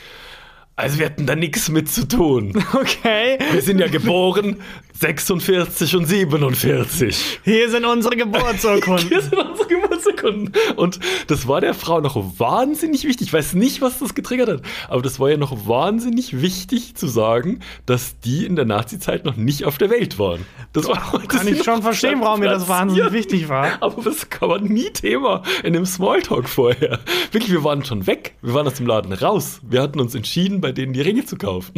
Also 0.77 0.97
wir 0.97 1.07
hatten 1.07 1.25
da 1.25 1.35
nichts 1.35 1.67
mit 1.67 1.89
zu 1.89 2.07
tun. 2.07 2.53
Okay. 2.73 3.37
Wir 3.51 3.61
sind 3.61 3.79
ja 3.79 3.87
geboren 3.87 4.61
46 4.99 5.95
und 5.95 6.05
47. 6.05 7.39
Hier 7.45 7.69
sind 7.69 7.85
unsere 7.85 8.15
Hier 8.19 8.25
Geburtsurkunden. 8.25 9.21
sind 9.21 9.33
unsere 9.33 9.67
Geburtsurkunden. 9.67 10.53
Und 10.75 10.99
das 11.27 11.47
war 11.47 11.61
der 11.61 11.73
Frau 11.73 12.01
noch 12.01 12.39
wahnsinnig 12.39 13.05
wichtig. 13.05 13.27
Ich 13.27 13.33
weiß 13.33 13.53
nicht, 13.53 13.81
was 13.81 13.99
das 13.99 14.13
getriggert 14.13 14.49
hat, 14.49 14.61
aber 14.89 15.01
das 15.01 15.19
war 15.19 15.29
ja 15.29 15.37
noch 15.37 15.67
wahnsinnig 15.67 16.41
wichtig 16.41 16.95
zu 16.95 17.07
sagen, 17.07 17.59
dass 17.85 18.19
die 18.19 18.45
in 18.45 18.57
der 18.57 18.65
Nazi-Zeit 18.65 19.23
noch 19.23 19.37
nicht 19.37 19.63
auf 19.63 19.77
der 19.77 19.89
Welt 19.89 20.19
waren. 20.19 20.45
Das 20.73 20.87
war, 20.87 21.21
Kann 21.27 21.47
ich 21.47 21.63
schon 21.63 21.81
verstehen, 21.81 22.19
warum 22.19 22.41
mir 22.41 22.49
das 22.49 22.67
wahnsinnig 22.67 23.13
wichtig 23.13 23.47
war. 23.47 23.81
Aber 23.81 24.01
das 24.03 24.27
war 24.41 24.59
nie 24.59 24.89
Thema 24.89 25.43
in 25.63 25.73
dem 25.73 25.85
Smalltalk 25.85 26.49
vorher. 26.49 26.99
Wirklich, 27.31 27.51
wir 27.51 27.63
waren 27.63 27.85
schon 27.85 28.05
weg. 28.05 28.35
Wir 28.41 28.53
waren 28.53 28.67
aus 28.67 28.75
dem 28.75 28.87
Laden 28.87 29.13
raus. 29.13 29.61
Wir 29.63 29.81
hatten 29.81 29.99
uns 30.01 30.13
entschieden, 30.13 30.59
bei 30.59 30.73
denen 30.73 30.91
die 30.91 31.01
Ringe 31.01 31.25
zu 31.25 31.37
kaufen. 31.37 31.73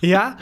Ja, 0.00 0.36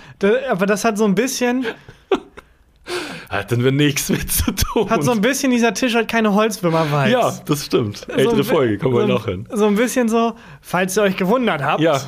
aber 0.51 0.67
das 0.67 0.85
hat 0.85 0.99
so 0.99 1.05
ein 1.05 1.15
bisschen, 1.15 1.65
Hatten 3.29 3.63
wir 3.63 3.73
nichts 3.73 4.09
mit 4.09 4.33
zu 4.33 4.53
tun. 4.53 4.89
hat 4.89 5.05
so 5.05 5.11
ein 5.11 5.21
bisschen 5.21 5.51
dieser 5.51 5.75
Tisch 5.75 5.95
halt 5.95 6.09
keine 6.09 6.33
Holzwürmer-Vibes. 6.35 7.11
ja, 7.13 7.33
das 7.45 7.67
stimmt. 7.67 7.99
So 7.99 8.13
Ältere 8.13 8.37
bi- 8.37 8.43
Folge, 8.45 8.79
kommen 8.79 8.95
wir 8.95 9.07
so, 9.07 9.13
nachher. 9.15 9.39
So 9.53 9.67
ein 9.67 9.75
bisschen 9.75 10.09
so, 10.09 10.35
falls 10.63 10.97
ihr 10.97 11.03
euch 11.03 11.17
gewundert 11.17 11.63
habt. 11.63 11.81
Ja, 11.83 12.01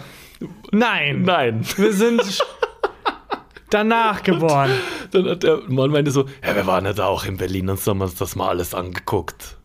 Nein. 0.72 1.22
nein. 1.22 1.60
Wir 1.76 1.92
sind 1.92 2.22
danach 3.68 4.22
geboren. 4.22 4.70
Dann 5.10 5.28
hat 5.28 5.42
der 5.42 5.58
Mann 5.68 5.90
meinte 5.90 6.10
so, 6.10 6.24
ja, 6.42 6.56
wir 6.56 6.66
waren 6.66 6.86
ja 6.86 6.94
da 6.94 7.06
auch 7.06 7.26
in 7.26 7.36
Berlin 7.36 7.68
und 7.68 7.78
so 7.78 7.90
haben 7.90 8.00
uns 8.00 8.14
das 8.14 8.34
mal 8.36 8.48
alles 8.48 8.74
angeguckt. 8.74 9.58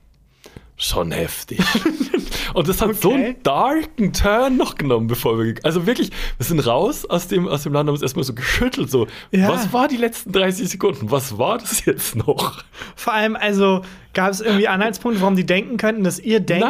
Schon 0.77 1.11
heftig. 1.11 1.59
Und 2.53 2.67
das 2.67 2.81
hat 2.81 3.01
so 3.01 3.09
Okay. 3.11 3.25
einen 3.25 3.43
darken 3.43 4.13
Turn 4.13 4.57
noch 4.57 4.75
genommen, 4.75 5.07
bevor 5.07 5.37
wir. 5.43 5.55
Also 5.63 5.85
wirklich, 5.87 6.09
wir 6.37 6.45
sind 6.45 6.59
raus 6.65 7.05
aus 7.05 7.27
dem, 7.27 7.47
aus 7.47 7.63
dem 7.63 7.73
Land, 7.73 7.87
haben 7.87 7.93
uns 7.93 8.01
erstmal 8.01 8.23
so 8.25 8.33
geschüttelt. 8.33 8.89
So, 8.91 9.07
Ja. 9.31 9.49
was 9.49 9.71
war 9.73 9.87
die 9.87 9.97
letzten 9.97 10.31
30 10.31 10.69
Sekunden? 10.69 11.11
Was 11.11 11.37
war 11.37 11.57
das 11.57 11.85
jetzt 11.85 12.15
noch? 12.15 12.63
Vor 12.95 13.13
allem, 13.13 13.35
also 13.35 13.81
gab 14.13 14.31
es 14.31 14.41
irgendwie 14.41 14.67
Anhaltspunkte, 14.67 15.21
warum 15.21 15.35
die 15.35 15.45
denken 15.45 15.77
könnten, 15.77 16.03
dass 16.03 16.19
ihr 16.19 16.39
denkt. 16.39 16.65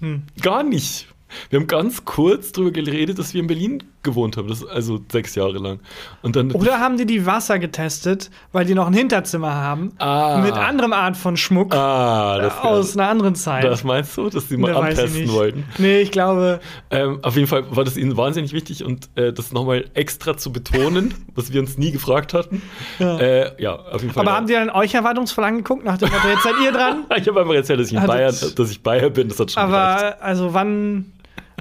Nein, 0.00 0.22
gar 0.42 0.62
nicht. 0.62 1.06
Wir 1.50 1.58
haben 1.58 1.66
ganz 1.66 2.04
kurz 2.04 2.52
drüber 2.52 2.70
geredet, 2.70 3.18
dass 3.18 3.34
wir 3.34 3.40
in 3.40 3.46
Berlin 3.48 3.82
gewohnt 4.06 4.38
haben, 4.38 4.48
das, 4.48 4.64
also 4.66 4.98
sechs 5.12 5.34
Jahre 5.34 5.58
lang. 5.58 5.80
Und 6.22 6.34
dann 6.36 6.50
Oder 6.52 6.80
haben 6.80 6.96
die 6.96 7.04
die 7.04 7.26
Wasser 7.26 7.58
getestet, 7.58 8.30
weil 8.52 8.64
die 8.64 8.74
noch 8.74 8.86
ein 8.86 8.94
Hinterzimmer 8.94 9.52
haben 9.54 9.92
Ah. 9.98 10.40
mit 10.42 10.54
anderem 10.54 10.94
Art 10.94 11.18
von 11.18 11.36
Schmuck 11.36 11.74
ah, 11.74 12.38
das, 12.38 12.58
aus 12.60 12.96
einer 12.96 13.10
anderen 13.10 13.34
Zeit. 13.34 13.64
das 13.64 13.84
meinst 13.84 14.16
du, 14.16 14.30
dass 14.30 14.48
die 14.48 14.56
mal 14.56 14.74
antesten 14.74 15.20
nicht. 15.20 15.32
wollten? 15.34 15.64
Nee, 15.76 16.00
ich 16.00 16.10
glaube, 16.10 16.60
Ähm, 16.90 17.18
auf 17.22 17.34
jeden 17.36 17.48
Fall 17.48 17.64
war 17.76 17.84
das 17.84 17.98
ihnen 17.98 18.16
wahnsinnig 18.16 18.54
wichtig 18.54 18.82
und 18.84 19.10
äh, 19.16 19.32
das 19.34 19.52
nochmal 19.52 19.84
extra 19.92 20.36
zu 20.38 20.52
betonen, 20.52 21.12
was 21.34 21.52
wir 21.52 21.60
uns 21.60 21.76
nie 21.76 21.90
gefragt 21.90 22.32
hatten. 22.32 22.62
Ja, 22.98 23.18
äh, 23.18 23.62
ja 23.62 23.74
auf 23.74 24.00
jeden 24.00 24.14
Fall. 24.14 24.22
aber 24.22 24.30
ja. 24.30 24.36
haben 24.36 24.46
die 24.46 24.52
dann 24.54 24.70
euch 24.70 24.94
erwartungsvoll 24.94 25.44
angeguckt, 25.44 25.84
nach 25.84 25.98
dem 25.98 26.08
Motto, 26.10 26.28
jetzt 26.28 26.44
seid 26.44 26.54
ihr 26.64 26.72
dran? 26.72 27.04
ich 27.16 27.26
habe 27.28 27.40
einfach 27.40 27.54
erzählt, 27.54 27.80
dass 27.80 27.88
ich 27.88 27.92
in 27.94 27.98
Ah, 27.98 28.06
Bayern, 28.06 28.34
das- 28.40 28.54
dass 28.54 28.70
ich 28.70 28.82
Bayer 28.82 29.10
bin, 29.10 29.28
das 29.28 29.40
hat 29.40 29.50
schon 29.50 29.66
gereicht. 29.68 30.04
Aber 30.04 30.22
also 30.22 30.54
wann, 30.54 31.12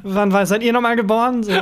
wann 0.06 0.32
war, 0.32 0.46
seid 0.46 0.64
ihr 0.64 0.74
nochmal 0.74 0.96
geboren? 0.96 1.44
So. 1.44 1.52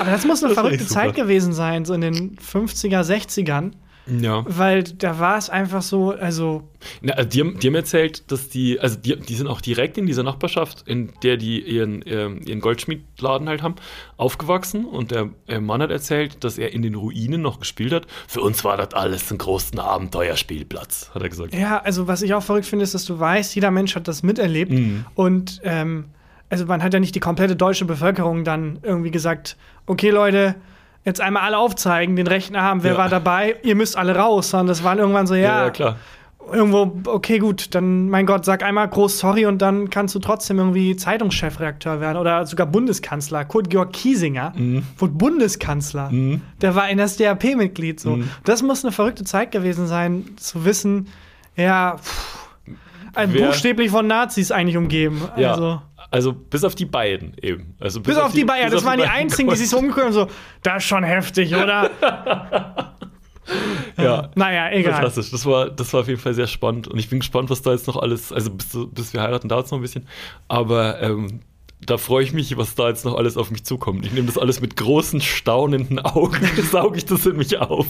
Aber 0.00 0.10
das 0.10 0.24
muss 0.24 0.42
eine 0.42 0.54
Das 0.54 0.62
verrückte. 0.62 0.86
Zeit 0.86 1.14
gewesen 1.14 1.52
sein, 1.52 1.84
so 1.84 1.94
in 1.94 2.00
den 2.00 2.36
50er, 2.36 3.02
60ern. 3.02 3.72
Ja. 4.08 4.44
Weil 4.46 4.84
da 4.84 5.18
war 5.18 5.36
es 5.36 5.50
einfach 5.50 5.82
so, 5.82 6.12
also 6.12 6.68
Na, 7.02 7.14
also 7.14 7.28
die, 7.28 7.40
haben, 7.40 7.58
die 7.58 7.66
haben 7.66 7.74
erzählt, 7.74 8.30
dass 8.30 8.48
die, 8.48 8.78
also 8.78 8.96
die, 8.96 9.16
die 9.16 9.34
sind 9.34 9.48
auch 9.48 9.60
direkt 9.60 9.98
in 9.98 10.06
dieser 10.06 10.22
Nachbarschaft, 10.22 10.84
in 10.86 11.10
der 11.24 11.36
die 11.36 11.60
ihren, 11.60 12.04
ähm, 12.06 12.40
ihren 12.46 12.60
Goldschmiedladen 12.60 13.48
halt 13.48 13.62
haben, 13.62 13.74
aufgewachsen. 14.16 14.84
Und 14.84 15.10
der 15.10 15.30
Mann 15.60 15.82
hat 15.82 15.90
erzählt, 15.90 16.44
dass 16.44 16.56
er 16.56 16.72
in 16.72 16.82
den 16.82 16.94
Ruinen 16.94 17.42
noch 17.42 17.58
gespielt 17.58 17.92
hat. 17.92 18.06
Für 18.28 18.42
uns 18.42 18.62
war 18.62 18.76
das 18.76 18.94
alles 18.94 19.28
ein 19.32 19.38
großen 19.38 19.78
Abenteuerspielplatz, 19.80 21.10
hat 21.12 21.22
er 21.22 21.28
gesagt. 21.28 21.52
Ja, 21.54 21.78
also 21.78 22.06
was 22.06 22.22
ich 22.22 22.32
auch 22.34 22.44
verrückt 22.44 22.66
finde, 22.66 22.84
ist, 22.84 22.94
dass 22.94 23.06
du 23.06 23.18
weißt, 23.18 23.56
jeder 23.56 23.72
Mensch 23.72 23.96
hat 23.96 24.06
das 24.06 24.22
miterlebt. 24.22 24.70
Mhm. 24.70 25.04
Und 25.16 25.60
ähm, 25.64 26.04
also 26.50 26.66
man 26.66 26.82
hat 26.82 26.94
ja 26.94 27.00
nicht 27.00 27.14
die 27.14 27.20
komplette 27.20 27.56
deutsche 27.56 27.84
Bevölkerung 27.84 28.44
dann 28.44 28.78
irgendwie 28.82 29.10
gesagt, 29.10 29.56
okay 29.86 30.10
Leute, 30.10 30.54
jetzt 31.04 31.20
einmal 31.20 31.42
alle 31.42 31.58
aufzeigen, 31.58 32.16
den 32.16 32.26
rechten 32.26 32.56
Arm, 32.56 32.82
wer 32.82 32.92
Ja. 32.92 32.98
war 32.98 33.08
dabei, 33.08 33.56
ihr 33.62 33.74
müsst 33.76 33.96
alle 33.96 34.16
raus, 34.16 34.50
sondern 34.50 34.66
das 34.68 34.82
waren 34.84 34.98
irgendwann 34.98 35.26
so, 35.26 35.34
ja, 35.34 35.64
ja 35.64 35.70
klar. 35.70 35.96
irgendwo, 36.52 37.00
okay, 37.10 37.38
gut, 37.38 37.74
dann, 37.74 38.08
mein 38.08 38.24
Gott, 38.26 38.44
sag 38.44 38.62
einmal 38.62 38.88
groß 38.88 39.18
sorry 39.18 39.46
und 39.46 39.58
dann 39.62 39.90
kannst 39.90 40.14
du 40.14 40.20
trotzdem 40.20 40.58
irgendwie 40.58 40.94
Zeitungschefredakteur 40.96 42.00
werden 42.00 42.16
oder 42.18 42.46
sogar 42.46 42.66
Bundeskanzler. 42.68 43.44
Kurt 43.44 43.68
Georg 43.70 43.92
Kiesinger 43.92 44.52
Mhm. 44.56 44.84
wurde 44.98 45.12
Bundeskanzler. 45.14 46.10
Der 46.60 46.74
war 46.76 46.88
NSDAP-Mitglied. 46.88 47.98
So. 47.98 48.16
Mhm. 48.16 48.30
Das 48.44 48.62
muss 48.62 48.84
eine 48.84 48.92
verrückte 48.92 49.24
Zeit 49.24 49.50
gewesen 49.50 49.88
sein, 49.88 50.24
zu 50.36 50.64
wissen, 50.64 51.08
ja, 51.56 51.96
pff, 51.98 52.48
ein 53.14 53.32
Wer- 53.32 53.46
buchstäblich 53.48 53.90
von 53.90 54.06
Nazis 54.06 54.52
eigentlich 54.52 54.76
umgeben. 54.76 55.22
Ja. 55.36 55.52
Also. 55.52 55.82
Also 56.10 56.32
bis 56.32 56.64
auf 56.64 56.74
die 56.74 56.84
beiden 56.84 57.34
eben. 57.42 57.74
Also 57.80 58.00
Bis 58.00 58.16
auf 58.16 58.32
die 58.32 58.44
Bayern, 58.44 58.70
bis 58.70 58.74
das 58.74 58.82
auf 58.82 58.88
waren 58.88 58.98
die 58.98 59.06
beiden 59.06 59.22
einzigen, 59.22 59.50
die 59.50 59.56
sich 59.56 59.68
so 59.68 59.78
umgucken 59.78 60.08
und 60.08 60.12
so, 60.12 60.28
das 60.62 60.78
ist 60.78 60.84
schon 60.84 61.04
heftig, 61.04 61.54
oder? 61.54 61.90
Ja. 63.96 64.30
Naja, 64.34 64.70
egal. 64.72 64.94
Fantastisch. 64.94 65.30
Das 65.30 65.46
war, 65.46 65.70
das 65.70 65.92
war 65.92 66.00
auf 66.00 66.08
jeden 66.08 66.20
Fall 66.20 66.34
sehr 66.34 66.46
spannend. 66.46 66.88
Und 66.88 66.98
ich 66.98 67.08
bin 67.08 67.20
gespannt, 67.20 67.50
was 67.50 67.62
da 67.62 67.72
jetzt 67.72 67.86
noch 67.86 67.96
alles, 67.96 68.32
also 68.32 68.50
bis, 68.50 68.76
bis 68.90 69.12
wir 69.12 69.22
heiraten, 69.22 69.48
dauert 69.48 69.66
es 69.66 69.70
noch 69.70 69.78
ein 69.78 69.82
bisschen. 69.82 70.06
Aber 70.48 71.00
ähm, 71.00 71.40
da 71.84 71.98
freue 71.98 72.24
ich 72.24 72.32
mich, 72.32 72.56
was 72.56 72.74
da 72.74 72.88
jetzt 72.88 73.04
noch 73.04 73.14
alles 73.14 73.36
auf 73.36 73.50
mich 73.50 73.64
zukommt. 73.64 74.04
Ich 74.06 74.12
nehme 74.12 74.26
das 74.26 74.38
alles 74.38 74.60
mit 74.60 74.76
großen, 74.76 75.20
staunenden 75.20 75.98
Augen, 75.98 76.44
sauge 76.70 76.98
ich 76.98 77.04
das 77.04 77.26
in 77.26 77.36
mich 77.36 77.58
auf. 77.58 77.86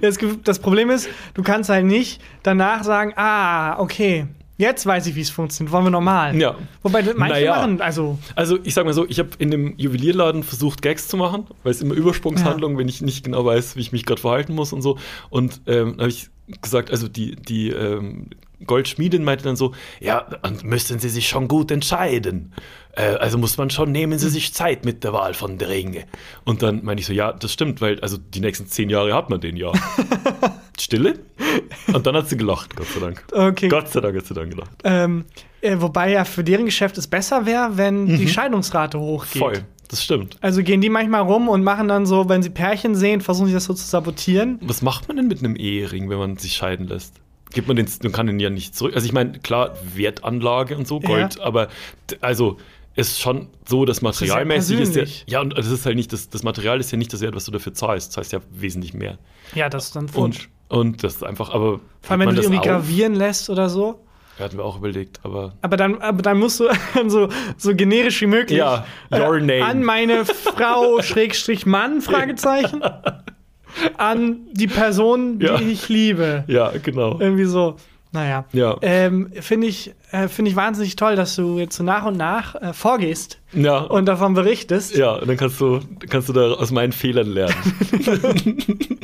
Das, 0.00 0.18
das 0.42 0.58
Problem 0.58 0.90
ist, 0.90 1.08
du 1.34 1.42
kannst 1.42 1.70
halt 1.70 1.86
nicht 1.86 2.20
danach 2.42 2.82
sagen, 2.82 3.12
ah, 3.16 3.78
okay, 3.78 4.26
jetzt 4.58 4.86
weiß 4.86 5.06
ich, 5.06 5.14
wie 5.14 5.20
es 5.20 5.30
funktioniert, 5.30 5.72
wollen 5.72 5.84
wir 5.84 5.90
normal. 5.90 6.34
Ja. 6.36 6.56
Wobei 6.82 7.02
manche 7.02 7.34
Naja. 7.34 7.56
machen, 7.56 7.80
also, 7.80 8.18
Also 8.34 8.58
ich 8.62 8.74
sag 8.74 8.84
mal 8.84 8.94
so, 8.94 9.06
ich 9.08 9.18
habe 9.18 9.30
in 9.38 9.50
dem 9.50 9.74
Juwelierladen 9.76 10.42
versucht, 10.42 10.82
Gags 10.82 11.08
zu 11.08 11.16
machen, 11.16 11.46
weil 11.62 11.72
es 11.72 11.80
immer 11.80 11.94
Übersprungshandlungen, 11.94 12.78
wenn 12.78 12.88
ich 12.88 13.02
nicht 13.02 13.24
genau 13.24 13.44
weiß, 13.44 13.76
wie 13.76 13.80
ich 13.80 13.92
mich 13.92 14.04
gerade 14.06 14.20
verhalten 14.20 14.54
muss 14.54 14.72
und 14.72 14.82
so. 14.82 14.98
Und 15.30 15.60
ähm, 15.66 15.96
habe 15.98 16.08
ich 16.08 16.28
gesagt, 16.62 16.90
also 16.90 17.08
die, 17.08 17.36
die 17.36 17.70
ähm, 17.70 18.30
Goldschmiedin 18.64 19.24
meinte 19.24 19.44
dann 19.44 19.56
so, 19.56 19.74
ja, 20.00 20.26
dann 20.42 20.58
müssten 20.62 20.98
Sie 20.98 21.08
sich 21.08 21.28
schon 21.28 21.48
gut 21.48 21.70
entscheiden. 21.70 22.54
Äh, 22.92 23.16
also 23.16 23.36
muss 23.36 23.58
man 23.58 23.68
schon, 23.70 23.92
nehmen 23.92 24.18
Sie 24.18 24.30
sich 24.30 24.54
Zeit 24.54 24.84
mit 24.84 25.04
der 25.04 25.12
Wahl 25.12 25.34
von 25.34 25.58
der 25.58 25.68
Ringe. 25.68 26.04
Und 26.44 26.62
dann 26.62 26.84
meine 26.84 27.00
ich 27.00 27.06
so, 27.06 27.12
ja, 27.12 27.32
das 27.32 27.52
stimmt, 27.52 27.80
weil 27.80 28.00
also 28.00 28.16
die 28.16 28.40
nächsten 28.40 28.66
zehn 28.66 28.88
Jahre 28.88 29.14
hat 29.14 29.28
man 29.28 29.40
den 29.40 29.56
ja. 29.56 29.72
Stille? 30.80 31.18
Und 31.92 32.06
dann 32.06 32.14
hat 32.16 32.28
sie 32.28 32.36
gelacht, 32.36 32.76
Gott 32.76 32.86
sei 32.88 33.00
Dank. 33.00 33.24
okay. 33.32 33.68
Gott 33.68 33.88
sei 33.88 34.00
Dank 34.00 34.16
hat 34.16 34.26
sie 34.26 34.34
dann 34.34 34.50
gelacht. 34.50 34.70
Ähm, 34.84 35.24
äh, 35.60 35.76
wobei 35.80 36.10
ja 36.12 36.24
für 36.24 36.44
deren 36.44 36.64
Geschäft 36.66 36.98
es 36.98 37.06
besser 37.06 37.46
wäre, 37.46 37.76
wenn 37.76 38.06
die 38.06 38.28
Scheidungsrate 38.28 38.98
hochgeht. 38.98 39.36
Mhm. 39.36 39.38
Voll, 39.38 39.64
das 39.88 40.04
stimmt. 40.04 40.36
Also 40.40 40.62
gehen 40.62 40.80
die 40.80 40.90
manchmal 40.90 41.22
rum 41.22 41.48
und 41.48 41.64
machen 41.64 41.88
dann 41.88 42.06
so, 42.06 42.28
wenn 42.28 42.42
sie 42.42 42.50
Pärchen 42.50 42.94
sehen, 42.94 43.20
versuchen 43.20 43.46
sie 43.48 43.52
das 43.54 43.64
so 43.64 43.74
zu 43.74 43.84
sabotieren. 43.84 44.58
Was 44.62 44.82
macht 44.82 45.08
man 45.08 45.16
denn 45.16 45.28
mit 45.28 45.38
einem 45.40 45.56
Ehering, 45.56 46.08
wenn 46.10 46.18
man 46.18 46.36
sich 46.36 46.54
scheiden 46.54 46.88
lässt? 46.88 47.14
Gibt 47.52 47.68
man 47.68 47.76
den, 47.76 47.86
man 48.02 48.12
kann 48.12 48.26
den 48.26 48.40
ja 48.40 48.50
nicht 48.50 48.74
zurück. 48.76 48.94
Also 48.94 49.06
ich 49.06 49.12
meine, 49.12 49.38
klar, 49.38 49.76
Wertanlage 49.94 50.76
und 50.76 50.86
so, 50.86 51.00
Gold, 51.00 51.36
Ja. 51.36 51.42
aber 51.44 51.68
also 52.20 52.58
ist 52.96 53.20
schon 53.20 53.48
so, 53.68 53.84
dass 53.84 54.02
materialmäßig 54.02 54.80
ist, 54.80 54.88
ja, 54.88 55.02
persönlich. 55.02 55.24
ja, 55.28 55.40
und 55.42 55.56
das 55.56 55.66
ist 55.70 55.84
halt 55.86 55.96
nicht, 55.96 56.12
das, 56.12 56.28
das 56.30 56.42
Material 56.42 56.80
ist 56.80 56.90
ja 56.90 56.98
nicht 56.98 57.12
das 57.12 57.20
Wert, 57.20 57.34
was 57.36 57.44
du 57.44 57.52
dafür 57.52 57.74
zahlst. 57.74 58.10
Das 58.10 58.16
heißt 58.16 58.32
ja 58.32 58.40
wesentlich 58.50 58.94
mehr. 58.94 59.18
Ja, 59.54 59.68
das 59.68 59.86
ist 59.86 59.96
dann 59.96 60.12
Wunsch. 60.14 60.48
Und, 60.68 61.02
das 61.04 61.16
ist 61.16 61.24
einfach, 61.24 61.50
aber. 61.54 61.80
Vor 62.02 62.10
allem, 62.10 62.20
wenn 62.20 62.28
du 62.28 62.34
die 62.34 62.36
das 62.38 62.46
irgendwie 62.46 62.58
auf? 62.60 62.66
gravieren 62.66 63.14
lässt 63.14 63.50
oder 63.50 63.68
so. 63.68 64.00
Ja, 64.38 64.44
hatten 64.44 64.58
wir 64.58 64.64
auch 64.64 64.76
überlegt, 64.78 65.20
aber. 65.22 65.54
Aber 65.62 65.76
dann, 65.76 66.00
aber 66.02 66.22
dann 66.22 66.38
musst 66.38 66.60
du 66.60 66.64
so, 67.08 67.28
so 67.56 67.74
generisch 67.74 68.20
wie 68.20 68.26
möglich 68.26 68.58
Ja, 68.58 68.84
your 69.12 69.38
name. 69.40 69.64
an 69.64 69.82
meine 69.82 70.24
Frau 70.26 71.00
Schrägstrich 71.02 71.64
Mann 71.66 72.00
Fragezeichen 72.02 72.82
an 73.98 74.38
die 74.52 74.66
Person, 74.68 75.38
die 75.38 75.46
Ja. 75.46 75.60
ich 75.60 75.88
liebe. 75.88 76.44
Ja, 76.48 76.72
genau. 76.82 77.18
Irgendwie 77.20 77.44
so. 77.44 77.76
Naja. 78.12 78.46
Ja. 78.52 78.76
Ähm, 78.80 79.30
Finde 79.40 79.66
ich, 79.66 79.94
äh, 80.10 80.28
find 80.28 80.48
ich 80.48 80.56
wahnsinnig 80.56 80.96
toll, 80.96 81.16
dass 81.16 81.36
du 81.36 81.58
jetzt 81.58 81.76
so 81.76 81.82
nach 81.82 82.06
und 82.06 82.16
nach 82.16 82.54
äh, 82.54 82.72
vorgehst 82.72 83.38
Ja. 83.52 83.78
und 83.80 84.06
davon 84.06 84.32
berichtest. 84.34 84.96
ja, 84.96 85.12
und 85.14 85.28
dann 85.28 85.36
kannst 85.36 85.60
du, 85.60 85.80
kannst 86.08 86.28
du 86.28 86.32
da 86.32 86.52
aus 86.52 86.70
meinen 86.70 86.92
Fehlern 86.92 87.28
lernen. 87.28 87.54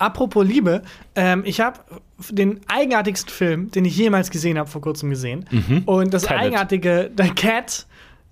Apropos 0.00 0.44
Liebe, 0.46 0.82
ähm, 1.14 1.42
ich 1.44 1.60
habe 1.60 1.78
den 2.30 2.60
eigenartigsten 2.68 3.32
Film, 3.32 3.70
den 3.70 3.84
ich 3.84 3.96
jemals 3.96 4.30
gesehen 4.30 4.58
habe, 4.58 4.68
vor 4.68 4.80
kurzem 4.80 5.10
gesehen. 5.10 5.46
Und 5.86 6.12
das 6.12 6.22
Mhm. 6.24 6.28
Tenet. 6.28 6.42
eigenartige, 6.42 7.10
der 7.12 7.28
Cat. 7.34 7.86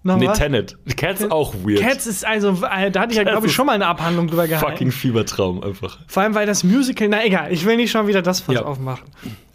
Noch 0.04 0.16
nee, 0.16 0.28
was? 0.28 0.38
Tenet. 0.38 0.76
Cats 0.96 1.28
auch 1.30 1.54
weird. 1.64 1.80
Cats 1.80 2.06
ist 2.06 2.24
also, 2.24 2.50
äh, 2.72 2.90
da 2.90 3.00
hatte 3.00 3.10
ich 3.12 3.16
ja, 3.18 3.24
Cats 3.24 3.32
glaube 3.32 3.46
ich, 3.48 3.52
schon 3.52 3.66
mal 3.66 3.72
eine 3.72 3.86
Abhandlung 3.86 4.28
drüber 4.28 4.46
gehalten. 4.46 4.70
Fucking 4.70 4.92
Fiebertraum 4.92 5.62
einfach. 5.62 5.98
Vor 6.06 6.22
allem, 6.22 6.34
weil 6.36 6.46
das 6.46 6.62
Musical, 6.62 7.08
na 7.08 7.24
egal, 7.24 7.52
ich 7.52 7.64
will 7.66 7.76
nicht 7.76 7.90
schon 7.90 8.06
wieder 8.06 8.22
das 8.22 8.40
Fass 8.40 8.54
Ja. 8.54 8.62
aufmachen. 8.62 9.04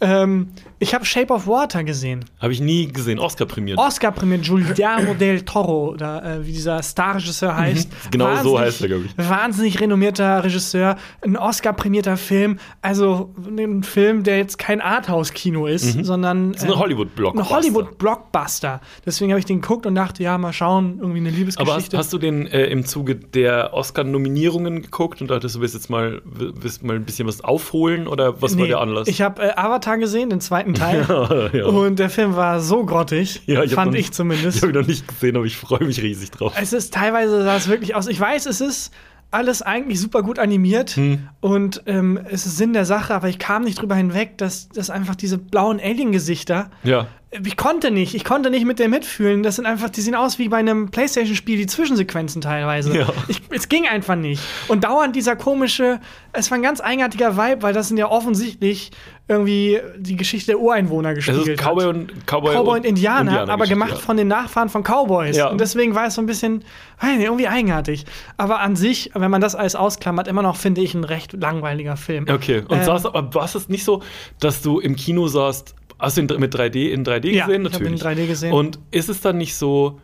Ähm, 0.02 0.48
ich 0.80 0.94
habe 0.94 1.06
Shape 1.06 1.32
of 1.32 1.46
Water 1.46 1.82
gesehen. 1.82 2.26
Habe 2.40 2.52
ich 2.52 2.60
nie 2.60 2.86
gesehen. 2.92 3.18
Oscar 3.18 3.46
prämiert. 3.46 3.78
Oscar 3.78 4.12
prämiert 4.12 4.42
Giuliano 4.44 5.14
del 5.18 5.42
Toro, 5.42 5.88
oder 5.92 6.22
äh, 6.22 6.46
wie 6.46 6.52
dieser 6.52 6.82
Starregisseur 6.82 7.56
heißt. 7.56 7.88
Genau 8.10 8.26
so 8.26 8.52
Wahnsinnig- 8.54 8.58
heißt 8.60 8.82
er, 8.82 8.88
glaub 8.88 9.00
ich. 9.06 9.16
Wahnsinnig 9.28 9.80
renommierter 9.80 10.44
Regisseur, 10.44 10.96
ein 11.24 11.38
Oscar 11.38 11.72
prämierter 11.72 12.18
Film. 12.18 12.58
Also 12.82 13.34
ein 13.46 13.82
Film, 13.82 14.24
der 14.24 14.36
jetzt 14.36 14.58
kein 14.58 14.82
Arthouse-Kino 14.82 15.66
ist, 15.66 16.04
sondern 16.04 16.52
Das 16.52 16.62
ist 16.62 16.68
ein 16.68 16.74
äh, 16.74 16.76
Hollywood-Blockbuster. 16.76 17.50
ein 17.50 17.56
Hollywood-Blockbuster. 17.56 18.80
Deswegen 19.06 19.30
habe 19.32 19.38
ich 19.38 19.46
den 19.46 19.60
geguckt 19.62 19.86
und 19.86 19.94
dachte, 19.94 20.22
ja, 20.22 20.33
mal 20.38 20.52
schauen, 20.52 20.98
irgendwie 21.00 21.18
eine 21.18 21.28
Aber 21.28 21.36
hast, 21.36 21.38
Liebesgeschichte. 21.58 21.98
hast 21.98 22.12
du 22.12 22.18
den 22.18 22.46
äh, 22.46 22.66
im 22.66 22.84
Zuge 22.86 23.16
der 23.16 23.72
Oscar-Nominierungen 23.74 24.82
geguckt 24.82 25.20
und 25.20 25.30
dachtest, 25.30 25.56
du 25.56 25.60
willst 25.60 25.74
jetzt 25.74 25.90
mal, 25.90 26.20
willst 26.24 26.82
mal 26.82 26.96
ein 26.96 27.04
bisschen 27.04 27.26
was 27.26 27.42
aufholen 27.42 28.06
oder 28.06 28.40
was 28.42 28.56
war 28.56 28.62
Nee, 28.62 28.68
der 28.68 28.80
Anlass? 28.80 29.08
Ich 29.08 29.22
habe 29.22 29.42
äh, 29.42 29.52
Avatar 29.56 29.98
gesehen, 29.98 30.30
den 30.30 30.40
zweiten 30.40 30.74
Teil. 30.74 31.06
ja. 31.52 31.64
Und 31.66 31.98
der 31.98 32.10
Film 32.10 32.36
war 32.36 32.60
so 32.60 32.84
grottig, 32.84 33.42
Ja, 33.46 33.62
ich 33.62 33.74
fand 33.74 33.94
ich 33.94 33.98
nicht- 34.06 34.14
zumindest. 34.14 34.44
Ich 34.56 34.62
habe 34.62 34.72
ihn 34.72 34.80
noch 34.80 34.86
nicht 34.86 35.06
gesehen, 35.08 35.36
aber 35.36 35.44
ich 35.46 35.56
freue 35.56 35.84
mich 35.84 36.02
riesig 36.02 36.30
drauf. 36.30 36.52
Es 36.60 36.72
ist 36.72 36.92
teilweise 36.94 37.42
sah 37.44 37.56
es 37.56 37.68
wirklich 37.68 37.94
aus. 37.94 38.06
Ich 38.06 38.18
weiß, 38.20 38.46
es 38.46 38.60
ist 38.60 38.92
alles 39.30 39.62
eigentlich 39.62 39.98
super 40.00 40.22
gut 40.22 40.38
animiert 40.38 40.90
Hm. 40.90 41.28
und 41.40 41.82
ähm, 41.86 42.20
es 42.30 42.46
ist 42.46 42.56
Sinn 42.56 42.72
der 42.72 42.84
Sache, 42.84 43.12
aber 43.14 43.28
ich 43.28 43.40
kam 43.40 43.64
nicht 43.64 43.80
drüber 43.80 43.96
hinweg, 43.96 44.38
dass, 44.38 44.68
dass 44.68 44.90
einfach 44.90 45.16
diese 45.16 45.38
blauen 45.38 45.80
Alien-Gesichter 45.80 46.70
Ja. 46.84 47.08
Ich 47.44 47.56
konnte 47.56 47.90
nicht, 47.90 48.14
ich 48.14 48.24
konnte 48.24 48.50
nicht 48.50 48.64
mit 48.64 48.78
dem 48.78 48.92
mitfühlen. 48.92 49.42
Das 49.42 49.56
sind 49.56 49.66
einfach, 49.66 49.90
die 49.90 50.00
sehen 50.00 50.14
aus 50.14 50.38
wie 50.38 50.48
bei 50.48 50.58
einem 50.58 50.90
Playstation-Spiel, 50.90 51.56
die 51.56 51.66
Zwischensequenzen 51.66 52.40
teilweise. 52.40 52.96
Ja. 52.96 53.08
Ich, 53.28 53.42
es 53.50 53.68
ging 53.68 53.86
einfach 53.86 54.14
nicht. 54.14 54.42
Und 54.68 54.84
dauernd 54.84 55.16
dieser 55.16 55.34
komische, 55.34 56.00
es 56.32 56.50
war 56.50 56.58
ein 56.58 56.62
ganz 56.62 56.80
eigenartiger 56.80 57.36
Vibe, 57.36 57.62
weil 57.62 57.72
das 57.72 57.88
sind 57.88 57.96
ja 57.96 58.08
offensichtlich 58.08 58.92
irgendwie 59.26 59.80
die 59.96 60.16
Geschichte 60.16 60.52
der 60.52 60.60
Ureinwohner 60.60 61.10
Es 61.10 61.16
gespiegelt 61.16 61.58
ist 61.60 61.66
Cowboy 61.66 61.86
und 61.86 62.26
Cowboy, 62.26 62.54
Cowboy 62.54 62.78
und 62.78 62.84
Indianer, 62.84 63.30
aber 63.30 63.40
Indianergeschichte, 63.40 63.74
gemacht 63.74 63.90
ja. 63.92 63.96
von 63.96 64.16
den 64.16 64.28
Nachfahren 64.28 64.68
von 64.68 64.82
Cowboys. 64.82 65.36
Ja. 65.36 65.48
Und 65.48 65.60
deswegen 65.60 65.94
war 65.94 66.06
es 66.06 66.14
so 66.14 66.22
ein 66.22 66.26
bisschen, 66.26 66.62
weiß 67.00 67.16
nicht, 67.16 67.24
irgendwie 67.24 67.48
eigenartig. 67.48 68.04
Aber 68.36 68.60
an 68.60 68.76
sich, 68.76 69.10
wenn 69.14 69.30
man 69.30 69.40
das 69.40 69.54
alles 69.54 69.74
ausklammert, 69.76 70.28
immer 70.28 70.42
noch, 70.42 70.56
finde 70.56 70.82
ich, 70.82 70.94
ein 70.94 71.04
recht 71.04 71.32
langweiliger 71.32 71.96
Film. 71.96 72.26
Okay, 72.28 72.62
und 72.68 72.76
Ähm, 72.76 72.84
saß, 72.84 73.06
aber 73.06 73.34
war 73.34 73.44
es 73.44 73.68
nicht 73.68 73.84
so, 73.84 74.02
dass 74.40 74.60
du 74.60 74.78
im 74.78 74.94
Kino 74.94 75.26
saßt, 75.26 75.74
hast 75.98 76.16
du 76.16 76.22
ihn 76.22 76.40
mit 76.40 76.54
3D 76.54 76.90
in 76.90 77.04
3D 77.04 77.30
Ja, 77.30 77.46
gesehen? 77.46 77.66
ich 77.66 77.74
hab 77.74 77.80
ihn 77.80 77.86
in 77.88 77.98
3D 77.98 78.26
gesehen. 78.26 78.52
Und 78.52 78.78
ist 78.90 79.08
es 79.08 79.20
dann 79.20 79.38
nicht 79.38 79.54
so, 79.54 80.00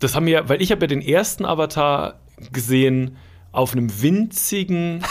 das 0.00 0.14
haben 0.14 0.26
wir, 0.26 0.48
weil 0.48 0.62
ich 0.62 0.70
habe 0.72 0.82
ja 0.82 0.86
den 0.86 1.02
ersten 1.02 1.44
Avatar 1.44 2.20
gesehen 2.52 3.16
auf 3.52 3.72
einem 3.72 4.02
winzigen 4.02 5.02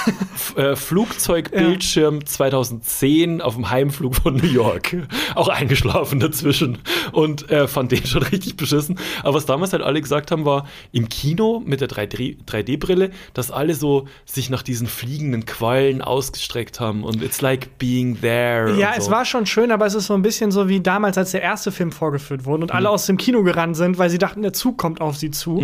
äh, 0.56 0.76
Flugzeugbildschirm 0.76 2.26
2010 2.26 3.40
auf 3.42 3.56
dem 3.56 3.70
Heimflug 3.70 4.16
von 4.16 4.36
New 4.36 4.48
York. 4.48 4.98
Auch 5.36 5.48
eingeschlafen 5.48 6.20
dazwischen 6.20 6.80
und 7.12 7.50
äh, 7.52 7.68
fand 7.68 7.92
den 7.92 8.06
schon 8.06 8.24
richtig 8.32 8.58
beschissen. 8.58 8.98
Aber 9.22 9.36
was 9.36 9.46
damals 9.46 9.74
halt 9.74 9.84
alle 9.84 10.02
gesagt 10.02 10.32
haben, 10.32 10.44
war 10.46 10.66
im 10.92 11.08
Kino 11.10 11.62
mit 11.64 11.82
der 11.82 11.90
3D 11.90 12.38
3D-Brille, 12.46 13.12
dass 13.34 13.52
alle 13.52 13.76
so 13.76 14.08
sich 14.26 14.50
nach 14.50 14.64
diesen 14.64 14.88
fliegenden 14.88 15.46
Quallen 15.46 16.02
ausgestreckt 16.02 16.80
haben 16.80 17.04
und 17.04 17.22
it's 17.24 17.42
like 17.42 17.78
being 17.78 18.20
there. 18.22 18.76
Ja, 18.78 18.90
und 18.92 18.98
es 18.98 19.06
so. 19.06 19.12
war 19.12 19.26
schon 19.26 19.46
schön, 19.46 19.72
aber 19.72 19.86
es 19.86 19.94
ist 19.94 20.08
so 20.08 20.14
ein 20.16 20.22
bisschen 20.24 20.52
so 20.52 20.68
wie 20.68 20.80
damals, 20.82 21.18
als 21.18 21.32
der 21.32 21.42
erste 21.44 21.72
Film 21.72 21.92
vorgeführt 21.92 22.46
wurde 22.46 22.64
und 22.64 22.72
alle 22.72 22.88
Mhm. 22.90 22.94
aus 22.96 23.06
dem 23.06 23.18
Kino 23.18 23.44
gerannt 23.44 23.78
sind, 23.78 24.00
weil 24.00 24.10
sie 24.10 24.18
dachten, 24.18 24.42
der 24.42 24.54
Zug 24.54 24.78
kommt 24.78 25.00
auf 25.00 25.16
sie 25.16 25.30
zu. 25.32 25.64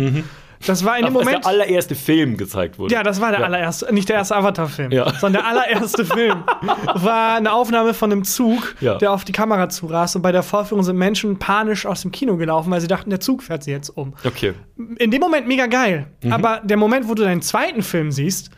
Das 0.66 0.84
war 0.84 0.98
in 0.98 1.04
dem 1.06 1.16
Als 1.16 1.24
Moment. 1.24 1.44
der 1.44 1.50
allererste 1.50 1.94
Film 1.94 2.36
gezeigt 2.36 2.78
wurde. 2.78 2.92
Ja, 2.92 3.02
das 3.02 3.20
war 3.20 3.30
der 3.30 3.40
Ja. 3.40 3.46
allererste, 3.46 3.92
nicht 3.94 4.08
der 4.08 4.16
erste 4.16 4.34
Avatar-Film, 4.36 4.90
Ja. 4.90 5.12
sondern 5.18 5.42
der 5.42 5.46
allererste 5.46 6.04
Film 6.04 6.42
war 6.94 7.36
eine 7.36 7.52
Aufnahme 7.52 7.94
von 7.94 8.10
einem 8.12 8.24
Zug, 8.24 8.74
Ja. 8.80 8.96
der 8.96 9.12
auf 9.12 9.24
die 9.24 9.32
Kamera 9.32 9.68
zurast 9.68 10.16
und 10.16 10.22
bei 10.22 10.32
der 10.32 10.42
Vorführung 10.42 10.82
sind 10.82 10.96
Menschen 10.96 11.38
panisch 11.38 11.86
aus 11.86 12.02
dem 12.02 12.10
Kino 12.10 12.36
gelaufen, 12.36 12.70
weil 12.70 12.80
sie 12.80 12.88
dachten, 12.88 13.10
der 13.10 13.20
Zug 13.20 13.42
fährt 13.42 13.62
sie 13.62 13.70
jetzt 13.70 13.90
um. 13.90 14.14
Okay. 14.24 14.54
In 14.98 15.10
dem 15.10 15.20
Moment 15.20 15.46
mega 15.46 15.66
geil, 15.66 16.06
Mhm. 16.22 16.32
aber 16.32 16.60
der 16.64 16.76
Moment, 16.76 17.08
wo 17.08 17.14
du 17.14 17.22
deinen 17.22 17.42
zweiten 17.42 17.82
Film 17.82 18.10
siehst, 18.10 18.50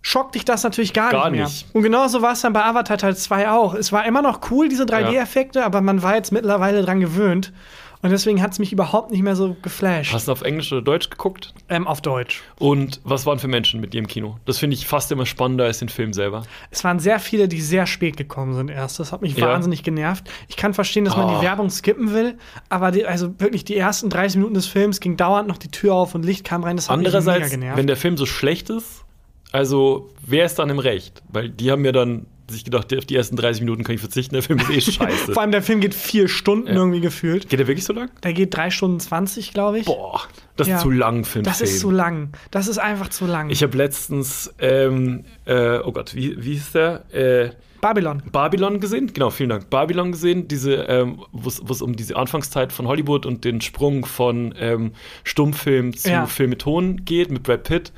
schockt 0.00 0.36
dich 0.36 0.44
das 0.44 0.62
natürlich 0.62 0.92
gar, 0.92 1.10
Gar 1.10 1.30
nicht 1.30 1.38
mehr. 1.38 1.44
nicht. 1.46 1.66
Und 1.74 1.82
genauso 1.82 2.22
war 2.22 2.32
es 2.32 2.40
dann 2.40 2.52
bei 2.52 2.64
Avatar 2.64 2.98
Teil 2.98 3.16
2 3.16 3.50
auch. 3.50 3.74
Es 3.74 3.92
war 3.92 4.06
immer 4.06 4.22
noch 4.22 4.40
cool, 4.50 4.68
diese 4.68 4.84
3D-Effekte, 4.86 5.64
aber 5.64 5.80
man 5.80 6.02
war 6.04 6.14
jetzt 6.14 6.30
mittlerweile 6.30 6.82
dran 6.82 7.00
gewöhnt. 7.00 7.52
Und 8.00 8.10
deswegen 8.10 8.40
hat 8.40 8.52
es 8.52 8.58
mich 8.60 8.72
überhaupt 8.72 9.10
nicht 9.10 9.22
mehr 9.22 9.34
so 9.34 9.56
geflasht. 9.60 10.12
Hast 10.12 10.28
du 10.28 10.32
auf 10.32 10.42
Englisch 10.42 10.72
oder 10.72 10.82
Deutsch 10.82 11.10
geguckt? 11.10 11.52
Ähm, 11.68 11.86
auf 11.88 12.00
Deutsch. 12.00 12.42
Und 12.60 13.00
was 13.02 13.26
waren 13.26 13.38
für 13.40 13.48
Menschen 13.48 13.80
mit 13.80 13.92
dir 13.92 13.98
im 13.98 14.06
Kino? 14.06 14.36
Das 14.44 14.58
finde 14.58 14.74
ich 14.74 14.86
fast 14.86 15.10
immer 15.10 15.26
spannender 15.26 15.64
als 15.64 15.80
den 15.80 15.88
Film 15.88 16.12
selber. 16.12 16.44
Es 16.70 16.84
waren 16.84 17.00
sehr 17.00 17.18
viele, 17.18 17.48
die 17.48 17.60
sehr 17.60 17.86
spät 17.86 18.16
gekommen 18.16 18.54
sind 18.54 18.68
erst. 18.70 19.00
Das 19.00 19.10
hat 19.10 19.20
mich 19.22 19.36
Ja. 19.36 19.48
wahnsinnig 19.48 19.82
genervt. 19.82 20.30
Ich 20.48 20.56
kann 20.56 20.74
verstehen, 20.74 21.04
dass 21.04 21.16
man 21.16 21.26
Ah. 21.28 21.38
die 21.40 21.44
Werbung 21.44 21.70
skippen 21.70 22.12
will, 22.14 22.38
aber 22.68 22.92
die, 22.92 23.04
also 23.04 23.34
wirklich 23.40 23.64
die 23.64 23.76
ersten 23.76 24.10
30 24.10 24.36
Minuten 24.36 24.54
des 24.54 24.66
Films 24.66 25.00
ging 25.00 25.16
dauernd 25.16 25.48
noch 25.48 25.58
die 25.58 25.68
Tür 25.70 25.94
auf 25.94 26.14
und 26.14 26.24
Licht 26.24 26.44
kam 26.44 26.62
rein. 26.62 26.76
Das 26.76 26.88
hat 26.88 26.96
mich 26.98 27.06
mega 27.08 27.18
Andererseits, 27.18 27.50
genervt. 27.50 27.76
wenn 27.78 27.86
der 27.88 27.96
Film 27.96 28.16
so 28.16 28.26
schlecht 28.26 28.70
ist, 28.70 29.04
also 29.50 30.10
wer 30.24 30.44
ist 30.44 30.58
dann 30.58 30.70
im 30.70 30.78
Recht? 30.78 31.22
Weil 31.30 31.48
die 31.50 31.70
haben 31.72 31.84
ja 31.84 31.92
dann 31.92 32.26
sich 32.50 32.64
gedacht, 32.64 32.92
auf 32.96 33.04
die 33.04 33.14
ersten 33.16 33.36
30 33.36 33.62
Minuten 33.62 33.84
kann 33.84 33.94
ich 33.94 34.00
verzichten, 34.00 34.34
der 34.34 34.42
Film 34.42 34.58
ist 34.58 34.70
eh 34.70 34.80
scheiße. 34.92 35.32
Vor 35.32 35.42
allem 35.42 35.52
der 35.52 35.62
Film 35.62 35.80
geht 35.80 35.94
vier 35.94 36.28
Stunden 36.28 36.68
Ja. 36.68 36.74
irgendwie 36.74 37.00
gefühlt. 37.00 37.48
Geht 37.48 37.60
der 37.60 37.66
wirklich 37.66 37.84
so 37.84 37.92
lang? 37.92 38.10
Der 38.22 38.32
geht 38.32 38.56
drei 38.56 38.70
Stunden 38.70 39.00
20, 39.00 39.52
glaube 39.52 39.80
ich. 39.80 39.84
Boah, 39.86 40.20
das 40.56 40.68
Ja. 40.68 40.76
ist 40.76 40.82
zu 40.82 40.90
lang 40.90 41.24
einen 41.34 41.44
das 41.44 41.58
Film. 41.58 41.68
ist 41.68 41.80
zu 41.80 41.90
lang. 41.90 42.32
Das 42.50 42.66
ist 42.68 42.78
einfach 42.78 43.08
zu 43.10 43.26
lang. 43.26 43.50
Ich 43.50 43.62
habe 43.62 43.76
letztens, 43.76 44.52
ähm, 44.58 45.24
äh, 45.44 45.78
oh 45.78 45.92
Gott, 45.92 46.14
wie, 46.14 46.42
wie 46.42 46.52
hieß 46.54 46.72
der? 46.72 47.04
Äh, 47.14 47.50
Babylon. 47.80 48.24
Babylon 48.32 48.80
gesehen, 48.80 49.12
genau, 49.12 49.30
vielen 49.30 49.50
Dank. 49.50 49.70
Babylon 49.70 50.10
gesehen, 50.10 50.48
diese, 50.48 50.74
ähm, 50.88 51.20
wo 51.30 51.48
es 51.48 51.80
um 51.80 51.94
diese 51.94 52.16
Anfangszeit 52.16 52.72
von 52.72 52.88
Hollywood 52.88 53.24
und 53.24 53.44
den 53.44 53.60
Sprung 53.60 54.04
von 54.04 54.52
ähm, 54.58 54.92
Stummfilm 55.22 55.96
zu 55.96 56.10
Ja. 56.10 56.26
Film 56.26 56.50
mit 56.50 56.62
Ton 56.62 57.04
geht, 57.04 57.30
mit 57.30 57.44
Brad 57.44 57.62
Pitt. 57.62 57.92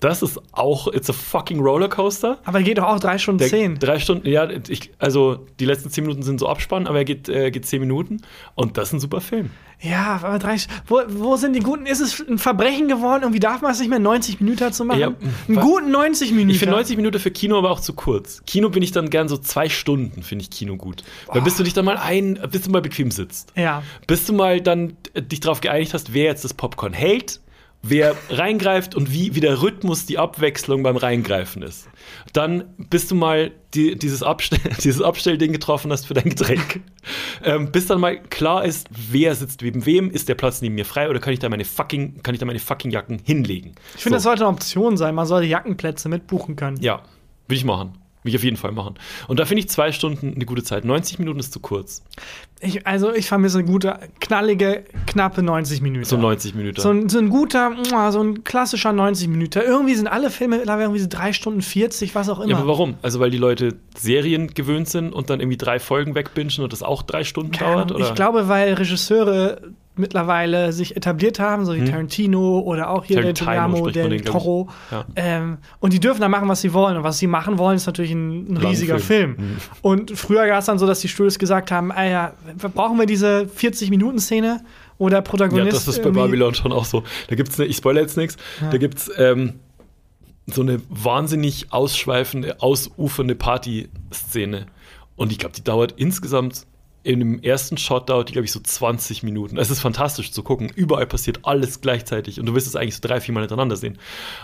Das 0.00 0.22
ist 0.22 0.40
auch, 0.52 0.92
it's 0.92 1.10
a 1.10 1.12
fucking 1.12 1.60
Rollercoaster. 1.60 2.38
Aber 2.44 2.58
er 2.58 2.64
geht 2.64 2.78
doch 2.78 2.84
auch 2.84 3.00
drei 3.00 3.18
Stunden 3.18 3.38
Der, 3.38 3.48
zehn. 3.48 3.78
Drei 3.78 3.98
Stunden, 3.98 4.28
ja, 4.28 4.48
ich, 4.68 4.90
also 4.98 5.46
die 5.58 5.64
letzten 5.64 5.90
zehn 5.90 6.04
Minuten 6.04 6.22
sind 6.22 6.38
so 6.38 6.48
Abspann, 6.48 6.86
aber 6.86 6.98
er 6.98 7.04
geht, 7.04 7.28
äh, 7.28 7.50
geht 7.50 7.66
zehn 7.66 7.80
Minuten 7.80 8.18
und 8.54 8.76
das 8.76 8.88
ist 8.88 8.94
ein 8.94 9.00
super 9.00 9.20
Film. 9.20 9.50
Ja, 9.80 10.20
aber 10.22 10.38
drei. 10.40 10.56
Wo, 10.86 11.00
wo 11.08 11.36
sind 11.36 11.54
die 11.54 11.60
guten? 11.60 11.86
Ist 11.86 12.00
es 12.00 12.24
ein 12.28 12.38
Verbrechen 12.38 12.88
geworden? 12.88 13.22
Irgendwie 13.22 13.38
darf 13.38 13.60
man 13.60 13.70
es 13.70 13.78
nicht 13.78 13.88
mehr 13.88 14.00
90 14.00 14.40
Minuten 14.40 14.72
zu 14.72 14.84
machen? 14.84 14.98
Ja, 14.98 15.12
einen 15.46 15.60
guten 15.60 15.92
90 15.92 16.32
Minuten. 16.32 16.50
Ich 16.50 16.58
finde 16.58 16.74
90 16.74 16.96
Minuten 16.96 17.20
für 17.20 17.30
Kino 17.30 17.58
aber 17.58 17.70
auch 17.70 17.80
zu 17.80 17.92
kurz. 17.92 18.42
Kino 18.44 18.70
bin 18.70 18.82
ich 18.82 18.90
dann 18.90 19.08
gern 19.08 19.28
so 19.28 19.36
zwei 19.36 19.68
Stunden, 19.68 20.22
finde 20.22 20.42
ich 20.42 20.50
Kino 20.50 20.76
gut. 20.76 21.04
Weil 21.28 21.42
bis 21.42 21.56
du 21.56 21.62
dich 21.62 21.74
dann 21.74 21.84
mal 21.84 21.96
ein, 21.96 22.40
bis 22.50 22.62
du 22.62 22.70
mal 22.70 22.82
bequem 22.82 23.10
sitzt. 23.12 23.52
Ja. 23.56 23.82
bis 24.06 24.26
du 24.26 24.32
mal 24.32 24.60
dann 24.60 24.96
äh, 25.14 25.22
dich 25.22 25.40
darauf 25.40 25.60
geeinigt 25.60 25.94
hast, 25.94 26.12
wer 26.12 26.24
jetzt 26.24 26.44
das 26.44 26.54
Popcorn 26.54 26.92
hält, 26.92 27.40
wer 27.82 28.14
reingreift 28.30 28.94
und 28.94 29.12
wie, 29.12 29.34
wie 29.34 29.40
der 29.40 29.62
Rhythmus, 29.62 30.04
die 30.06 30.18
Abwechslung 30.18 30.82
beim 30.82 30.96
Reingreifen 30.96 31.62
ist. 31.62 31.88
Dann, 32.32 32.64
bis 32.76 33.08
du 33.08 33.14
mal 33.14 33.52
die, 33.74 33.96
dieses, 33.96 34.22
Abstell, 34.22 34.58
dieses 34.84 35.00
Abstellding 35.00 35.52
getroffen 35.52 35.92
hast 35.92 36.06
für 36.06 36.14
dein 36.14 36.30
Getränk. 36.30 36.80
ähm, 37.44 37.70
bis 37.70 37.86
dann 37.86 38.00
mal 38.00 38.20
klar 38.20 38.64
ist, 38.64 38.88
wer 38.90 39.34
sitzt 39.34 39.62
neben 39.62 39.86
wem, 39.86 40.10
ist 40.10 40.28
der 40.28 40.34
Platz 40.34 40.60
neben 40.60 40.74
mir 40.74 40.84
frei 40.84 41.08
oder 41.08 41.20
kann 41.20 41.32
ich 41.32 41.38
da 41.38 41.48
meine 41.48 41.64
fucking, 41.64 42.22
kann 42.22 42.34
ich 42.34 42.40
da 42.40 42.46
meine 42.46 42.58
fucking 42.58 42.90
Jacken 42.90 43.20
hinlegen? 43.24 43.74
Ich 43.94 44.02
finde, 44.02 44.16
das 44.16 44.22
So. 44.24 44.30
sollte 44.30 44.44
eine 44.46 44.52
Option 44.54 44.96
sein. 44.96 45.14
Man 45.14 45.26
sollte 45.26 45.46
Jackenplätze 45.46 46.08
mitbuchen 46.08 46.56
können. 46.56 46.78
Ja, 46.80 47.02
will 47.46 47.56
ich 47.56 47.64
machen. 47.64 47.92
Will 48.22 48.30
ich 48.30 48.36
auf 48.36 48.44
jeden 48.44 48.56
Fall 48.56 48.72
machen. 48.72 48.94
Und 49.28 49.38
da 49.38 49.44
finde 49.44 49.60
ich 49.60 49.68
zwei 49.68 49.92
Stunden 49.92 50.34
eine 50.34 50.44
gute 50.44 50.62
Zeit. 50.62 50.84
90 50.84 51.18
Minuten 51.18 51.38
ist 51.38 51.52
zu 51.52 51.60
kurz. 51.60 52.02
Ich, 52.60 52.86
also, 52.86 53.12
ich 53.12 53.28
vermisse 53.28 53.58
eine 53.58 53.68
gute, 53.68 54.00
knallige, 54.20 54.84
knappe 55.06 55.42
90 55.42 55.80
Minuten. 55.80 56.04
So 56.04 56.16
90 56.16 56.54
Minuten. 56.54 56.80
So 56.80 56.90
ein, 56.90 57.08
so 57.08 57.18
ein 57.18 57.28
guter, 57.28 57.76
so 58.10 58.20
ein 58.20 58.42
klassischer 58.42 58.92
90 58.92 59.28
Minuten. 59.28 59.60
Irgendwie 59.60 59.94
sind 59.94 60.08
alle 60.08 60.30
Filme 60.30 60.56
mittlerweile 60.56 60.84
irgendwie 60.84 61.02
so 61.02 61.08
3 61.08 61.32
Stunden 61.32 61.62
40, 61.62 62.14
was 62.14 62.28
auch 62.28 62.40
immer. 62.40 62.50
Ja, 62.50 62.56
aber 62.56 62.66
warum? 62.66 62.94
Also 63.02 63.20
weil 63.20 63.30
die 63.30 63.38
Leute 63.38 63.76
Serien 63.96 64.48
gewöhnt 64.54 64.88
sind 64.88 65.12
und 65.12 65.30
dann 65.30 65.40
irgendwie 65.40 65.56
drei 65.56 65.78
Folgen 65.78 66.14
wegbingen 66.14 66.52
und 66.58 66.72
das 66.72 66.82
auch 66.82 67.02
drei 67.02 67.24
Stunden 67.24 67.52
dauert? 67.52 67.92
Oder? 67.92 68.06
Ich 68.06 68.14
glaube, 68.14 68.48
weil 68.48 68.74
Regisseure 68.74 69.60
mittlerweile 69.98 70.72
sich 70.72 70.96
etabliert 70.96 71.38
haben, 71.38 71.64
so 71.64 71.74
wie 71.74 71.84
Tarantino 71.84 72.60
oder 72.60 72.90
auch 72.90 73.04
hier 73.04 73.20
der. 73.20 73.34
Tarantino 73.34 73.90
den, 73.90 74.08
glaub 74.08 74.12
ich. 74.12 74.22
Toro. 74.22 74.68
Ja. 74.90 75.04
Ähm, 75.16 75.58
und 75.80 75.92
die 75.92 76.00
dürfen 76.00 76.20
da 76.20 76.28
machen, 76.28 76.48
was 76.48 76.60
sie 76.60 76.72
wollen. 76.72 76.96
Und 76.96 77.02
was 77.02 77.18
sie 77.18 77.26
machen 77.26 77.58
wollen, 77.58 77.76
ist 77.76 77.86
natürlich 77.86 78.12
ein, 78.12 78.52
ein 78.52 78.56
riesiger 78.56 78.98
Film. 78.98 79.36
Film. 79.36 79.48
Mhm. 79.48 79.56
Und 79.82 80.10
früher 80.12 80.48
war 80.48 80.58
es 80.58 80.66
dann 80.66 80.78
so, 80.78 80.86
dass 80.86 81.00
die 81.00 81.08
Studios 81.08 81.38
gesagt 81.38 81.70
haben, 81.70 81.92
ah 81.92 82.04
ja, 82.04 82.32
brauchen 82.74 82.98
wir 82.98 83.06
diese 83.06 83.48
40-Minuten-Szene, 83.56 84.62
wo 84.98 85.08
der 85.08 85.22
Protagonist 85.22 85.66
Ja, 85.66 85.72
das 85.72 85.88
ist 85.88 86.02
bei 86.02 86.10
Babylon 86.10 86.54
schon 86.54 86.72
auch 86.72 86.84
so. 86.84 87.02
Da 87.28 87.36
gibt 87.36 87.50
es, 87.50 87.58
ich 87.58 87.76
spoilere 87.76 88.02
jetzt 88.02 88.16
nichts, 88.16 88.36
da 88.70 88.76
gibt 88.78 88.98
es 88.98 89.10
ähm, 89.16 89.54
so 90.46 90.62
eine 90.62 90.80
wahnsinnig 90.88 91.72
ausschweifende, 91.72 92.60
ausufernde 92.60 93.34
Party-Szene. 93.34 94.66
Und 95.16 95.32
ich 95.32 95.38
glaube, 95.38 95.54
die 95.54 95.64
dauert 95.64 95.94
insgesamt 95.96 96.66
in 97.04 97.20
dem 97.20 97.42
ersten 97.42 97.76
Shot 97.78 98.08
dauert 98.10 98.28
die, 98.28 98.32
glaube 98.32 98.44
ich, 98.44 98.52
so 98.52 98.60
20 98.60 99.22
Minuten. 99.22 99.56
Es 99.56 99.70
ist 99.70 99.80
fantastisch 99.80 100.32
zu 100.32 100.42
gucken. 100.42 100.70
Überall 100.74 101.06
passiert 101.06 101.40
alles 101.44 101.80
gleichzeitig 101.80 102.38
und 102.40 102.46
du 102.46 102.54
wirst 102.54 102.66
es 102.66 102.76
eigentlich 102.76 102.96
so 102.96 103.00
drei, 103.06 103.20
vier 103.20 103.32
Mal 103.34 103.40
hintereinander 103.40 103.76
sehen. 103.76 103.98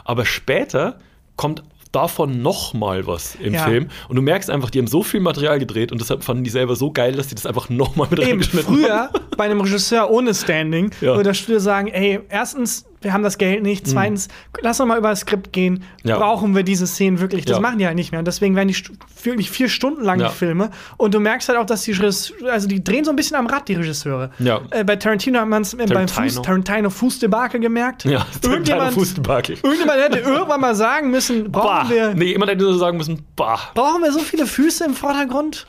Aber 0.05 0.25
später 0.25 0.99
kommt 1.37 1.63
davon 1.93 2.43
noch 2.43 2.75
mal 2.75 3.07
was 3.07 3.37
im 3.37 3.55
Ja. 3.55 3.65
Film 3.67 3.89
und 4.09 4.17
du 4.17 4.23
merkst 4.23 4.51
einfach, 4.51 4.71
die 4.71 4.79
haben 4.81 4.89
so 4.89 5.03
viel 5.05 5.21
Material 5.21 5.59
gedreht 5.61 5.93
und 5.93 6.01
deshalb 6.01 6.25
fanden 6.25 6.43
die 6.43 6.51
selber 6.51 6.75
so 6.75 6.91
geil, 6.91 7.13
dass 7.15 7.29
die 7.29 7.37
das 7.37 7.47
einfach 7.47 7.69
noch 7.69 7.95
mal 7.95 8.09
mit 8.11 8.19
Eben, 8.19 8.31
reingeschnitten 8.31 8.75
früher 8.75 8.95
haben. 9.13 9.19
bei 9.37 9.45
einem 9.45 9.61
Regisseur 9.61 10.11
ohne 10.11 10.35
Standing 10.35 10.91
Ja. 11.01 11.15
würde 11.15 11.31
das 11.31 11.39
Studio 11.39 11.61
sagen, 11.61 11.89
ey, 11.89 12.19
erstens, 12.29 12.85
wir 13.05 13.13
haben 13.13 13.23
das 13.23 13.39
Geld 13.39 13.63
nicht, 13.63 13.87
zweitens, 13.87 14.29
lass 14.61 14.79
doch 14.79 14.87
mal 14.87 14.99
über 14.99 15.11
das 15.11 15.21
Skript 15.21 15.53
gehen, 15.53 15.85
Mhm. 16.03 16.09
Ja. 16.11 16.19
brauchen 16.19 16.55
wir 16.57 16.63
diese 16.65 16.87
Szenen 16.87 17.21
wirklich, 17.21 17.45
das 17.45 17.57
Ja. 17.57 17.61
machen 17.61 17.79
die 17.79 17.87
halt 17.87 17.95
nicht 17.97 18.11
mehr 18.13 18.19
und 18.19 18.27
deswegen 18.27 18.57
werden 18.57 18.69
die 18.69 18.77
wirklich 19.23 19.51
vier 19.51 19.69
Stunden 19.69 20.03
lang 20.03 20.19
Ja. 20.21 20.29
die 20.29 20.35
Filme 20.35 20.71
und 20.97 21.15
du 21.15 21.21
merkst 21.21 21.49
halt 21.49 21.59
auch, 21.59 21.67
dass 21.67 21.83
die 21.83 21.93
Regisse- 21.93 22.33
also 22.51 22.67
die 22.67 22.83
drehen 22.83 23.05
so 23.05 23.11
ein 23.11 23.17
bisschen 23.17 23.37
am 23.37 23.47
Rad, 23.47 23.69
die 23.69 23.75
Regisseure. 23.75 24.31
Ja. 24.39 24.61
Äh, 24.71 24.85
bei 24.85 24.97
Tarantino 24.97 25.39
hat 25.41 25.49
man 25.49 25.63
es 25.63 25.77
beim 25.77 25.87
Tarantino. 25.87 26.23
Fuß, 26.29 26.43
Tarantino 26.43 26.91
Fußdebakel 26.91 27.61
gemerkt. 27.61 28.05
Ja, 28.05 28.27
irgendjemand, 28.43 28.95
Fußdebakel. 28.95 29.57
irgendjemand 29.63 30.01
hätte 30.01 30.19
irgendwann 30.19 30.61
mal 30.61 30.75
sagen 30.75 31.11
müssen, 31.11 31.51
Bah. 31.53 31.61
brauchen 31.85 31.91
wir 31.91 32.15
Nee, 32.15 32.25
jemand 32.33 32.51
hätte 32.51 32.65
so 32.65 32.77
sagen 32.79 32.97
müssen, 32.97 33.25
bah. 33.37 33.59
brauchen 33.75 34.03
wir 34.03 34.13
so 34.13 34.21
viele 34.21 34.47
Füße 34.47 34.85
im 34.85 34.95
Vordergrund? 34.95 35.67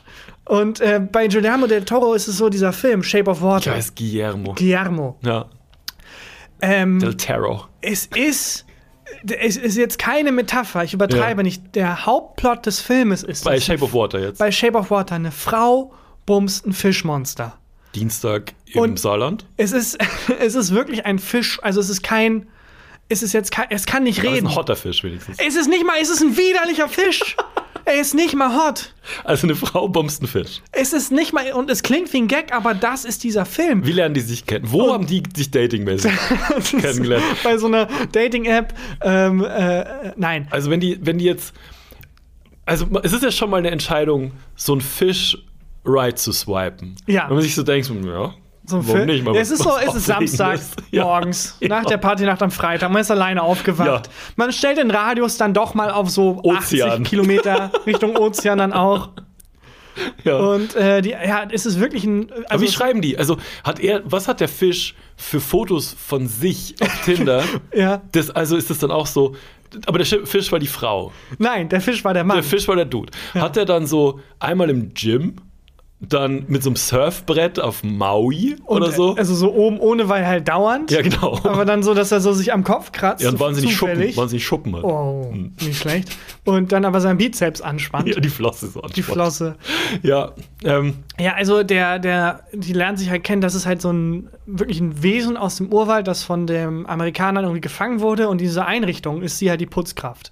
Und 0.48 0.80
äh, 0.80 1.00
bei 1.00 1.26
Guillermo 1.26 1.66
del 1.66 1.84
Toro 1.84 2.14
ist 2.14 2.28
es 2.28 2.36
so 2.38 2.48
dieser 2.48 2.72
Film, 2.72 3.02
Shape 3.02 3.28
of 3.28 3.42
Water. 3.42 3.72
heiße 3.74 3.92
Guillermo. 3.96 4.54
Guillermo. 4.54 5.18
Ja, 5.24 5.46
Ähm, 6.62 6.98
Del 7.00 7.16
Taro. 7.16 7.64
es 7.80 8.06
ist. 8.06 8.64
Es 9.40 9.56
ist 9.56 9.76
jetzt 9.76 9.98
keine 10.00 10.32
Metapher, 10.32 10.82
ich 10.82 10.92
übertreibe 10.92 11.40
Ja. 11.40 11.42
nicht. 11.44 11.74
Der 11.76 12.06
Hauptplot 12.06 12.66
des 12.66 12.80
Filmes 12.80 13.22
ist. 13.22 13.44
Bei 13.44 13.60
Shape 13.60 13.82
of 13.84 13.94
Water 13.94 14.18
jetzt. 14.20 14.38
bei 14.38 14.50
Shape 14.50 14.76
of 14.76 14.90
Water 14.90 15.14
eine 15.14 15.30
Frau 15.30 15.92
bumst 16.26 16.66
ein 16.66 16.72
Fischmonster. 16.72 17.56
Dienstag 17.94 18.52
im 18.66 18.80
Und- 18.82 18.98
Saarland. 18.98 19.46
Es 19.56 19.72
ist, 19.72 19.96
es 20.40 20.54
ist 20.56 20.72
wirklich 20.74 21.06
ein 21.06 21.18
Fisch. 21.20 21.60
Also 21.62 21.80
es 21.80 21.88
ist 21.88 22.02
kein. 22.02 22.48
Es 23.08 23.22
ist 23.22 23.32
jetzt 23.32 23.52
kein, 23.52 23.66
es 23.70 23.86
kann 23.86 24.02
nicht 24.02 24.18
Das 24.18 24.24
ist 24.24 24.32
reden. 24.32 24.46
ein 24.48 24.54
hotter 24.56 24.76
Fisch 24.76 25.04
wenigstens. 25.04 25.38
Es 25.38 25.54
ist 25.54 25.68
nicht 25.68 25.86
mal, 25.86 25.94
es 26.00 26.10
ist 26.10 26.22
ein 26.22 26.36
widerlicher 26.36 26.88
Fisch. 26.88 27.36
er 27.84 28.00
ist 28.00 28.14
nicht 28.14 28.34
mal 28.34 28.52
hot. 28.56 28.92
Also 29.22 29.46
eine 29.46 29.54
Frau 29.54 29.88
bombst 29.88 30.20
einen 30.20 30.28
Fisch. 30.28 30.60
Es 30.72 30.92
ist 30.92 31.12
nicht 31.12 31.32
mal, 31.32 31.52
und 31.52 31.70
es 31.70 31.82
klingt 31.84 32.12
wie 32.12 32.18
ein 32.18 32.26
Gag, 32.28 32.52
aber 32.52 32.74
das 32.74 33.04
ist 33.04 33.22
dieser 33.22 33.46
Film. 33.46 33.86
Wie 33.86 33.92
lernen 33.92 34.14
die 34.14 34.20
sich 34.20 34.44
kennen? 34.44 34.64
Wo 34.68 34.92
haben 34.92 35.06
die 35.06 35.22
sich 35.36 35.50
datingmäßig 35.52 36.12
kennengelernt? 36.80 37.24
Bei 37.44 37.56
so 37.58 37.66
einer 37.66 37.86
Dating-App. 38.10 38.74
Ähm, 39.02 39.44
äh, 39.44 40.12
nein. 40.16 40.48
Also 40.50 40.70
wenn 40.70 40.80
die, 40.80 40.98
wenn 41.00 41.18
die 41.18 41.26
jetzt, 41.26 41.54
also 42.64 42.86
es 43.04 43.12
ist 43.12 43.22
ja 43.22 43.30
schon 43.30 43.50
mal 43.50 43.58
eine 43.58 43.70
Entscheidung, 43.70 44.32
so 44.56 44.72
einen 44.72 44.80
Fisch 44.80 45.38
right 45.84 46.18
zu 46.18 46.32
swipen. 46.32 46.96
Ja. 47.06 47.28
Wenn 47.28 47.34
man 47.36 47.42
sich 47.42 47.54
so 47.54 47.62
denkt, 47.62 47.88
ja, 47.88 48.34
So 48.66 48.76
ein 48.78 48.82
Film. 48.82 49.06
nicht? 49.06 49.24
Ja, 49.26 49.32
es 49.34 49.50
ist 49.50 49.62
so, 49.62 49.72
es 49.76 49.94
ist. 49.94 50.06
Samstag 50.06 50.60
Ja. 50.90 51.04
morgens, 51.04 51.56
Ja. 51.60 51.68
nach 51.68 51.84
der 51.84 51.98
Partynacht 51.98 52.42
am 52.42 52.50
Freitag. 52.50 52.90
Man 52.90 53.00
ist 53.02 53.10
alleine 53.10 53.42
aufgewacht. 53.42 54.06
Ja. 54.06 54.12
Man 54.36 54.52
stellt 54.52 54.78
den 54.78 54.90
Radius 54.90 55.36
dann 55.36 55.54
doch 55.54 55.74
mal 55.74 55.90
auf 55.90 56.10
so 56.10 56.40
Ozean. 56.42 56.90
80 56.90 57.04
Kilometer 57.08 57.70
Richtung 57.86 58.16
Ozean 58.16 58.58
dann 58.58 58.72
auch. 58.72 59.10
Ja. 60.24 60.36
Und 60.36 60.74
äh, 60.76 61.00
die, 61.00 61.10
ja, 61.10 61.46
es 61.50 61.64
ist 61.64 61.80
wirklich 61.80 62.04
ein. 62.04 62.30
Aber 62.30 62.44
Also 62.50 62.64
wie 62.64 62.68
schreiben 62.70 63.00
die? 63.00 63.16
Also 63.16 63.38
hat 63.64 63.80
er, 63.80 64.02
was 64.04 64.28
hat 64.28 64.40
der 64.40 64.48
Fisch 64.48 64.94
für 65.16 65.40
Fotos 65.40 65.96
von 65.98 66.26
sich 66.26 66.74
auf 66.80 67.04
Tinder? 67.04 67.42
Ja. 67.74 68.02
Das, 68.12 68.28
also 68.30 68.56
ist 68.56 68.68
das 68.68 68.78
dann 68.78 68.90
auch 68.90 69.06
so, 69.06 69.34
aber 69.86 69.98
der 69.98 70.06
Fisch 70.26 70.52
war 70.52 70.58
die 70.58 70.66
Frau. 70.66 71.12
Nein, 71.38 71.68
der 71.70 71.80
Fisch 71.80 72.04
war 72.04 72.12
der 72.12 72.24
Mann. 72.24 72.36
Der 72.36 72.44
Fisch 72.44 72.68
war 72.68 72.76
der 72.76 72.84
Dude. 72.84 73.10
Hat 73.34 73.56
er 73.56 73.64
dann 73.64 73.86
so 73.86 74.20
einmal 74.38 74.68
im 74.68 74.92
Gym, 74.92 75.36
dann 76.00 76.44
mit 76.48 76.62
so 76.62 76.68
einem 76.68 76.76
Surfbrett 76.76 77.58
auf 77.58 77.82
Maui 77.82 78.56
Und, 78.64 78.82
oder 78.82 78.92
so? 78.92 79.14
Also 79.14 79.34
so 79.34 79.52
oben 79.54 79.78
ohne, 79.80 80.10
weil 80.10 80.26
halt 80.26 80.46
dauernd. 80.46 80.90
ja, 80.90 81.00
genau. 81.00 81.38
Aber 81.42 81.64
dann 81.64 81.82
so, 81.82 81.94
dass 81.94 82.12
er 82.12 82.20
so 82.20 82.32
sich 82.34 82.52
am 82.52 82.64
Kopf 82.64 82.92
kratzt. 82.92 83.22
ja, 83.22 83.30
und 83.30 83.40
wahnsinnig 83.40 83.74
Schuppen, 83.74 84.14
wahnsinnig 84.14 84.44
Schuppen 84.44 84.76
hat. 84.76 84.84
Oh, 84.84 85.32
nicht 85.32 85.78
schlecht. 85.78 86.10
Und 86.44 86.72
dann 86.72 86.84
aber 86.84 87.00
sein 87.00 87.16
Bizeps 87.16 87.60
anspannt. 87.60 88.06
Ja, 88.16 88.20
die 88.20 88.28
Flosse 88.28 88.68
so 88.68 88.82
die 88.82 89.02
Flosse. 89.02 89.56
Ja, 90.02 90.32
ähm, 90.64 90.94
Ja, 91.18 91.34
also 91.34 91.62
der, 91.62 91.98
der, 91.98 92.40
die 92.52 92.72
lernen 92.72 92.96
sich 92.98 93.10
halt 93.10 93.24
kennen, 93.24 93.40
das 93.40 93.54
ist 93.54 93.66
halt 93.66 93.80
so 93.82 93.90
ein 93.92 94.28
wirklich 94.44 94.80
ein 94.80 95.02
Wesen 95.02 95.36
aus 95.36 95.56
dem 95.56 95.72
Urwald, 95.72 96.06
das 96.06 96.22
von 96.22 96.46
dem 96.46 96.86
Amerikanern 96.86 97.44
irgendwie 97.44 97.60
gefangen 97.62 98.00
wurde 98.00 98.28
und 98.28 98.40
diese 98.40 98.64
Einrichtung 98.66 99.22
ist 99.22 99.38
sie 99.38 99.50
halt 99.50 99.60
die 99.60 99.66
Putzkraft. 99.66 100.30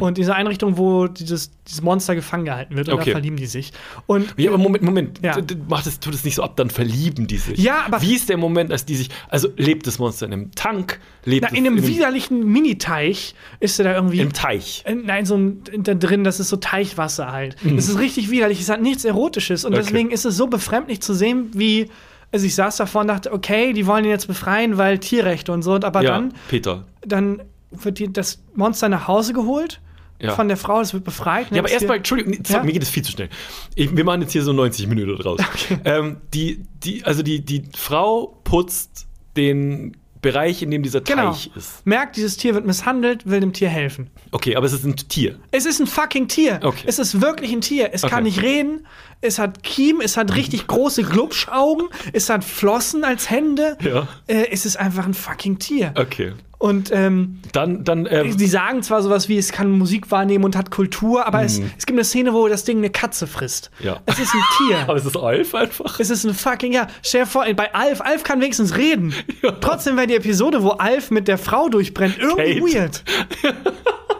Und 0.00 0.18
diese 0.18 0.34
Einrichtung, 0.34 0.76
wo 0.76 1.06
dieses, 1.06 1.50
dieses 1.66 1.80
Monster 1.82 2.14
gefangen 2.14 2.44
gehalten 2.44 2.76
wird, 2.76 2.88
und 2.88 2.94
Okay. 2.94 3.06
da 3.06 3.12
verlieben 3.12 3.36
die 3.36 3.46
sich. 3.46 3.72
Und 4.06 4.34
ja, 4.36 4.50
aber 4.50 4.58
Moment, 4.58 4.84
Moment. 4.84 5.20
Ja. 5.22 5.40
D- 5.40 5.54
d- 5.54 5.60
Macht 5.68 5.86
es, 5.86 6.00
tut 6.00 6.14
es 6.14 6.24
nicht 6.24 6.34
so 6.34 6.42
ab, 6.42 6.56
dann 6.56 6.68
verlieben 6.70 7.26
die 7.26 7.38
sich. 7.38 7.58
Ja, 7.58 7.84
aber- 7.86 8.02
Wie 8.02 8.14
ist 8.14 8.28
der 8.28 8.36
Moment, 8.36 8.70
als 8.72 8.84
die 8.84 8.96
sich. 8.96 9.08
Also 9.28 9.48
lebt 9.56 9.86
das 9.86 9.98
Monster 9.98 10.26
in 10.26 10.32
einem 10.32 10.50
Tank? 10.54 11.00
Lebt 11.24 11.42
na, 11.42 11.48
es 11.52 11.58
in 11.58 11.66
einem 11.66 11.86
widerlichen 11.86 12.46
Miniteich 12.52 13.34
ist 13.60 13.78
er 13.78 13.84
da 13.84 13.94
irgendwie. 13.94 14.20
Im 14.20 14.32
Teich. 14.32 14.82
Äh, 14.86 14.94
Nein, 14.94 15.24
so 15.26 15.36
ein, 15.36 15.62
da 15.78 15.94
drin, 15.94 16.24
das 16.24 16.40
ist 16.40 16.48
so 16.50 16.56
Teichwasser 16.56 17.32
halt. 17.32 17.56
Das 17.64 17.88
ist 17.88 17.98
richtig 17.98 18.30
widerlich, 18.30 18.60
es 18.60 18.68
hat 18.68 18.80
nichts 18.82 19.04
Erotisches 19.04 19.64
und 19.64 19.72
Mhm. 19.72 19.78
Okay. 19.78 19.86
deswegen 19.86 20.10
ist 20.10 20.24
es 20.26 20.36
so 20.36 20.46
befremdlich 20.46 21.00
zu 21.00 21.14
sehen, 21.14 21.50
wie. 21.54 21.88
Also 22.32 22.46
ich 22.46 22.54
saß 22.54 22.76
davor 22.76 23.00
und 23.00 23.08
dachte, 23.08 23.32
okay, 23.32 23.72
die 23.72 23.86
wollen 23.88 24.04
ihn 24.04 24.10
jetzt 24.10 24.28
befreien, 24.28 24.78
weil 24.78 24.98
Tierrechte 25.00 25.50
und 25.50 25.62
so, 25.62 25.74
aber 25.74 26.02
Ja, 26.02 26.10
dann, 26.12 26.32
Peter. 26.48 26.84
dann 27.04 27.42
wird 27.70 27.98
die, 27.98 28.12
das 28.12 28.42
Monster 28.54 28.88
nach 28.88 29.06
Hause 29.08 29.32
geholt 29.32 29.80
Ja. 30.20 30.34
von 30.34 30.48
der 30.48 30.56
Frau, 30.56 30.80
es 30.80 30.92
wird 30.92 31.04
befreit. 31.04 31.46
Ja, 31.50 31.60
aber 31.60 31.70
erstmal, 31.70 31.96
Entschuldigung, 31.98 32.32
nee, 32.32 32.40
Ja? 32.48 32.62
mir 32.62 32.72
geht 32.72 32.82
es 32.82 32.90
viel 32.90 33.02
zu 33.04 33.12
schnell. 33.12 33.28
Ich, 33.74 33.96
wir 33.96 34.04
machen 34.04 34.22
jetzt 34.22 34.32
hier 34.32 34.42
so 34.42 34.52
90 34.52 34.86
Minuten 34.86 35.16
draus. 35.22 35.40
Ähm, 35.84 36.18
die, 36.34 36.62
die, 36.84 37.04
also 37.04 37.22
die, 37.22 37.40
die 37.44 37.62
Frau 37.76 38.38
putzt 38.44 39.06
den 39.36 39.96
Bereich, 40.22 40.60
in 40.62 40.70
dem 40.70 40.82
dieser 40.82 41.00
Genau. 41.00 41.30
Teich 41.30 41.50
ist. 41.56 41.86
Merkt, 41.86 42.16
dieses 42.16 42.36
Tier 42.36 42.54
wird 42.54 42.66
misshandelt, 42.66 43.24
will 43.24 43.40
dem 43.40 43.54
Tier 43.54 43.70
helfen. 43.70 44.10
Okay, 44.32 44.54
aber 44.54 44.66
es 44.66 44.74
ist 44.74 44.84
ein 44.84 44.94
Tier. 44.96 45.38
Es 45.50 45.64
ist 45.64 45.80
ein 45.80 45.86
fucking 45.86 46.28
Tier. 46.28 46.60
Okay. 46.62 46.84
Es 46.86 46.98
ist 46.98 47.22
wirklich 47.22 47.52
ein 47.52 47.62
Tier. 47.62 47.88
Es 47.94 48.04
Okay. 48.04 48.12
kann 48.16 48.24
nicht 48.24 48.42
reden. 48.42 48.86
Es 49.22 49.38
hat 49.38 49.62
Kiem. 49.62 50.02
Es 50.02 50.18
hat 50.18 50.34
richtig 50.34 50.66
große 50.66 51.04
Glubschaugen. 51.04 51.88
Es 52.12 52.28
hat 52.28 52.44
Flossen 52.44 53.02
als 53.02 53.30
Hände. 53.30 53.78
Ja. 53.80 54.08
Äh, 54.26 54.48
es 54.50 54.66
ist 54.66 54.76
einfach 54.76 55.06
ein 55.06 55.14
fucking 55.14 55.58
Tier. 55.58 55.94
Okay. 55.96 56.32
Und 56.60 56.90
ähm, 56.92 57.38
Dann, 57.52 57.84
dann, 57.84 58.06
ähm, 58.10 58.36
die 58.36 58.46
sagen 58.46 58.82
zwar 58.82 59.02
sowas 59.02 59.30
wie, 59.30 59.38
es 59.38 59.50
kann 59.50 59.70
Musik 59.70 60.10
wahrnehmen 60.10 60.44
und 60.44 60.56
hat 60.56 60.70
Kultur, 60.70 61.26
aber 61.26 61.42
es, 61.42 61.58
es 61.78 61.86
gibt 61.86 61.98
eine 61.98 62.04
Szene, 62.04 62.34
wo 62.34 62.48
das 62.48 62.64
Ding 62.64 62.76
eine 62.76 62.90
Katze 62.90 63.26
frisst. 63.26 63.70
Mhm. 63.78 63.86
Ja. 63.86 64.00
Es 64.04 64.18
ist 64.18 64.34
ein 64.34 64.42
Tier. 64.58 64.78
aber 64.86 64.96
es 64.96 65.06
ist 65.06 65.16
Alf 65.16 65.54
einfach. 65.54 65.98
Es 65.98 66.10
ist 66.10 66.24
ein 66.24 66.34
fucking, 66.34 66.74
ja, 66.74 66.88
stell 67.02 67.24
vor, 67.24 67.46
bei 67.54 67.74
Alf, 67.74 68.02
Alf 68.02 68.24
kann 68.24 68.42
wenigstens 68.42 68.76
reden. 68.76 69.14
Trotzdem 69.62 69.96
wäre 69.96 70.06
die 70.06 70.16
Episode, 70.16 70.62
wo 70.62 70.72
Alf 70.72 71.10
mit 71.10 71.28
der 71.28 71.38
Frau 71.38 71.70
durchbrennt, 71.70 72.18
irgendwie 72.18 72.72
Kate. 72.72 72.78
weird. 72.78 73.04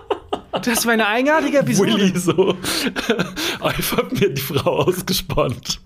Das 0.64 0.86
war 0.86 0.92
eine 0.92 1.06
eigenartige 1.06 1.58
Episode. 1.58 1.94
Willy 1.94 2.18
so. 2.18 2.56
Alf 3.60 3.96
hat 3.96 4.12
mir 4.12 4.30
die 4.30 4.40
Frau 4.40 4.78
ausgespannt. 4.78 5.80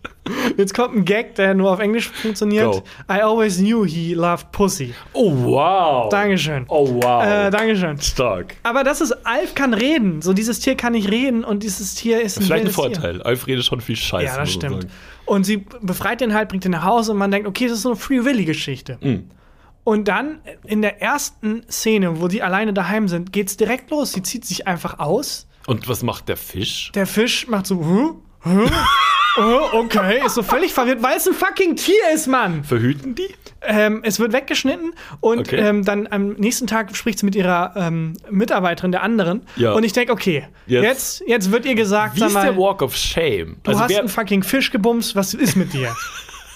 Jetzt 0.57 0.75
kommt 0.75 0.97
ein 0.97 1.05
Gag, 1.05 1.35
der 1.35 1.55
nur 1.55 1.71
auf 1.71 1.81
Englisch 1.81 2.09
funktioniert. 2.09 2.73
Go. 2.73 2.83
I 3.11 3.21
always 3.21 3.59
knew 3.59 3.85
he 3.85 4.15
loved 4.15 4.51
pussy. 4.53 4.95
Oh, 5.13 5.33
wow. 5.35 6.09
Dankeschön. 6.09 6.65
Oh, 6.69 6.89
wow. 7.03 7.25
Äh, 7.25 7.51
Dankeschön. 7.51 8.01
Stark. 8.01 8.57
Aber 8.63 8.85
das 8.85 9.01
ist, 9.01 9.13
Alf 9.27 9.55
kann 9.55 9.75
reden. 9.75 10.23
So, 10.23 10.33
dieses 10.33 10.61
Tier 10.61 10.77
kann 10.77 10.93
nicht 10.93 11.11
reden 11.11 11.45
und 11.45 11.63
dieses 11.63 11.95
Tier 11.95 12.23
ist 12.23 12.39
ein 12.39 12.45
Vielleicht 12.45 12.67
ein 12.67 12.77
wildes 12.77 12.77
Tier. 12.77 13.03
Vorteil. 13.03 13.23
Alf 13.23 13.47
redet 13.47 13.65
schon 13.65 13.81
viel 13.81 13.97
Scheiße. 13.97 14.25
Ja, 14.25 14.39
das 14.39 14.53
stimmt. 14.53 14.83
sagen. 14.83 14.95
Und 15.27 15.45
sie 15.45 15.65
befreit 15.81 16.21
den 16.21 16.35
halt, 16.35 16.49
bringt 16.49 16.65
ihn 16.65 16.71
nach 16.71 16.85
Hause 16.85 17.13
und 17.13 17.19
man 17.19 17.31
denkt, 17.31 17.47
okay, 17.49 17.65
das 17.67 17.79
ist 17.79 17.83
so 17.83 17.91
eine 17.91 17.97
Free 17.97 18.25
Willy-Geschichte. 18.25 18.99
Mhm. 19.01 19.31
Und 19.85 20.09
dann 20.09 20.41
in 20.65 20.81
der 20.83 21.03
ersten 21.03 21.63
Szene, 21.71 22.21
wo 22.21 22.29
die 22.29 22.43
alleine 22.43 22.73
daheim 22.73 23.07
sind, 23.07 23.33
geht's 23.33 23.57
direkt 23.57 23.91
los. 23.91 24.13
Sie 24.13 24.23
zieht 24.23 24.45
sich 24.47 24.67
einfach 24.67 24.99
aus. 24.99 25.47
Und 25.67 25.89
was 25.89 26.03
macht 26.03 26.29
der 26.29 26.37
Fisch? 26.39 26.91
Der 26.95 27.07
Fisch 27.07 27.47
macht 27.49 27.67
so, 27.67 27.77
huh? 27.85 28.17
Huh? 28.45 28.69
Oh, 29.37 29.79
okay, 29.79 30.21
ist 30.25 30.35
so 30.37 30.43
völlig 30.45 30.73
verwirrt, 30.73 31.03
weil 31.03 31.17
es 31.17 31.27
ein 31.27 31.35
fucking 31.35 31.75
Tier 31.75 31.95
ist, 32.15 32.29
Mann. 32.29 32.63
Verhüten 32.63 33.15
die? 33.17 33.27
Ähm, 33.63 34.01
es 34.05 34.21
wird 34.21 34.33
weggeschnitten 34.33 34.93
und 35.21 35.41
Okay. 35.41 35.57
ähm, 35.57 35.85
dann 35.85 36.07
am 36.07 36.35
nächsten 36.35 36.67
Tag 36.69 36.95
spricht 36.95 37.19
sie 37.19 37.25
mit 37.27 37.35
ihrer 37.35 37.73
ähm, 37.77 38.13
Mitarbeiterin, 38.31 38.93
der 38.93 39.03
anderen. 39.03 39.43
Ja. 39.57 39.73
Und 39.73 39.83
ich 39.83 39.93
denke, 39.93 40.13
okay, 40.13 40.47
Jetzt- 40.67 40.85
jetzt, 40.85 41.23
jetzt, 41.27 41.51
wird 41.51 41.67
ihr 41.67 41.75
gesagt, 41.75 42.15
Wie 42.17 42.21
sag 42.21 42.29
ist 42.29 42.35
mal, 42.35 42.45
der 42.45 42.57
Walk 42.57 42.81
of 42.83 42.95
Shame? 42.95 43.57
du 43.65 43.77
hast 43.79 43.89
wer, 43.91 43.99
einen 44.01 44.09
fucking 44.09 44.43
Fisch 44.45 44.71
gebumst, 44.71 45.17
was 45.17 45.35
ist 45.35 45.57
mit 45.57 45.73
dir? 45.73 45.95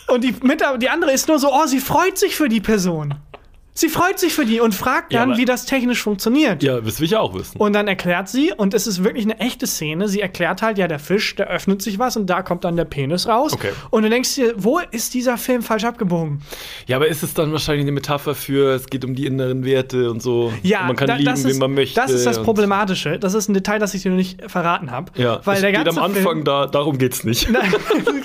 und 0.09 0.25
die, 0.25 0.35
Mitar 0.43 0.79
die 0.79 0.89
andere 0.89 1.13
ist 1.13 1.29
nur 1.29 1.39
so, 1.39 1.49
oh, 1.53 1.67
sie 1.67 1.81
freut 1.81 2.19
sich 2.19 2.37
für 2.37 2.49
die 2.49 2.61
Person. 2.61 3.15
Sie 3.75 3.89
freut 3.89 4.19
sich 4.19 4.35
für 4.35 4.45
die 4.45 4.59
und 4.59 4.75
fragt 4.75 5.13
Ja, 5.13 5.21
dann, 5.21 5.31
aber- 5.31 5.39
wie 5.39 5.45
das 5.45 5.65
technisch 5.65 6.03
funktioniert. 6.03 6.65
ja, 6.65 6.81
das 6.81 6.99
will 6.99 7.07
ich 7.07 7.15
auch 7.15 7.33
wissen. 7.35 7.59
Und 7.59 7.75
dann 7.75 7.87
erklärt 7.87 8.29
sie, 8.29 8.53
und 8.53 8.75
es 8.75 8.89
ist 8.89 9.05
wirklich 9.05 9.23
eine 9.25 9.39
echte 9.39 9.69
Szene, 9.69 10.09
sie 10.09 10.21
erklärt 10.21 10.63
halt, 10.63 10.79
ja, 10.79 10.89
der 10.89 10.99
Fisch, 10.99 11.37
der 11.37 11.47
öffnet 11.47 11.81
sich 11.81 11.97
was 12.01 12.17
und 12.17 12.27
da 12.27 12.43
kommt 12.43 12.65
dann 12.65 12.75
der 12.75 12.87
Penis 12.87 13.29
raus. 13.29 13.53
Okay. 13.53 13.71
Und 13.91 14.03
du 14.03 14.11
denkst 14.11 14.35
dir, 14.35 14.53
wo 14.57 14.81
ist 14.91 15.15
dieser 15.15 15.39
Film 15.39 15.63
falsch 15.63 15.85
abgebogen? 15.85 16.43
Ja, 16.89 16.97
aber 16.97 17.07
ist 17.07 17.23
es 17.23 17.35
dann 17.35 17.53
wahrscheinlich 17.53 17.83
eine 17.85 17.93
Metapher 17.93 18.35
für, 18.35 18.75
es 18.75 18.87
geht 18.89 19.05
um 19.05 19.15
die 19.15 19.27
inneren 19.27 19.65
Werte 19.65 20.11
und 20.11 20.21
so? 20.25 20.53
Ja, 20.65 20.81
und 20.81 20.87
man 20.89 20.97
kann 20.97 21.07
da- 21.07 21.15
lieben, 21.15 21.37
wen 21.45 21.47
ist, 21.53 21.61
man 21.61 21.73
möchte. 21.75 22.01
Das 22.01 22.11
ist 22.11 22.27
das 22.27 22.43
Problematische. 22.43 23.21
Das 23.21 23.35
ist 23.35 23.47
ein 23.49 23.55
Detail, 23.55 23.79
das 23.79 23.95
ich 23.95 24.03
dir 24.03 24.11
noch 24.11 24.17
nicht 24.17 24.41
verraten 24.51 24.91
habe. 24.91 25.13
Ja, 25.15 25.41
weil 25.45 25.55
es 25.55 25.61
der 25.61 25.71
geht 25.71 25.87
am 25.89 25.99
Anfang, 25.99 26.23
Film, 26.25 26.43
da, 26.45 26.67
darum 26.67 26.99
geht's 26.99 27.23
nicht. 27.23 27.49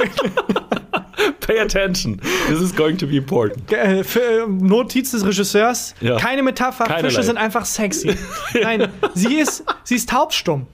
Pay 1.45 1.59
attention. 1.59 2.19
This 2.47 2.61
is 2.61 2.75
going 2.75 2.97
to 2.97 3.05
be 3.07 3.17
important. 3.17 3.71
äh, 3.71 3.99
äh, 4.01 4.47
Notiz 4.47 5.11
des 5.11 5.25
Regisseurs, 5.25 5.93
Ja. 6.01 6.17
keine 6.17 6.43
Metapher, 6.43 6.85
Keinerlei. 6.85 7.09
Fische 7.09 7.23
sind 7.23 7.37
einfach 7.37 7.65
sexy. 7.65 8.15
Nein, 8.61 8.87
sie 9.13 9.35
ist, 9.35 9.63
sie 9.83 9.95
ist 9.95 10.09
taubstumm. 10.09 10.67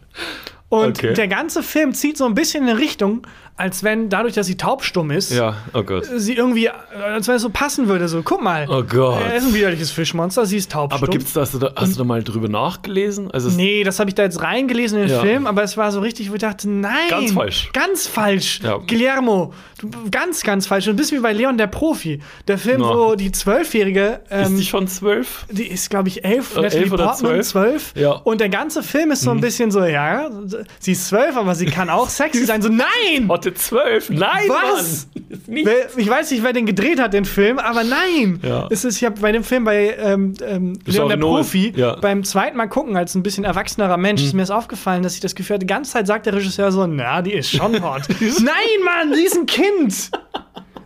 Und 0.70 0.99
Okay. 0.99 1.13
der 1.13 1.28
ganze 1.28 1.63
Film 1.63 1.93
zieht 1.93 2.17
so 2.17 2.26
ein 2.26 2.36
bisschen 2.36 2.63
in 2.63 2.70
eine 2.70 2.80
Richtung, 2.80 3.24
als 3.60 3.84
wenn 3.84 4.10
dadurch, 4.10 4.34
dass 4.34 4.47
sie 4.47 4.57
taubstumm 4.57 5.12
ist, 5.12 5.32
Ja, 5.32 5.57
oh 5.74 5.84
Gott. 5.84 6.05
sie 6.16 6.34
irgendwie, 6.36 6.70
als 6.70 7.28
wenn 7.28 7.36
es 7.36 7.41
so 7.41 7.49
passen 7.49 7.88
würde. 7.88 8.07
So, 8.07 8.22
guck 8.24 8.41
mal. 8.41 8.66
Oh 8.70 8.84
Gott. 8.84 9.22
Er 9.22 9.36
ist 9.36 9.47
ein 9.47 9.53
widerliches 9.53 9.91
Fischmonster, 9.91 10.45
sie 10.45 10.57
ist 10.57 10.72
taubstumm. 10.72 11.03
Aber 11.03 11.12
gibt's 11.12 11.34
da, 11.34 11.41
hast 11.41 11.53
du 11.53 11.60
da, 11.60 11.74
hast 11.76 11.93
du 11.93 11.97
da 11.99 12.03
mal 12.05 12.24
drüber 12.24 12.47
nachgelesen? 12.47 13.30
Also 13.32 13.49
Nee, 13.49 13.84
das 13.84 13.99
habe 13.99 14.10
ich 14.10 14.16
da 14.16 14.24
jetzt 14.24 14.41
reingelesen 14.41 14.99
in 14.99 15.07
den 15.07 15.16
Ja. 15.16 15.22
Film, 15.22 15.45
aber 15.45 15.62
es 15.64 15.76
war 15.78 15.91
so 15.91 15.99
richtig, 15.99 16.32
wo 16.32 16.36
ich 16.36 16.41
dachte, 16.41 16.70
nein. 16.70 16.93
Ganz 17.10 17.32
falsch. 17.34 17.70
Ganz 17.74 18.07
falsch. 18.07 18.62
Ja. 18.64 18.78
Guillermo, 18.78 19.53
du, 19.80 19.89
ganz, 20.10 20.41
ganz 20.43 20.66
falsch. 20.66 20.88
Und 20.88 20.95
bist 20.95 21.12
wie 21.12 21.20
bei 21.20 21.34
Leon 21.34 21.57
der 21.57 21.68
Profi. 21.68 22.22
Der 22.47 22.57
Film, 22.57 22.82
Na. 22.82 22.89
wo 22.95 23.16
die 23.16 23.32
Zwölfjährige, 23.32 24.22
ist 24.30 24.49
ähm, 24.49 24.57
die 24.57 24.66
schon 24.66 24.88
zwölf? 24.88 25.45
die 25.51 25.68
ist, 25.68 25.89
glaube 25.89 26.07
ich, 26.07 26.24
elf, 26.24 26.55
Äh, 26.55 26.62
elf 26.66 26.91
oder 26.91 27.05
Portman 27.07 27.43
zwölf? 27.43 27.93
Ja. 27.95 28.16
Mhm. 28.16 28.22
Und 28.24 28.41
der 28.41 28.49
ganze 28.49 28.84
Film 28.84 29.12
ist 29.12 29.22
so 29.22 29.32
ein 29.32 29.41
bisschen 29.41 29.70
so, 29.72 29.84
ja, 29.84 30.30
sie 30.80 30.93
ist 30.93 31.07
zwölf, 31.10 31.36
aber 31.36 31.55
sie 31.55 31.66
kann 31.66 31.89
auch 31.89 32.07
sexy 32.10 32.45
sein. 32.45 32.62
So, 32.62 32.70
nein! 32.70 33.28
Hotte 33.28 33.49
zwölf? 33.54 34.10
Nein, 34.10 34.47
Was? 34.47 35.08
Wer- 35.47 35.89
Ich 35.97 36.10
weiß 36.10 36.32
nicht, 36.32 36.43
wer 36.43 36.54
den 36.54 36.66
gedreht 36.66 37.00
hat, 37.00 37.14
den 37.14 37.26
Film, 37.26 37.60
aber 37.60 37.84
nein! 37.84 38.39
Ja. 38.43 38.68
Es 38.70 38.84
ist, 38.86 38.97
ich 38.97 39.06
habe 39.06 39.20
bei 39.22 39.32
dem 39.32 39.43
Film 39.43 39.64
bei 39.66 39.95
ähm, 39.97 40.34
ähm, 40.45 40.80
Leon 40.86 41.10
der 41.10 41.18
Profi 41.18 41.74
ja. 41.76 41.95
Mhm. 41.95 42.02
beim 42.02 42.24
zweiten 42.24 42.58
Mal 42.58 42.68
gucken, 42.68 42.97
als 42.97 43.16
ein 43.16 43.24
bisschen 43.24 43.43
erwachsenerer 43.43 43.97
Mensch, 43.97 44.22
ist 44.24 44.34
mir 44.34 44.41
das 44.41 44.52
aufgefallen, 44.52 45.04
dass 45.04 45.16
ich 45.16 45.22
das 45.22 45.36
Gefühl 45.36 45.56
hatte, 45.56 45.66
die 45.66 45.74
ganze 45.74 45.91
Zeit 45.91 46.08
sagt 46.08 46.26
der 46.26 46.34
Regisseur 46.34 46.72
so, 46.72 46.86
na, 46.88 47.22
die 47.22 47.34
ist 47.34 47.52
schon 47.52 47.82
hot. 47.84 48.04
nein, 48.20 48.84
Mann, 48.86 49.14
sie 49.16 49.24
ist 49.24 49.38
ein 49.38 49.45
Kind! 49.45 50.12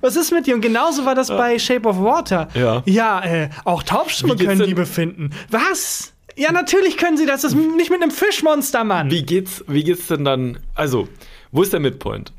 Was 0.02 0.18
ist 0.18 0.32
mit 0.34 0.46
dir? 0.48 0.56
Und 0.56 0.62
genauso 0.62 1.06
war 1.06 1.16
das 1.16 1.30
bei 1.30 1.58
Shape 1.58 1.88
of 1.88 1.98
Water. 1.98 2.50
Ja. 2.56 2.84
Ja, 2.86 3.24
äh, 3.24 3.50
auch 3.64 3.84
Taubstumme 3.84 4.36
können 4.36 4.60
denn- 4.60 4.68
die 4.68 4.74
befinden. 4.74 5.30
Was? 5.50 6.12
Ja, 6.36 6.52
natürlich 6.52 6.98
können 6.98 7.16
sie 7.16 7.26
das. 7.26 7.44
Das 7.44 7.54
ist 7.54 7.58
nicht 7.78 7.90
mit 7.90 8.02
einem 8.02 8.12
Fischmonster, 8.12 8.84
Mann. 8.84 9.10
Wie 9.12 9.24
geht's, 9.24 9.64
wie 9.68 9.84
geht's 9.84 10.08
denn 10.08 10.26
dann? 10.26 10.58
Also, 10.76 11.08
wo 11.54 11.62
ist 11.62 11.72
der 11.72 11.80
Midpoint? 11.80 12.34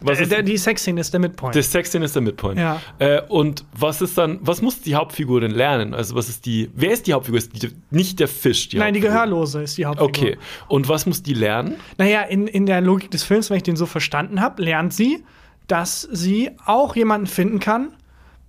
Was 0.00 0.18
Äh, 0.18 0.22
ist, 0.24 0.32
der, 0.32 0.42
die 0.42 0.56
Sexszene 0.58 1.00
ist 1.00 1.12
der 1.12 1.20
Midpoint. 1.20 1.54
der 1.54 1.62
Sexszene 1.62 2.04
ist 2.04 2.14
der 2.14 2.22
Midpoint. 2.22 2.58
Ja. 2.58 2.80
Äh, 2.98 3.22
und 3.28 3.64
was 3.78 4.00
ist 4.02 4.18
dann, 4.18 4.38
was 4.42 4.60
muss 4.60 4.80
die 4.80 4.94
Hauptfigur 4.96 5.40
denn 5.40 5.52
lernen? 5.52 5.94
Also, 5.94 6.14
was 6.14 6.28
ist 6.28 6.44
die, 6.46 6.70
wer 6.74 6.90
ist 6.92 7.06
die 7.06 7.12
Hauptfigur? 7.12 7.38
Ist 7.38 7.62
die, 7.62 7.70
nicht 7.90 8.18
der 8.20 8.28
Fisch, 8.28 8.68
die 8.68 8.78
Nein, 8.78 8.94
die. 8.94 9.00
Gehörlose 9.00 9.62
ist 9.62 9.78
die 9.78 9.86
Hauptfigur. 9.86 10.08
Okay. 10.32 10.38
Und 10.68 10.88
was 10.88 11.06
muss 11.06 11.22
die 11.22 11.34
lernen? 11.34 11.76
Naja, 11.98 12.22
in, 12.22 12.46
in 12.48 12.66
der 12.66 12.80
Logik 12.80 13.10
des 13.12 13.22
Films, 13.22 13.50
wenn 13.50 13.56
ich 13.58 13.62
den 13.62 13.76
so 13.76 13.86
verstanden 13.86 14.40
habe, 14.40 14.62
lernt 14.62 14.92
sie, 14.92 15.24
dass 15.68 16.02
sie 16.12 16.50
auch 16.66 16.96
jemanden 16.96 17.26
finden 17.26 17.60
kann, 17.60 17.88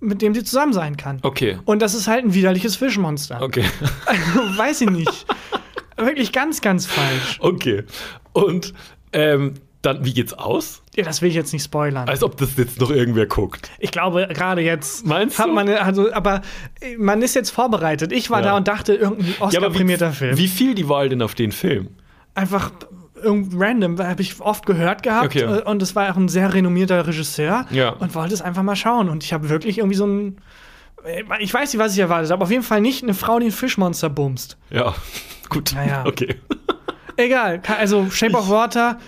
mit 0.00 0.20
dem 0.22 0.34
sie 0.34 0.44
zusammen 0.44 0.72
sein 0.74 0.96
kann. 0.96 1.20
Okay. 1.22 1.58
Und 1.64 1.80
das 1.80 1.94
ist 1.94 2.06
halt 2.08 2.24
ein 2.24 2.34
widerliches 2.34 2.76
Fischmonster. 2.76 3.40
Okay. 3.40 3.64
Weiß 4.56 4.80
ich 4.82 4.90
nicht. 4.90 5.26
Wirklich 5.96 6.32
ganz, 6.32 6.60
ganz 6.60 6.84
falsch. 6.86 7.38
Okay. 7.40 7.84
Und 8.34 8.74
ähm, 9.14 9.54
dann, 9.86 10.04
wie 10.04 10.12
geht's 10.12 10.32
aus? 10.34 10.82
Ja, 10.94 11.04
das 11.04 11.22
will 11.22 11.28
ich 11.28 11.34
jetzt 11.34 11.52
nicht 11.52 11.62
spoilern. 11.64 12.08
Als 12.08 12.22
ob 12.22 12.36
das 12.36 12.56
jetzt 12.56 12.80
noch 12.80 12.90
irgendwer 12.90 13.26
guckt. 13.26 13.70
Ich 13.78 13.90
glaube, 13.92 14.28
gerade 14.32 14.60
jetzt 14.62 15.06
Meinst 15.06 15.38
hat 15.38 15.46
du? 15.46 15.52
man, 15.52 15.68
also, 15.68 16.12
aber 16.12 16.42
äh, 16.80 16.96
man 16.98 17.22
ist 17.22 17.34
jetzt 17.34 17.50
vorbereitet. 17.50 18.12
Ich 18.12 18.28
war 18.30 18.40
Ja. 18.40 18.46
da 18.46 18.56
und 18.56 18.68
dachte, 18.68 18.94
irgendein 18.94 19.34
Oscar-prämierter 19.40 20.10
wie, 20.12 20.16
Film. 20.16 20.36
wie 20.38 20.48
viel 20.48 20.74
die 20.74 20.88
Wahl 20.88 21.08
denn 21.08 21.22
auf 21.22 21.34
den 21.34 21.52
Film? 21.52 21.88
Einfach 22.34 22.70
random, 23.24 23.98
habe 23.98 24.20
ich 24.22 24.40
oft 24.40 24.66
gehört 24.66 25.02
gehabt. 25.02 25.26
Okay. 25.26 25.40
äh, 25.42 25.62
Und 25.62 25.80
es 25.82 25.96
war 25.96 26.10
auch 26.12 26.16
ein 26.16 26.28
sehr 26.28 26.52
renommierter 26.52 27.06
Regisseur. 27.06 27.66
Ja. 27.70 27.90
Und 27.90 28.14
wollte 28.14 28.34
es 28.34 28.42
einfach 28.42 28.62
mal 28.62 28.76
schauen. 28.76 29.08
Und 29.08 29.24
ich 29.24 29.32
habe 29.32 29.48
wirklich 29.48 29.78
irgendwie 29.78 29.96
so 29.96 30.06
ein. 30.06 30.36
äh, 31.04 31.22
Ich 31.40 31.52
weiß 31.54 31.72
nicht, 31.72 31.82
was 31.82 31.94
ich 31.94 31.98
erwartet 31.98 32.30
habe. 32.30 32.42
Auf 32.44 32.50
jeden 32.50 32.62
Fall 32.62 32.80
nicht 32.80 33.02
eine 33.02 33.14
Frau, 33.14 33.38
die 33.38 33.46
ein 33.46 33.52
Fischmonster 33.52 34.10
bumst. 34.10 34.56
Ja. 34.70 34.94
Gut. 35.48 35.72
Naja. 35.74 36.04
Okay. 36.06 36.36
Egal, 37.16 37.62
also 37.78 38.10
Shape 38.10 38.36
of 38.36 38.48
Water, 38.48 38.98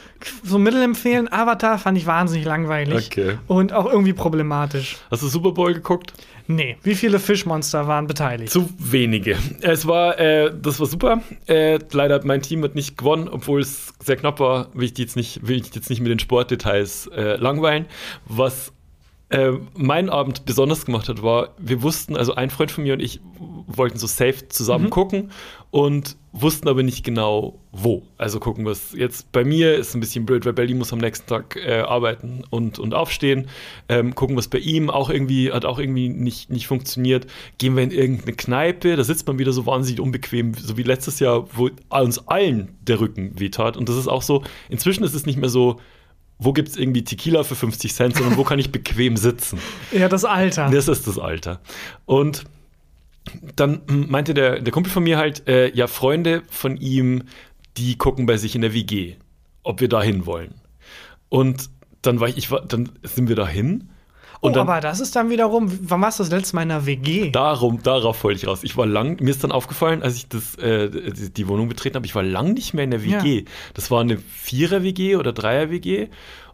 so 0.42 0.58
mittelempfehlen. 0.58 1.30
Avatar 1.30 1.78
fand 1.78 1.98
ich 1.98 2.06
wahnsinnig 2.06 2.44
langweilig. 2.46 3.08
Okay. 3.08 3.38
Und 3.46 3.72
auch 3.72 3.86
irgendwie 3.86 4.12
problematisch. 4.12 4.96
Hast 5.10 5.22
du 5.22 5.28
Super 5.28 5.52
Bowl 5.52 5.74
geguckt? 5.74 6.12
Nee, 6.50 6.78
wie 6.82 6.94
viele 6.94 7.18
Fischmonster 7.18 7.86
waren 7.86 8.06
beteiligt? 8.06 8.50
Zu 8.50 8.70
wenige. 8.78 9.36
Es 9.60 9.86
war, 9.86 10.18
äh, 10.18 10.50
das 10.50 10.80
war 10.80 10.86
super. 10.86 11.20
Äh, 11.46 11.78
leider 11.92 12.14
hat 12.14 12.24
mein 12.24 12.40
Team 12.40 12.62
hat 12.64 12.74
nicht 12.74 12.96
gewonnen, 12.96 13.28
obwohl 13.28 13.60
es 13.60 13.92
sehr 14.02 14.16
knapp 14.16 14.40
war. 14.40 14.68
Will 14.72 14.84
ich 14.84 14.94
die 14.94 15.02
jetzt 15.02 15.14
nicht, 15.14 15.46
will 15.46 15.58
ich 15.58 15.74
jetzt 15.74 15.90
nicht 15.90 16.00
mit 16.00 16.10
den 16.10 16.18
Sportdetails 16.18 17.08
äh, 17.08 17.36
langweilen. 17.36 17.84
Was 18.24 18.72
äh, 19.30 19.52
meinen 19.74 20.08
Abend 20.08 20.46
besonders 20.46 20.86
gemacht 20.86 21.08
hat, 21.08 21.22
war, 21.22 21.54
wir 21.58 21.82
wussten, 21.82 22.16
also 22.16 22.34
ein 22.34 22.50
Freund 22.50 22.70
von 22.70 22.84
mir 22.84 22.94
und 22.94 23.00
ich 23.00 23.20
wollten 23.66 23.98
so 23.98 24.06
safe 24.06 24.48
zusammen 24.48 24.88
gucken 24.88 25.30
und 25.70 26.16
wussten 26.32 26.68
aber 26.68 26.82
nicht 26.82 27.04
genau 27.04 27.58
wo. 27.72 28.02
Also 28.16 28.40
gucken, 28.40 28.64
was 28.64 28.92
jetzt 28.94 29.30
bei 29.32 29.44
mir 29.44 29.74
ist 29.74 29.94
ein 29.94 30.00
bisschen 30.00 30.24
blöd, 30.24 30.46
weil 30.46 30.54
Belly 30.54 30.72
muss 30.72 30.92
am 30.92 30.98
nächsten 30.98 31.26
Tag 31.26 31.56
äh, 31.56 31.80
arbeiten 31.80 32.42
und, 32.48 32.78
und 32.78 32.94
aufstehen. 32.94 33.48
Ähm, 33.90 34.14
gucken, 34.14 34.36
was 34.36 34.48
bei 34.48 34.58
ihm 34.58 34.88
auch 34.88 35.10
irgendwie, 35.10 35.52
hat 35.52 35.66
auch 35.66 35.78
irgendwie 35.78 36.08
nicht, 36.08 36.48
nicht 36.48 36.66
funktioniert. 36.66 37.26
Gehen 37.58 37.76
wir 37.76 37.82
in 37.82 37.90
irgendeine 37.90 38.32
Kneipe, 38.34 38.96
da 38.96 39.04
sitzt 39.04 39.26
man 39.26 39.38
wieder 39.38 39.52
so 39.52 39.66
wahnsinnig 39.66 40.00
unbequem, 40.00 40.54
so 40.54 40.78
wie 40.78 40.82
letztes 40.84 41.20
Jahr, 41.20 41.46
wo 41.54 41.68
uns 41.90 42.26
allen 42.28 42.78
der 42.80 43.00
Rücken 43.00 43.38
wehtat. 43.38 43.76
Und 43.76 43.90
das 43.90 43.96
ist 43.96 44.08
auch 44.08 44.22
so, 44.22 44.42
inzwischen 44.70 45.04
ist 45.04 45.14
es 45.14 45.26
nicht 45.26 45.38
mehr 45.38 45.50
so, 45.50 45.78
wo 46.38 46.52
gibt 46.52 46.68
es 46.68 46.76
irgendwie 46.76 47.04
Tequila 47.04 47.42
für 47.42 47.54
50 47.56 47.92
Cent, 47.92 48.16
sondern 48.16 48.36
wo 48.36 48.44
kann 48.44 48.58
ich 48.58 48.70
bequem 48.70 49.16
sitzen. 49.16 49.58
Ja, 49.92 50.08
das 50.08 50.24
Alter. 50.24 50.70
Das 50.70 50.86
ist 50.88 51.06
das 51.06 51.18
Alter. 51.18 51.60
Und 52.04 52.44
dann 53.56 53.82
meinte 53.86 54.34
der, 54.34 54.60
der 54.60 54.72
Kumpel 54.72 54.92
von 54.92 55.02
mir 55.02 55.18
halt, 55.18 55.48
äh, 55.48 55.74
ja, 55.74 55.86
Freunde 55.86 56.42
von 56.50 56.76
ihm, 56.76 57.24
die 57.76 57.96
gucken 57.96 58.26
bei 58.26 58.36
sich 58.36 58.54
in 58.54 58.60
der 58.60 58.74
WG, 58.74 59.16
ob 59.62 59.80
wir 59.80 59.88
da 59.88 60.02
hin 60.02 60.26
wollen. 60.26 60.54
Und 61.28 61.70
dann 62.02 62.20
war 62.20 62.28
ich, 62.28 62.36
ich 62.36 62.50
war, 62.50 62.64
dann 62.64 62.90
sind 63.02 63.28
wir 63.28 63.36
da 63.36 63.46
hin. 63.46 63.90
Und 64.40 64.52
oh, 64.52 64.54
dann, 64.54 64.68
aber 64.68 64.80
das 64.80 65.00
ist 65.00 65.16
dann 65.16 65.30
wiederum, 65.30 65.66
wann 65.82 66.00
warst 66.00 66.20
du 66.20 66.22
das 66.22 66.30
letzte 66.30 66.54
Mal 66.54 66.62
in 66.62 66.70
einer 66.70 66.86
WG? 66.86 67.30
Darum, 67.30 67.82
darauf 67.82 68.22
wollte 68.22 68.38
ich 68.38 68.46
raus. 68.46 68.62
Ich 68.62 68.76
war 68.76 68.86
lang, 68.86 69.20
mir 69.20 69.30
ist 69.30 69.42
dann 69.42 69.50
aufgefallen, 69.50 70.02
als 70.02 70.16
ich 70.16 70.28
das, 70.28 70.54
äh, 70.56 70.88
die, 70.90 71.32
die 71.32 71.48
Wohnung 71.48 71.68
betreten 71.68 71.96
habe, 71.96 72.06
ich 72.06 72.14
war 72.14 72.22
lang 72.22 72.54
nicht 72.54 72.72
mehr 72.72 72.84
in 72.84 72.92
der 72.92 73.02
WG. 73.02 73.40
Ja. 73.40 73.44
Das 73.74 73.90
war 73.90 74.00
eine 74.00 74.18
Vierer-WG 74.18 75.16
oder 75.16 75.32
Dreier-WG 75.32 76.08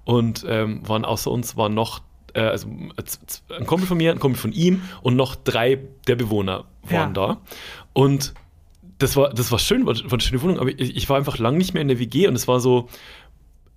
und 0.04 0.44
ähm, 0.48 0.80
waren 0.88 1.04
außer 1.04 1.30
uns 1.30 1.56
waren 1.56 1.74
noch, 1.74 2.00
äh, 2.32 2.40
also 2.40 2.68
ein 2.68 3.66
Kumpel 3.66 3.86
von 3.86 3.98
mir, 3.98 4.12
ein 4.12 4.18
Kumpel 4.18 4.40
von 4.40 4.52
ihm 4.52 4.82
und 5.02 5.16
noch 5.16 5.34
drei 5.34 5.78
der 6.06 6.16
Bewohner 6.16 6.64
waren 6.82 7.14
Ja. 7.14 7.26
da. 7.26 7.40
Und 7.92 8.32
das 8.98 9.16
war, 9.16 9.30
das 9.34 9.50
war 9.50 9.58
schön, 9.58 9.86
war, 9.86 9.94
war 9.94 10.12
eine 10.12 10.22
schöne 10.22 10.40
Wohnung, 10.40 10.58
aber 10.58 10.70
ich, 10.70 10.96
ich 10.96 11.08
war 11.08 11.16
einfach 11.18 11.38
lang 11.38 11.58
nicht 11.58 11.74
mehr 11.74 11.82
in 11.82 11.88
der 11.88 11.98
WG 11.98 12.28
und 12.28 12.34
es 12.34 12.48
war 12.48 12.60
so, 12.60 12.88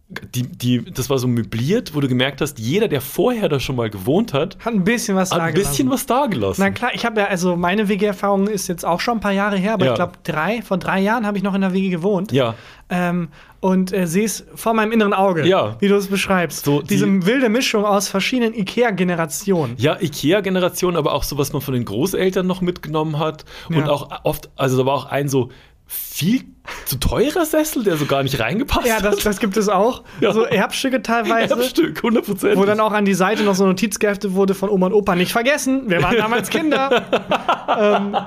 die, 0.09 0.43
die, 0.43 0.85
das 0.85 1.09
war 1.09 1.19
so 1.19 1.27
möbliert, 1.27 1.93
wo 1.93 1.99
du 1.99 2.07
gemerkt 2.07 2.39
hast, 2.39 2.59
jeder, 2.59 2.87
der 2.87 3.01
vorher 3.01 3.49
da 3.49 3.59
schon 3.59 3.75
mal 3.75 3.89
gewohnt 3.89 4.33
hat, 4.33 4.57
Hat 4.63 4.73
ein 4.73 4.85
bisschen 4.85 5.17
was 5.17 5.31
hat 5.31 5.39
da 5.39 5.43
ein 5.43 5.53
bisschen 5.53 5.89
was 5.89 6.05
da 6.05 6.27
gelassen. 6.27 6.61
Na 6.61 6.71
klar, 6.71 6.91
ich 6.93 7.05
habe 7.05 7.19
ja, 7.19 7.27
also 7.27 7.57
meine 7.57 7.89
WG-Erfahrung 7.89 8.47
ist 8.47 8.69
jetzt 8.69 8.85
auch 8.85 9.01
schon 9.01 9.17
ein 9.17 9.19
paar 9.19 9.33
Jahre 9.33 9.57
her, 9.57 9.73
aber 9.73 9.85
Ja. 9.85 9.91
ich 9.91 9.95
glaube, 9.97 10.13
drei, 10.23 10.61
vor 10.61 10.77
drei 10.77 11.01
Jahren 11.01 11.25
habe 11.25 11.35
ich 11.37 11.43
noch 11.43 11.53
in 11.53 11.59
der 11.61 11.73
WG 11.73 11.89
gewohnt. 11.89 12.31
Ja, 12.31 12.55
Ähm, 12.89 13.27
und 13.59 13.91
äh, 13.91 14.07
sehe 14.07 14.23
es 14.23 14.45
vor 14.55 14.73
meinem 14.73 14.93
inneren 14.93 15.11
Auge, 15.13 15.45
Ja. 15.45 15.75
wie 15.81 15.89
du 15.89 15.95
es 15.97 16.07
beschreibst. 16.07 16.63
So, 16.63 16.81
die- 16.81 16.87
Diese 16.87 17.25
wilde 17.25 17.49
Mischung 17.49 17.83
aus 17.83 18.07
verschiedenen 18.07 18.53
IKEA-Generationen. 18.53 19.75
Ja, 19.77 19.97
IKEA-Generation, 19.99 20.95
aber 20.95 21.11
auch 21.13 21.23
so, 21.23 21.37
was 21.37 21.51
man 21.51 21.61
von 21.61 21.73
den 21.73 21.83
Großeltern 21.83 22.47
noch 22.47 22.61
mitgenommen 22.61 23.19
hat. 23.19 23.43
Und 23.67 23.75
Ja. 23.75 23.89
auch 23.89 24.09
oft, 24.23 24.49
also 24.55 24.77
da 24.77 24.85
war 24.85 24.93
auch 24.93 25.05
ein 25.07 25.27
so 25.27 25.49
viel 25.87 26.43
zu 26.85 26.97
teurer 26.99 27.45
Sessel, 27.45 27.83
der 27.83 27.95
so 27.95 28.05
gar 28.05 28.23
nicht 28.23 28.39
reingepasst 28.39 28.85
Ja, 28.87 28.99
das, 28.99 29.17
hat. 29.19 29.25
das 29.25 29.39
gibt 29.39 29.55
es 29.55 29.69
auch. 29.69 30.03
Ja. 30.19 30.33
So 30.33 30.43
Erbstücke 30.43 31.01
teilweise. 31.01 31.53
Erbstück, 31.53 31.97
100 31.97 32.25
Prozent. 32.25 32.57
Wo 32.57 32.65
dann 32.65 32.79
auch 32.81 32.91
an 32.91 33.05
die 33.05 33.13
Seite 33.13 33.43
noch 33.43 33.55
so 33.55 33.63
eine 33.63 33.71
Notiz 33.71 33.99
geheftet 33.99 34.33
wurde 34.33 34.53
von 34.53 34.69
Oma 34.69 34.87
und 34.87 34.93
Opa. 34.93 35.15
Nicht 35.15 35.31
vergessen, 35.31 35.89
wir 35.89 36.03
waren 36.03 36.17
damals 36.17 36.49
Kinder. 36.49 37.05
ähm, 37.79 38.17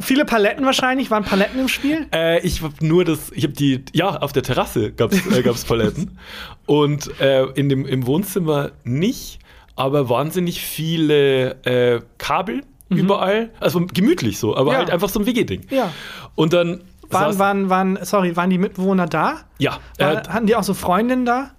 viele 0.00 0.24
Paletten 0.24 0.64
wahrscheinlich. 0.64 1.10
Waren 1.10 1.24
Paletten 1.24 1.60
im 1.60 1.68
Spiel? 1.68 2.06
Äh, 2.12 2.40
ich 2.44 2.62
habe 2.62 2.74
nur 2.80 3.04
das, 3.04 3.30
ich 3.32 3.44
habe 3.44 3.54
die, 3.54 3.84
ja, 3.92 4.16
auf 4.16 4.32
der 4.32 4.42
Terrasse 4.42 4.92
gab 4.92 5.12
es 5.12 5.24
äh, 5.26 5.42
gab's 5.42 5.64
Paletten. 5.64 6.18
Und 6.66 7.20
äh, 7.20 7.44
in 7.54 7.68
dem, 7.68 7.86
im 7.86 8.06
Wohnzimmer 8.06 8.72
nicht, 8.82 9.38
aber 9.76 10.08
wahnsinnig 10.08 10.60
viele 10.60 11.62
äh, 11.64 12.00
Kabel 12.18 12.62
überall. 12.88 13.48
Also 13.58 13.86
gemütlich 13.92 14.38
so, 14.38 14.54
aber 14.54 14.64
Mhm. 14.64 14.72
Ja. 14.72 14.78
halt 14.80 14.90
einfach 14.90 15.08
so 15.08 15.18
ein 15.20 15.24
WG-Ding. 15.24 15.62
Ja. 15.70 15.90
Und 16.34 16.52
dann. 16.52 16.82
Waren, 17.10 17.38
waren, 17.38 17.68
waren, 17.68 17.98
sorry, 18.02 18.36
waren 18.36 18.48
die 18.48 18.56
Mitbewohner 18.56 19.06
da? 19.06 19.40
ja, 19.58 19.78
War, 19.98 20.12
äh, 20.12 20.28
hatten 20.28 20.46
die 20.46 20.56
auch 20.56 20.62
so 20.62 20.72
Freundinnen 20.72 21.26
da? 21.26 21.50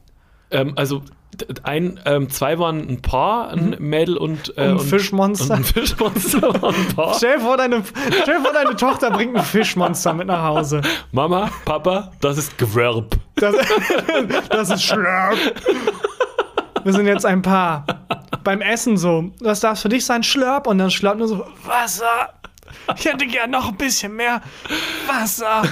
Ähm, 0.50 0.74
also 0.76 1.04
ein, 1.62 2.00
ähm, 2.06 2.30
zwei 2.32 2.58
waren 2.58 2.80
ein 2.88 3.02
Paar, 3.04 3.50
ein 3.50 3.76
Mädel 3.80 4.18
und, 4.18 4.58
äh, 4.58 4.66
Mhm. 4.70 4.72
Und 4.74 4.80
ein 4.82 4.88
Fischmonster. 4.88 5.46
Und 5.46 5.60
ein 5.60 5.64
Fischmonster 5.64 6.42
waren 6.62 6.74
ein 6.76 6.96
Paar. 6.96 7.14
Stell 7.14 7.40
vor, 7.40 7.58
deine, 7.58 7.84
stell 8.24 8.40
vor, 8.42 8.52
deine 8.52 8.76
Tochter 8.76 9.12
bringt 9.12 9.36
ein 9.36 9.44
Fischmonster 9.44 10.14
mit 10.14 10.26
nach 10.26 10.44
Hause. 10.44 10.82
Mama, 11.12 11.52
Papa, 11.66 12.12
das 12.20 12.38
ist 12.40 12.58
Gewerb. 12.58 13.16
Das, 13.36 13.56
das 14.50 14.70
ist 14.72 14.84
Schlörp. 14.84 15.38
Wir 16.84 16.94
sind 16.94 17.06
jetzt 17.08 17.26
ein 17.26 17.42
Paar. 17.42 17.86
Beim 18.44 18.62
Essen 18.62 18.98
so. 18.98 19.32
Das 19.40 19.60
darf 19.60 19.80
für 19.82 19.90
dich 19.90 20.06
sein, 20.06 20.24
Schlörp. 20.24 20.68
Und 20.68 20.80
dann 20.80 20.92
Schlörp 20.92 21.18
nur 21.18 21.28
so, 21.28 21.46
Wasser. 21.66 22.34
Ich 22.98 23.06
hätte 23.06 23.26
gern 23.28 23.52
noch 23.52 23.70
ein 23.70 23.78
bisschen 23.78 24.16
mehr 24.16 24.42
Wasser. 25.08 25.64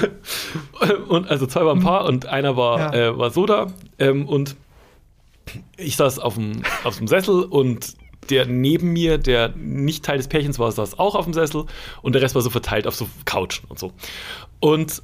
Und 1.09 1.29
also 1.29 1.45
zwei 1.47 1.65
waren 1.65 1.79
ein 1.79 1.83
Paar 1.83 2.05
und 2.05 2.25
einer 2.25 2.55
war, 2.57 2.79
Ja. 2.79 2.93
äh, 3.09 3.17
war 3.17 3.31
Soda. 3.31 3.67
Ähm, 3.99 4.27
und 4.27 4.55
ich 5.77 5.95
saß 5.97 6.19
auf 6.19 6.35
dem, 6.35 6.61
auf 6.83 6.97
dem 6.97 7.07
Sessel 7.07 7.43
und 7.43 7.95
der 8.29 8.45
neben 8.45 8.93
mir, 8.93 9.17
der 9.17 9.49
nicht 9.55 10.05
Teil 10.05 10.17
des 10.17 10.27
Pärchens 10.27 10.59
war, 10.59 10.71
saß 10.71 10.99
auch 10.99 11.15
auf 11.15 11.25
dem 11.25 11.33
Sessel 11.33 11.65
und 12.01 12.13
der 12.13 12.21
Rest 12.21 12.35
war 12.35 12.41
so 12.41 12.49
verteilt 12.49 12.87
auf 12.87 12.95
so 12.95 13.09
Couchen 13.25 13.65
und 13.67 13.79
so. 13.79 13.91
Und 14.59 15.01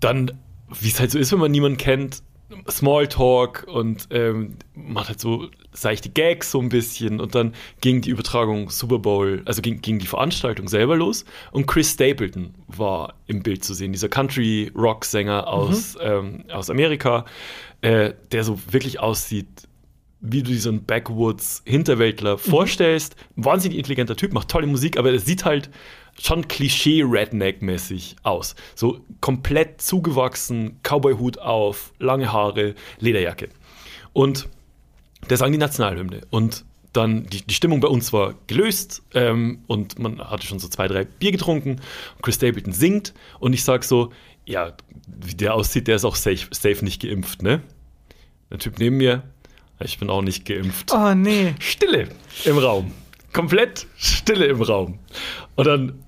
dann, 0.00 0.32
wie 0.80 0.88
es 0.88 1.00
halt 1.00 1.10
so 1.10 1.18
ist, 1.18 1.32
wenn 1.32 1.38
man 1.40 1.50
niemanden 1.50 1.78
kennt, 1.78 2.22
Smalltalk 2.70 3.66
und 3.68 4.08
ähm, 4.10 4.56
macht 4.74 5.08
halt 5.08 5.20
so 5.20 5.48
seichte 5.72 6.08
Gags 6.08 6.50
so 6.50 6.60
ein 6.60 6.70
bisschen 6.70 7.20
und 7.20 7.34
dann 7.34 7.54
ging 7.80 8.00
die 8.00 8.10
Übertragung 8.10 8.70
Super 8.70 8.98
Bowl, 8.98 9.42
also 9.44 9.60
ging, 9.60 9.80
ging 9.82 9.98
die 9.98 10.06
Veranstaltung 10.06 10.68
selber 10.68 10.96
los 10.96 11.24
und 11.52 11.66
Chris 11.66 11.92
Stapleton 11.92 12.54
war 12.66 13.14
im 13.26 13.42
Bild 13.42 13.64
zu 13.64 13.74
sehen, 13.74 13.92
dieser 13.92 14.08
Country-Rock-Sänger 14.08 15.46
aus, 15.46 15.96
ähm, 16.00 16.44
aus 16.50 16.70
Amerika, 16.70 17.26
äh, 17.82 18.14
der 18.32 18.44
so 18.44 18.58
wirklich 18.70 18.98
aussieht, 18.98 19.46
wie 20.20 20.42
du 20.42 20.50
dir 20.50 20.60
so 20.60 20.70
einen 20.70 20.84
Backwoods-Hinterwäldler 20.84 22.38
vorstellst. 22.38 23.14
Ein 23.36 23.44
wahnsinnig 23.44 23.78
intelligenter 23.78 24.16
Typ, 24.16 24.32
macht 24.32 24.48
tolle 24.48 24.66
Musik, 24.66 24.98
aber 24.98 25.12
er 25.12 25.20
sieht 25.20 25.44
halt 25.44 25.70
schon 26.20 26.46
Klischee-Redneck-mäßig 26.48 28.16
aus. 28.22 28.54
So 28.74 29.00
komplett 29.20 29.80
zugewachsen, 29.80 30.80
Cowboy-Hut 30.82 31.38
auf, 31.38 31.92
lange 31.98 32.32
Haare, 32.32 32.74
Lederjacke. 32.98 33.48
Und 34.12 34.48
der 35.30 35.36
sang 35.36 35.52
die 35.52 35.58
Nationalhymne. 35.58 36.22
Und 36.30 36.64
dann 36.92 37.26
die, 37.26 37.42
die 37.42 37.54
Stimmung 37.54 37.80
bei 37.80 37.88
uns 37.88 38.12
war 38.12 38.34
gelöst 38.46 39.02
ähm, 39.14 39.62
und 39.66 39.98
man 39.98 40.18
hatte 40.18 40.46
schon 40.46 40.58
so 40.58 40.68
zwei, 40.68 40.88
drei 40.88 41.04
Bier 41.04 41.32
getrunken. 41.32 41.80
Chris 42.22 42.36
Stapleton 42.36 42.72
singt 42.72 43.14
und 43.38 43.52
ich 43.52 43.62
sag 43.62 43.84
so, 43.84 44.12
ja, 44.46 44.72
wie 45.06 45.34
der 45.34 45.54
aussieht, 45.54 45.86
der 45.86 45.96
ist 45.96 46.04
auch 46.04 46.16
safe, 46.16 46.48
safe 46.50 46.84
nicht 46.84 47.02
geimpft, 47.02 47.42
ne? 47.42 47.62
Der 48.50 48.58
Typ 48.58 48.78
neben 48.78 48.96
mir, 48.96 49.22
ich 49.80 49.98
bin 49.98 50.08
auch 50.08 50.22
nicht 50.22 50.46
geimpft. 50.46 50.90
Oh 50.92 51.14
nee. 51.14 51.54
Stille 51.60 52.08
im 52.44 52.58
Raum. 52.58 52.92
Komplett 53.32 53.86
Stille 53.96 54.46
im 54.46 54.62
Raum. 54.62 54.98
Und 55.54 55.66
dann, 55.66 56.02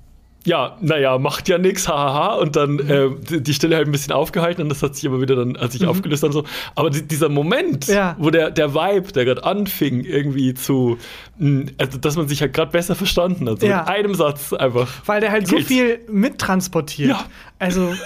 ja, 0.47 0.77
naja, 0.81 1.19
macht 1.19 1.49
ja 1.49 1.59
nichts, 1.59 1.87
hahaha. 1.87 2.37
Und 2.37 2.57
dann 2.57 2.79
äh, 2.79 3.11
die 3.41 3.53
Stille 3.53 3.77
halt 3.77 3.87
ein 3.89 3.93
bisschen 3.93 4.13
aufgehalten 4.13 4.63
und 4.63 4.69
das 4.71 4.83
hat 4.83 4.95
sich 4.95 5.05
immer 5.05 5.21
wieder 5.21 5.37
dann, 5.37 5.57
als 5.57 5.75
sich 5.75 5.87
aufgelöst 5.87 6.23
dann 6.23 6.33
so. 6.33 6.45
Aber 6.75 6.89
die, 6.91 7.03
dieser 7.07 7.29
Moment, 7.29 7.87
Ja. 7.89 8.17
wo 8.19 8.31
der, 8.31 8.51
der 8.51 8.75
Vibe, 8.75 9.13
der 9.13 9.25
gerade 9.27 9.45
anfing, 9.45 10.05
irgendwie 10.05 10.55
zu, 10.55 10.97
mh, 11.39 11.73
also 11.79 11.99
dass 11.99 12.17
man 12.17 12.27
sich 12.29 12.41
halt 12.41 12.55
gerade 12.55 12.71
besser 12.73 12.95
verstanden 12.95 13.49
hat. 13.51 13.61
So 13.61 13.67
Ja. 13.67 13.81
mit 13.81 13.89
einem 13.89 14.15
Satz 14.15 14.53
einfach. 14.55 14.89
Weil 15.07 15.21
der 15.21 15.31
halt 15.31 15.47
so 15.47 15.57
Gilt. 15.57 15.69
viel 15.69 16.01
mittransportiert. 16.09 17.11
Ja. 17.11 17.25
Also, 17.59 17.93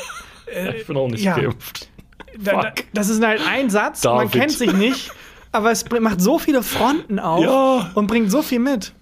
Ich 0.78 0.87
bin 0.87 0.97
auch 0.97 1.09
nicht 1.09 1.24
ja. 1.24 1.37
geimpft. 1.37 1.89
da, 2.39 2.62
da, 2.62 2.72
das 2.93 3.09
ist 3.09 3.24
halt 3.24 3.41
ein 3.49 3.70
Satz, 3.70 4.05
man 4.05 4.18
David. 4.28 4.32
kennt 4.32 4.53
sich 4.53 4.72
nicht, 4.72 5.11
aber 5.53 5.70
es 5.72 5.85
macht 6.01 6.20
so 6.20 6.39
viele 6.39 6.62
Fronten 6.62 7.18
auf 7.18 7.43
Ja. 7.45 7.91
und 7.95 8.07
bringt 8.07 8.30
so 8.30 8.43
viel 8.43 8.59
mit. 8.61 8.93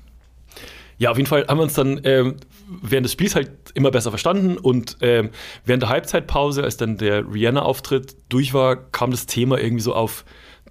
Ja, 1.03 1.11
auf 1.11 1.16
jeden 1.16 1.28
Fall 1.28 1.44
haben 1.48 1.59
wir 1.59 1.64
uns 1.64 1.74
dann 1.74 2.00
ähm, 2.05 2.36
während 2.80 3.05
des 3.07 3.12
Spiels 3.12 3.34
halt 3.34 3.50
immer 3.74 3.90
besser 3.90 4.11
verstanden 4.11 4.57
und 4.57 4.98
ähm, 5.00 5.30
während 5.64 5.82
der 5.82 5.90
Halbzeitpause, 5.90 6.62
als 6.62 6.76
dann 6.76 6.96
der 6.96 7.24
Rihanna-Auftritt 7.34 8.14
durch 8.28 8.55
war, 8.55 8.76
kam 8.76 9.11
das 9.11 9.26
Thema 9.26 9.59
irgendwie 9.59 9.82
so 9.82 9.94
auf 9.96 10.24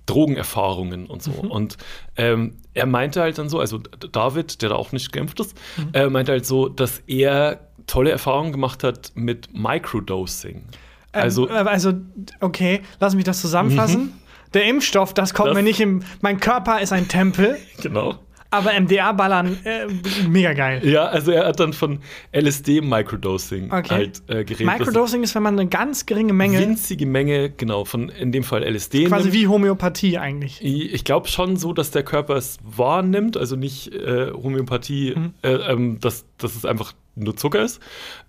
Drogenerfahrungen 0.05 1.07
und 1.07 1.21
so. 1.21 1.32
Und 1.32 1.75
ähm, 2.15 2.55
er 2.73 2.86
meinte 2.86 3.19
halt 3.21 3.38
dann 3.39 3.49
so, 3.49 3.59
also 3.59 3.77
David, 3.77 4.61
der 4.61 4.69
da 4.69 4.75
auch 4.75 4.93
nicht 4.93 5.11
geimpft 5.11 5.41
ist, 5.41 5.53
äh, 5.91 6.07
meinte 6.07 6.32
halt 6.32 6.45
so, 6.45 6.69
dass 6.69 7.01
er 7.07 7.67
tolle 7.88 8.11
Erfahrungen 8.11 8.53
gemacht 8.53 8.84
hat 8.86 9.11
mit 9.15 9.49
Microdosing. 9.53 10.63
Also, 11.11 11.49
ähm, 11.49 11.67
also 11.67 11.91
okay, 12.39 12.82
lass 13.01 13.15
mich 13.15 13.25
das 13.25 13.41
zusammenfassen. 13.41 14.13
Der 14.53 14.63
Impfstoff, 14.65 15.13
das 15.13 15.34
kommt 15.34 15.49
Das- 15.49 15.55
mir 15.55 15.63
nicht 15.63 15.82
im. 15.82 16.03
Mein 16.21 16.39
Körper 16.39 16.79
ist 16.82 16.93
ein 16.93 17.07
Tempel, 17.09 17.57
genau. 17.82 18.15
Aber 18.52 18.74
MDA-Ballern, 18.80 19.58
äh, 19.64 19.88
mega 20.28 20.54
geil. 20.54 20.82
Ja, 20.88 21.06
also 21.06 21.32
er 21.32 21.47
hat 21.47 21.60
dann 21.60 21.74
von 21.74 21.99
LSD-Microdosing 22.34 23.72
Okay. 23.72 23.89
halt 23.89 24.22
äh, 24.28 24.43
geredet. 24.43 24.66
Microdosing 24.66 25.24
ist, 25.24 25.36
wenn 25.36 25.43
man 25.43 25.60
eine 25.60 25.70
ganz 25.70 26.06
geringe 26.06 26.34
Menge, 26.34 26.60
winzige 26.60 27.06
Menge, 27.06 27.49
genau, 27.49 27.86
von 27.86 28.10
in 28.10 28.32
dem 28.32 28.43
Fall 28.43 28.64
LSD. 28.64 29.06
quasi 29.06 29.26
nimmt. 29.30 29.34
wie 29.36 29.47
Homöopathie 29.47 30.18
eigentlich. 30.18 30.60
Ich 30.64 31.04
glaube 31.04 31.28
schon 31.28 31.58
so, 31.58 31.74
dass 31.74 31.91
der 31.91 32.04
Körper 32.04 32.36
es 32.36 32.58
wahrnimmt, 32.64 33.38
also 33.38 33.56
nicht 33.56 33.93
äh, 33.93 34.32
Homöopathie, 34.32 35.14
Mhm. 35.16 35.34
äh, 35.43 35.49
ähm, 35.54 35.99
dass, 35.99 36.26
dass 36.38 36.56
es 36.56 36.66
einfach 36.66 36.93
nur 37.16 37.36
Zucker 37.36 37.64
ist. 37.64 37.80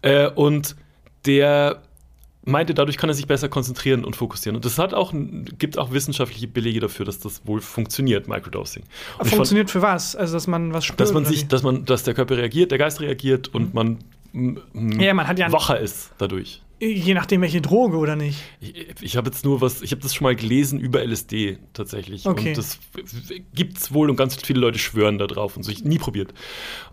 Äh, 0.03 0.29
und 0.29 0.77
der 1.27 1.83
meinte, 2.45 2.75
dadurch 2.75 2.97
kann 2.97 3.09
er 3.11 3.15
sich 3.15 3.27
besser 3.27 3.49
konzentrieren 3.49 4.05
und 4.05 4.17
fokussieren. 4.17 4.57
Und 4.57 4.65
das 4.65 4.79
hat 4.79 4.95
auch, 4.95 5.13
gibt 5.59 5.79
auch 5.79 5.93
wissenschaftliche 5.93 6.49
Belege 6.49 6.81
dafür, 6.81 7.07
dass 7.07 7.19
das 7.21 7.47
wohl 7.47 7.61
funktioniert, 7.61 8.27
Microdosing. 8.29 8.83
Und 8.83 8.89
ich 8.89 9.17
fand- 9.19 9.31
Funktioniert 9.31 9.71
für 9.71 9.83
was? 9.83 10.17
Also, 10.17 10.35
dass 10.35 10.47
man 10.47 10.73
was 10.73 10.85
spürt? 10.85 11.01
dass 11.01 11.13
man 11.13 11.25
sich, 11.25 11.43
wie? 11.43 11.49
dass 11.49 11.63
man, 11.63 11.85
dass 11.85 12.03
der 12.03 12.15
Körper 12.15 12.37
reagiert, 12.37 12.71
der 12.71 12.79
Geist 12.79 13.01
reagiert 13.01 13.49
und 13.55 13.75
man 13.75 13.99
m, 14.35 14.61
m, 14.75 15.01
Ja, 15.01 15.15
man 15.15 15.29
hat 15.29 15.39
ja- 15.39 15.53
wacher 15.53 15.79
ist 15.79 16.11
dadurch. 16.19 16.63
Je 16.81 17.15
nachdem, 17.15 17.43
welche 17.43 17.61
Droge 17.61 17.97
oder 17.97 18.17
nicht. 18.17 18.43
Ich, 18.61 18.75
ich 19.01 19.17
habe 19.17 19.31
jetzt 19.31 19.45
nur 19.45 19.61
was, 19.61 19.83
ich 19.83 19.93
habe 19.93 20.03
das 20.03 20.17
schon 20.17 20.25
mal 20.25 20.35
gelesen 20.35 20.81
über 20.81 21.01
LSD 21.07 21.59
tatsächlich. 21.75 22.27
Okay. 22.27 22.49
Und 22.49 22.59
das 22.59 22.81
gibt 23.55 23.79
es 23.79 23.95
wohl 23.95 24.11
und 24.11 24.17
ganz 24.17 24.35
viele 24.35 24.59
Leute 24.59 24.81
schwören 24.81 25.17
da 25.19 25.29
drauf 25.29 25.57
und 25.57 25.63
so. 25.63 25.71
Ich 25.71 25.85
nie 25.85 25.99
probiert. 25.99 26.35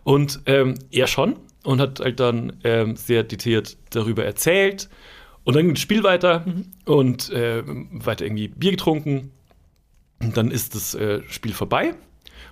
Und 0.03 0.41
ähm, 0.45 0.75
er 0.91 1.07
schon 1.07 1.37
und 1.63 1.81
hat 1.81 2.01
halt 2.01 2.19
dann 2.19 2.57
ähm, 2.63 2.95
sehr 2.97 3.23
detailliert 3.23 3.77
darüber 3.89 4.23
erzählt. 4.25 4.89
Und 5.43 5.55
dann 5.55 5.65
ging 5.65 5.73
das 5.75 5.81
Spiel 5.81 6.03
weiter 6.03 6.45
und 6.85 7.29
äh, 7.31 7.63
weiter 7.65 8.25
irgendwie 8.25 8.49
Bier 8.49 8.71
getrunken. 8.71 9.31
Und 10.21 10.35
dann 10.37 10.51
ist 10.51 10.75
das 10.75 10.93
äh, 10.95 11.21
Spiel 11.29 11.53
vorbei 11.53 11.95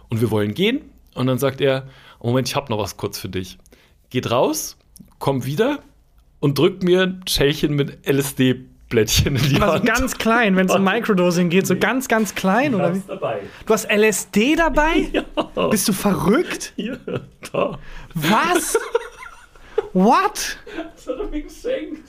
und 0.10 0.22
wir 0.22 0.32
wollen 0.32 0.54
gehen. 0.54 0.82
Und 1.14 1.28
dann 1.28 1.38
sagt 1.38 1.62
er: 1.62 1.88
Moment, 2.22 2.48
ich 2.48 2.56
habe 2.56 2.72
noch 2.72 2.80
was 2.80 2.98
kurz 2.98 3.20
für 3.20 3.30
dich. 3.30 3.58
Geht 4.10 4.32
raus, 4.32 4.78
kommt 5.20 5.46
wieder 5.46 5.80
und 6.40 6.58
drückt 6.58 6.84
mir 6.84 7.04
ein 7.04 7.24
Schälchen 7.28 7.76
mit 7.76 8.08
LSD-Blättchen 8.08 9.36
in 9.36 9.42
die 9.50 9.62
Also 9.62 9.74
Hand. 9.76 9.86
ganz 9.86 10.18
klein, 10.18 10.56
wenn 10.56 10.68
es 10.68 10.74
um 10.76 10.84
Microdosing 10.86 11.50
geht, 11.50 11.68
so 11.68 11.76
ganz, 11.76 12.08
ganz 12.08 12.34
klein, 12.36 12.74
oder 12.74 12.96
wie? 12.96 13.02
dabei. 13.06 13.42
Du 13.66 13.74
hast 13.74 13.86
LSD 13.92 14.56
dabei? 14.56 15.10
Ja, 15.56 15.68
Bist 15.70 15.88
du 15.90 15.94
verrückt? 15.94 16.74
hier, 16.78 17.00
da. 17.52 17.78
Was? 18.14 18.78
What? 19.94 20.58
Das 20.96 21.08
hat 21.08 21.20
er 21.20 21.28
mir 21.28 21.42
geschenkt. 21.42 22.08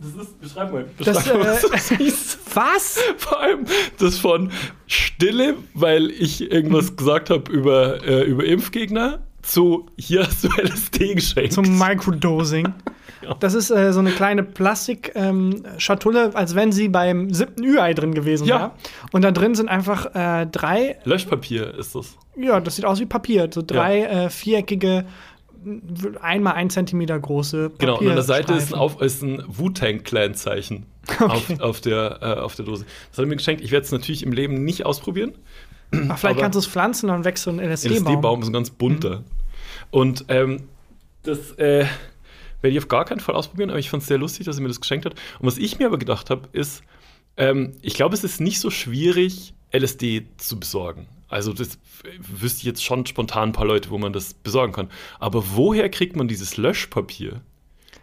Das 0.00 0.26
ist, 0.26 0.40
beschreib 0.40 0.72
mal, 0.72 0.84
Das, 0.98 1.16
beschreib 1.24 1.38
mal, 1.38 1.46
was 1.50 1.64
äh, 1.64 1.68
das 1.70 1.90
ist. 1.92 2.38
Was? 2.54 2.98
Vor 3.18 3.40
allem 3.40 3.64
das 3.98 4.18
von 4.18 4.50
Stille, 4.86 5.54
weil 5.74 6.10
ich 6.10 6.50
irgendwas 6.50 6.96
gesagt 6.96 7.30
habe 7.30 7.50
über, 7.52 8.02
äh, 8.04 8.22
über 8.24 8.44
Impfgegner, 8.44 9.20
zu 9.42 9.86
hier 9.96 10.26
hast 10.26 10.44
du 10.44 10.48
LSD 10.60 11.14
geschenkt. 11.14 11.52
Zum 11.52 11.78
Microdosing. 11.78 12.68
Ja. 13.20 13.34
Das 13.40 13.54
ist 13.54 13.70
äh, 13.70 13.92
so 13.92 13.98
eine 13.98 14.12
kleine 14.12 14.44
Plastik-Schatulle, 14.44 16.30
als 16.34 16.54
wenn 16.54 16.72
sie 16.72 16.88
beim 16.88 17.32
siebten 17.32 17.64
Ü-Ei 17.64 17.94
drin 17.94 18.14
gewesen 18.14 18.46
Ja. 18.46 18.58
wäre. 18.58 18.70
Und 19.12 19.22
da 19.22 19.30
drin 19.32 19.54
sind 19.56 19.68
einfach 19.68 20.14
äh, 20.14 20.46
drei, 20.46 20.96
Löschpapier 21.04 21.74
ist 21.78 21.94
das. 21.94 22.16
ja, 22.36 22.60
das 22.60 22.76
sieht 22.76 22.84
aus 22.84 23.00
wie 23.00 23.06
Papier, 23.06 23.48
so 23.52 23.62
drei 23.66 24.02
äh, 24.04 24.30
viereckige, 24.30 25.04
einmal 26.20 26.54
ein 26.54 26.70
Zentimeter 26.70 27.18
große 27.18 27.72
Genau, 27.78 27.98
und 27.98 28.08
an 28.08 28.14
der 28.14 28.22
Seite 28.22 28.52
ist 28.54 28.72
ein, 28.72 28.78
Papierstreifen. 28.78 28.78
auf, 28.78 29.02
ist 29.02 29.22
ein 29.22 29.44
Wu-Tang-Clan-Zeichen 29.46 30.86
auf, 31.20 31.60
auf, 31.60 31.80
der, 31.80 32.18
äh, 32.20 32.40
auf 32.40 32.54
der 32.54 32.64
Dose. 32.64 32.84
Das 33.10 33.18
hat 33.18 33.24
er 33.24 33.28
mir 33.28 33.36
geschenkt. 33.36 33.62
Ich 33.62 33.70
werde 33.70 33.84
es 33.84 33.92
natürlich 33.92 34.22
im 34.22 34.32
Leben 34.32 34.64
nicht 34.64 34.86
ausprobieren. 34.86 35.34
Ach, 36.08 36.18
vielleicht 36.18 36.40
kannst 36.40 36.54
du 36.54 36.58
es 36.58 36.66
pflanzen, 36.66 37.08
dann 37.08 37.24
wächst 37.24 37.44
so 37.44 37.50
ein 37.50 37.60
LSD-Baum. 37.60 37.96
LSD-Baum 37.96 38.42
ist 38.42 38.48
ein 38.48 38.52
ganz 38.52 38.70
bunter. 38.70 39.24
Und 39.90 40.26
ähm, 40.28 40.64
das 41.22 41.52
äh, 41.52 41.86
werde 42.60 42.72
ich 42.72 42.78
auf 42.78 42.88
gar 42.88 43.04
keinen 43.04 43.20
Fall 43.20 43.34
ausprobieren, 43.34 43.70
aber 43.70 43.78
ich 43.78 43.90
fand 43.90 44.02
es 44.02 44.08
sehr 44.08 44.18
lustig, 44.18 44.46
dass 44.46 44.56
er 44.56 44.62
mir 44.62 44.68
das 44.68 44.80
geschenkt 44.80 45.06
hat. 45.06 45.14
Und 45.38 45.46
was 45.46 45.58
ich 45.58 45.78
mir 45.78 45.86
aber 45.86 45.98
gedacht 45.98 46.30
habe, 46.30 46.48
ist, 46.52 46.82
ähm, 47.36 47.72
ich 47.82 47.94
glaube, 47.94 48.14
es 48.14 48.24
ist 48.24 48.40
nicht 48.40 48.60
so 48.60 48.70
schwierig, 48.70 49.54
LSD 49.72 50.26
zu 50.36 50.58
besorgen. 50.58 51.06
Also 51.28 51.52
das 51.52 51.78
wüsste 52.20 52.58
ich 52.60 52.64
jetzt 52.64 52.84
schon 52.84 53.04
spontan 53.06 53.50
ein 53.50 53.52
paar 53.52 53.66
Leute, 53.66 53.90
wo 53.90 53.98
man 53.98 54.12
das 54.12 54.34
besorgen 54.34 54.72
kann. 54.72 54.88
Aber 55.20 55.44
woher 55.54 55.88
kriegt 55.90 56.16
man 56.16 56.26
dieses 56.28 56.56
Löschpapier? 56.56 57.42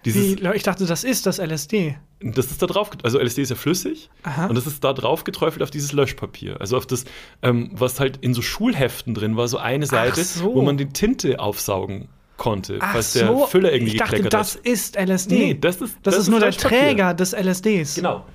Dieses, 0.05 0.38
Wie, 0.39 0.47
ich 0.55 0.61
dachte, 0.63 0.86
das 0.86 1.03
ist 1.03 1.26
das 1.26 1.39
LSD. 1.39 1.97
das 2.21 2.51
ist 2.51 2.61
da 2.61 2.67
drauf, 2.67 2.91
also 3.01 3.17
LSD 3.19 3.41
ist 3.41 3.49
ja 3.49 3.55
flüssig 3.55 4.11
Aha. 4.21 4.45
und 4.45 4.55
das 4.55 4.67
ist 4.67 4.84
da 4.84 4.93
drauf 4.93 5.23
geträufelt 5.23 5.63
auf 5.63 5.71
dieses 5.71 5.93
Löschpapier. 5.93 6.61
Also 6.61 6.78
auf 6.78 6.86
das, 6.86 7.05
ähm, 7.41 7.71
was 7.73 7.99
halt 7.99 8.17
in 8.17 8.36
so 8.36 8.43
Schulheften 8.43 9.15
drin 9.15 9.36
war, 9.36 9.47
so 9.47 9.57
eine 9.57 9.88
Seite, 9.88 10.23
so. 10.23 10.53
wo 10.53 10.61
man 10.61 10.78
die 10.78 10.86
Tinte 10.89 11.39
aufsaugen 11.39 12.07
konnte, 12.38 12.78
Ach 12.82 12.91
falls 12.91 13.13
der 13.13 13.28
so, 13.28 13.47
Füller 13.47 13.73
irgendwie 13.73 13.93
ich 13.93 13.97
dachte, 13.97 14.17
gekleckert 14.17 14.34
das 14.39 14.55
hat. 14.57 14.65
ist 14.67 14.95
LSD. 14.95 15.36
Nee, 15.36 15.53
das 15.59 15.78
ist- 15.82 15.95
das 16.03 16.13
das 16.15 16.17
ist 16.23 16.30
nur 16.30 16.39
der. 16.39 16.51
Träger 16.51 17.15
des 17.15 17.34
LSDs. 17.34 17.95
Genau. 17.95 18.26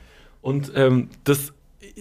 Und 0.42 0.72
ähm, 0.74 1.08
das, 1.22 1.52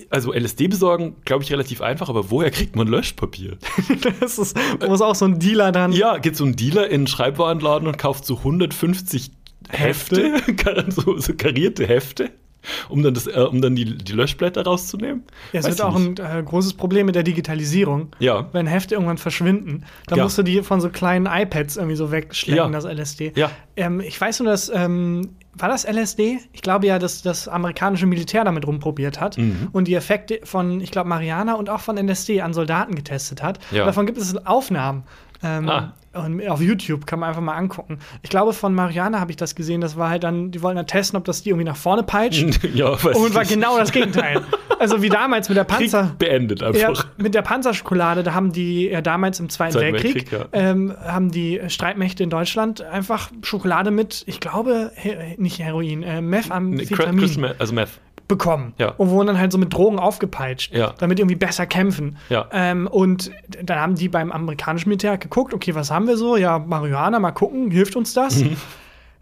also 0.09 0.33
LSD 0.33 0.67
besorgen, 0.67 1.15
glaube 1.25 1.43
ich, 1.43 1.51
relativ 1.51 1.81
einfach, 1.81 2.09
aber 2.09 2.29
woher 2.31 2.51
kriegt 2.51 2.75
man 2.75 2.87
Löschpapier? 2.87 3.57
Das 4.19 4.37
ist, 4.37 4.57
muss 4.87 5.01
auch 5.01 5.15
so 5.15 5.25
ein 5.25 5.39
Dealer 5.39 5.71
dann. 5.71 5.91
ja, 5.91 6.17
geht 6.17 6.35
so 6.35 6.43
ein 6.45 6.55
Dealer 6.55 6.87
in 6.87 6.93
einen 7.01 7.07
Schreibwarenladen 7.07 7.87
und 7.87 7.97
kauft 7.97 8.25
so 8.25 8.37
150 8.37 9.31
Hefte, 9.69 10.33
so, 10.89 11.17
so 11.17 11.33
karierte 11.33 11.85
Hefte, 11.87 12.31
um 12.89 13.03
dann, 13.03 13.13
das, 13.13 13.27
äh, 13.27 13.39
um 13.49 13.61
dann 13.61 13.75
die, 13.75 13.97
die 13.97 14.13
Löschblätter 14.13 14.63
rauszunehmen. 14.63 15.23
Ja, 15.53 15.59
es 15.59 15.65
Weiß 15.65 15.77
wird 15.77 15.81
auch 15.81 15.97
nicht. 15.97 16.19
ein 16.19 16.39
äh, 16.39 16.43
großes 16.43 16.73
Problem 16.73 17.05
mit 17.05 17.15
der 17.15 17.23
Digitalisierung. 17.23 18.09
Ja. 18.19 18.49
Wenn 18.51 18.67
Hefte 18.67 18.95
irgendwann 18.95 19.17
verschwinden, 19.17 19.85
dann 20.07 20.17
Ja. 20.17 20.23
musst 20.23 20.37
du 20.37 20.43
die 20.43 20.61
von 20.63 20.81
so 20.81 20.89
kleinen 20.89 21.25
iPads 21.27 21.77
irgendwie 21.77 21.95
so 21.95 22.11
wegschlecken, 22.11 22.57
Ja. 22.73 22.79
das 22.79 22.85
LSD. 22.85 23.33
Ja. 23.35 23.51
Ähm, 23.75 24.01
ich 24.01 24.19
weiß 24.19 24.39
nur, 24.39 24.49
dass, 24.49 24.71
ähm, 24.73 25.29
war 25.59 25.69
das 25.69 25.83
LSD? 25.85 26.39
Ich 26.53 26.61
glaube 26.61 26.87
ja, 26.87 26.99
dass 26.99 27.21
das 27.21 27.47
amerikanische 27.47 28.05
Militär 28.05 28.43
damit 28.43 28.65
rumprobiert 28.65 29.19
hat 29.19 29.37
Mhm. 29.37 29.69
und 29.71 29.87
die 29.87 29.93
Effekte 29.95 30.39
von, 30.43 30.81
ich 30.81 30.91
glaube, 30.91 31.09
Mariana 31.09 31.53
und 31.55 31.69
auch 31.69 31.81
von 31.81 31.97
LSD 31.97 32.41
an 32.41 32.53
Soldaten 32.53 32.95
getestet 32.95 33.43
hat. 33.43 33.59
Ja. 33.71 33.85
Davon 33.85 34.05
gibt 34.05 34.17
es 34.17 34.35
Aufnahmen. 34.45 35.03
Ähm, 35.41 35.69
Ah. 35.69 35.93
und 36.25 36.45
auf 36.49 36.59
YouTube 36.61 37.05
kann 37.05 37.19
man 37.19 37.29
einfach 37.29 37.41
mal 37.41 37.55
angucken. 37.55 37.99
Ich 38.23 38.29
glaube, 38.29 38.51
von 38.53 38.73
Mariana 38.73 39.19
habe 39.19 39.31
ich 39.31 39.37
das 39.37 39.55
gesehen. 39.55 39.79
Das 39.79 39.95
war 39.95 40.09
halt 40.09 40.23
dann, 40.23 40.51
die 40.51 40.61
wollten 40.63 40.77
dann 40.77 40.87
testen, 40.87 41.17
ob 41.17 41.23
das 41.25 41.43
die 41.43 41.49
irgendwie 41.49 41.65
nach 41.65 41.77
vorne 41.77 42.03
peitscht. 42.03 42.63
ja, 42.73 42.91
weiß 43.03 43.15
Und 43.15 43.33
war 43.35 43.45
genau 43.45 43.77
das 43.77 43.91
Gegenteil. 43.91 44.41
Also 44.79 45.01
wie 45.01 45.09
damals 45.09 45.49
mit 45.49 45.57
der 45.57 45.65
Krieg 45.65 45.91
Panzer. 45.91 46.15
beendet 46.17 46.61
Ja, 46.61 46.67
einfach. 46.69 47.07
mit 47.17 47.35
der 47.35 47.41
Panzerschokolade, 47.41 48.23
da 48.23 48.33
haben 48.33 48.51
die 48.53 48.87
ja 48.87 49.01
damals 49.01 49.39
im 49.39 49.49
Zweiten, 49.49 49.73
Zweiten 49.73 49.93
Weltkrieg, 49.93 50.31
Weltkrieg, 50.31 50.49
ähm, 50.53 50.93
haben 51.05 51.31
die 51.31 51.59
Streitmächte 51.67 52.23
in 52.23 52.29
Deutschland 52.29 52.81
einfach 52.81 53.29
Schokolade 53.43 53.91
mit, 53.91 54.23
ich 54.25 54.39
glaube, 54.39 54.91
he 54.95 55.15
nicht 55.37 55.59
Heroin, 55.59 56.01
äh, 56.03 56.15
Nee, 56.15 56.21
Methamphetamin. 56.21 57.39
Meth, 57.41 57.55
also 57.59 57.73
Meth. 57.73 57.89
Bekommen 58.29 58.73
Ja. 58.77 58.91
und 58.97 59.09
wurden 59.09 59.27
dann 59.27 59.37
halt 59.39 59.51
so 59.51 59.57
mit 59.57 59.73
Drogen 59.73 59.99
aufgepeitscht, 59.99 60.73
Ja. 60.73 60.93
damit 60.99 61.17
die 61.17 61.23
irgendwie 61.23 61.35
besser 61.35 61.65
kämpfen. 61.65 62.15
Ja. 62.29 62.47
Ähm, 62.53 62.87
und 62.87 63.31
dann 63.61 63.77
haben 63.79 63.95
die 63.95 64.07
beim 64.07 64.31
amerikanischen 64.31 64.87
Militär 64.87 65.17
geguckt, 65.17 65.53
okay, 65.53 65.75
was 65.75 65.91
haben 65.91 66.07
wir 66.07 66.15
so? 66.15 66.37
Ja, 66.37 66.59
Marihuana, 66.59 67.19
mal 67.19 67.31
gucken, 67.31 67.69
hilft 67.71 67.97
uns 67.97 68.13
das? 68.13 68.41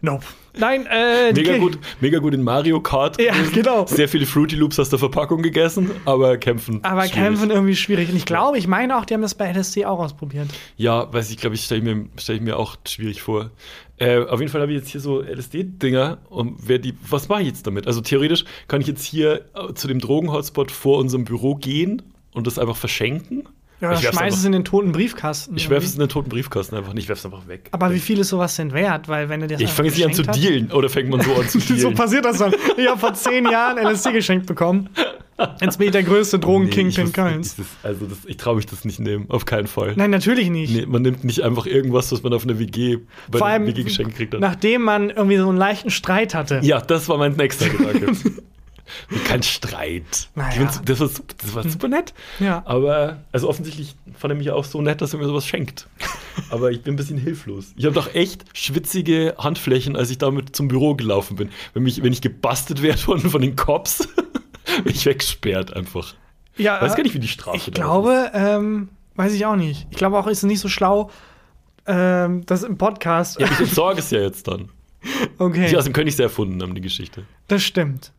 Nope. 0.00 0.24
Nein, 0.56 0.86
äh. 0.86 1.32
Mega 1.32 1.50
okay. 1.52 1.58
gut, 1.60 1.78
mega 2.00 2.18
gut 2.20 2.32
in 2.34 2.42
Mario 2.42 2.80
Kart. 2.80 3.20
Ja, 3.20 3.32
gewesen. 3.32 3.52
genau. 3.52 3.86
Sehr 3.86 4.08
viele 4.08 4.26
Fruity 4.26 4.54
Loops 4.56 4.78
aus 4.78 4.90
der 4.90 4.98
Verpackung 4.98 5.42
gegessen, 5.42 5.90
aber 6.04 6.36
kämpfen. 6.36 6.80
Aber 6.84 7.02
schwierig. 7.02 7.14
kämpfen 7.14 7.50
irgendwie 7.50 7.74
schwierig. 7.76 8.08
Und 8.10 8.16
ich 8.16 8.24
glaube, 8.24 8.58
ich 8.58 8.66
meine 8.68 8.96
auch, 8.96 9.04
die 9.04 9.14
haben 9.14 9.22
das 9.22 9.34
bei 9.34 9.50
LSD 9.52 9.86
auch 9.86 9.98
ausprobiert. 9.98 10.48
Ja, 10.76 11.12
weiß 11.12 11.30
ich, 11.30 11.36
glaube 11.36 11.54
ich, 11.56 11.64
stelle 11.64 11.80
ich, 11.80 11.84
mir- 11.96 12.06
stell 12.16 12.36
ich 12.36 12.42
mir 12.42 12.56
auch 12.58 12.76
schwierig 12.86 13.22
vor. 13.22 13.50
Äh, 13.98 14.20
auf 14.24 14.38
jeden 14.40 14.50
Fall 14.52 14.60
habe 14.60 14.72
ich 14.72 14.78
jetzt 14.78 14.90
hier 14.90 15.00
so 15.00 15.20
LSD-Dinger 15.20 16.18
und 16.28 16.56
wer 16.68 16.78
die, 16.78 16.94
was 17.08 17.28
mache 17.28 17.42
ich 17.42 17.48
jetzt 17.48 17.66
damit? 17.66 17.88
Also 17.88 18.00
theoretisch 18.00 18.44
kann 18.68 18.80
ich 18.80 18.86
jetzt 18.86 19.04
hier 19.04 19.46
äh, 19.56 19.74
zu 19.74 19.88
dem 19.88 19.98
Drogen-Hotspot 19.98 20.70
vor 20.70 20.98
unserem 20.98 21.24
Büro 21.24 21.56
gehen 21.56 22.02
und 22.32 22.46
das 22.46 22.58
einfach 22.60 22.76
verschenken. 22.76 23.48
Ja, 23.80 23.92
ich 23.92 24.00
schmeiß 24.08 24.34
es 24.36 24.44
in 24.44 24.52
den 24.52 24.64
toten 24.64 24.90
Briefkasten. 24.92 25.56
Ich 25.56 25.70
werfe 25.70 25.86
es 25.86 25.94
in 25.94 26.00
den 26.00 26.08
toten 26.08 26.28
Briefkasten 26.28 26.74
einfach 26.76 26.94
nicht, 26.94 27.04
ich 27.04 27.08
werfe 27.08 27.20
es 27.20 27.24
einfach 27.32 27.46
weg. 27.46 27.68
Aber 27.70 27.92
wie 27.92 28.00
viel 28.00 28.18
ist 28.18 28.28
sowas 28.30 28.56
denn 28.56 28.72
wert? 28.72 29.08
Weil 29.08 29.28
wenn 29.28 29.40
du 29.40 29.46
dir 29.46 29.54
das 29.54 29.62
ich 29.62 29.70
fange 29.70 29.88
jetzt 29.88 29.96
nicht 29.98 30.06
an 30.06 30.14
zu 30.14 30.22
dealen 30.24 30.72
oder 30.72 30.88
fängt 30.88 31.08
man 31.10 31.20
so 31.20 31.32
an 31.34 31.48
zu 31.48 31.60
So 31.60 31.74
dealen? 31.74 31.94
passiert 31.94 32.24
das 32.24 32.38
dann. 32.38 32.52
Ich 32.76 32.88
habe 32.88 32.98
vor 32.98 33.14
zehn 33.14 33.44
Jahren 33.48 33.78
LSD 33.78 34.12
geschenkt 34.12 34.46
bekommen. 34.46 34.88
Jetzt 35.60 35.78
bin 35.78 35.86
ich 35.86 35.92
der 35.92 36.02
größte 36.02 36.38
Nee, 36.38 36.42
Drogen-Kingpin 36.42 36.88
ich 36.88 36.98
wusste- 36.98 37.12
Kölns. 37.22 37.54
das- 37.56 37.66
Also 37.84 38.06
das, 38.06 38.18
ich 38.26 38.36
traue 38.38 38.56
mich 38.56 38.66
das 38.66 38.84
nicht 38.84 38.98
nehmen, 38.98 39.26
auf 39.28 39.44
keinen 39.44 39.68
Fall. 39.68 39.92
Nein, 39.94 40.10
natürlich 40.10 40.50
nicht. 40.50 40.74
Nee, 40.74 40.86
man 40.86 41.02
nimmt 41.02 41.22
nicht 41.22 41.44
einfach 41.44 41.64
irgendwas, 41.66 42.10
was 42.10 42.24
man 42.24 42.32
auf 42.32 42.42
einer 42.42 42.58
WG 42.58 42.98
bei 43.30 43.38
Vor 43.38 43.46
allem, 43.46 43.64
WG 43.68 43.84
geschenkt 43.84 44.16
kriegt. 44.16 44.34
hat. 44.34 44.40
nachdem 44.40 44.82
man 44.82 45.10
irgendwie 45.10 45.36
so 45.36 45.48
einen 45.48 45.56
leichten 45.58 45.90
Streit 45.90 46.34
hatte. 46.34 46.58
Ja, 46.64 46.80
das 46.80 47.08
war 47.08 47.18
mein 47.18 47.34
nächster 47.36 47.68
Gedanke. 47.68 48.10
Kein 49.26 49.42
Streit. 49.42 50.28
Naja. 50.34 50.70
Das 50.84 51.00
war, 51.00 51.08
das 51.38 51.54
war 51.54 51.68
super 51.68 51.88
nett. 51.88 52.14
Ja. 52.40 52.62
Aber, 52.66 53.18
also 53.32 53.48
offensichtlich 53.48 53.96
fand 54.16 54.32
er 54.32 54.36
mich 54.36 54.50
auch 54.50 54.64
so 54.64 54.80
nett, 54.82 55.00
dass 55.00 55.12
er 55.12 55.18
mir 55.18 55.26
sowas 55.26 55.46
schenkt. 55.46 55.86
Aber 56.50 56.70
ich 56.70 56.82
bin 56.82 56.94
ein 56.94 56.96
bisschen 56.96 57.18
hilflos. 57.18 57.72
Ich 57.76 57.84
habe 57.84 57.94
doch 57.94 58.14
echt 58.14 58.44
schwitzige 58.54 59.34
Handflächen, 59.38 59.96
als 59.96 60.10
ich 60.10 60.18
damit 60.18 60.54
zum 60.56 60.68
Büro 60.68 60.94
gelaufen 60.94 61.36
bin. 61.36 61.50
Wenn, 61.74 61.82
mich, 61.82 62.02
wenn 62.02 62.12
ich 62.12 62.20
gebastelt 62.22 62.82
werde 62.82 62.98
von, 62.98 63.20
von 63.20 63.40
den 63.42 63.56
Cops, 63.56 64.08
bin 64.84 64.94
ich 64.94 65.04
weggesperrt 65.06 65.74
einfach. 65.74 66.14
Ja, 66.56 66.76
Ich 66.76 66.82
weiß 66.82 66.96
gar 66.96 67.02
nicht, 67.02 67.14
wie 67.14 67.20
die 67.20 67.28
Strafe 67.28 67.56
Ich 67.56 67.64
da 67.64 67.70
ist. 67.70 67.74
glaube, 67.76 68.30
ähm, 68.34 68.88
weiß 69.16 69.32
ich 69.34 69.46
auch 69.46 69.56
nicht. 69.56 69.86
Ich 69.90 69.96
glaube 69.96 70.18
auch, 70.18 70.26
ist 70.26 70.38
es 70.38 70.44
nicht 70.44 70.60
so 70.60 70.68
schlau, 70.68 71.10
ähm, 71.86 72.44
das 72.46 72.62
im 72.62 72.76
Podcast. 72.78 73.40
Ja, 73.40 73.46
ich 73.50 73.60
entsorge 73.60 74.00
es 74.00 74.10
ja 74.10 74.20
jetzt 74.20 74.48
dann. 74.48 74.68
okay, 75.38 75.68
Die 75.70 75.76
aus 75.76 75.84
dem 75.84 75.92
König 75.92 76.16
sehr 76.16 76.24
erfunden 76.24 76.60
haben, 76.62 76.74
die 76.74 76.80
Geschichte. 76.80 77.24
das 77.46 77.62
stimmt. 77.62 78.12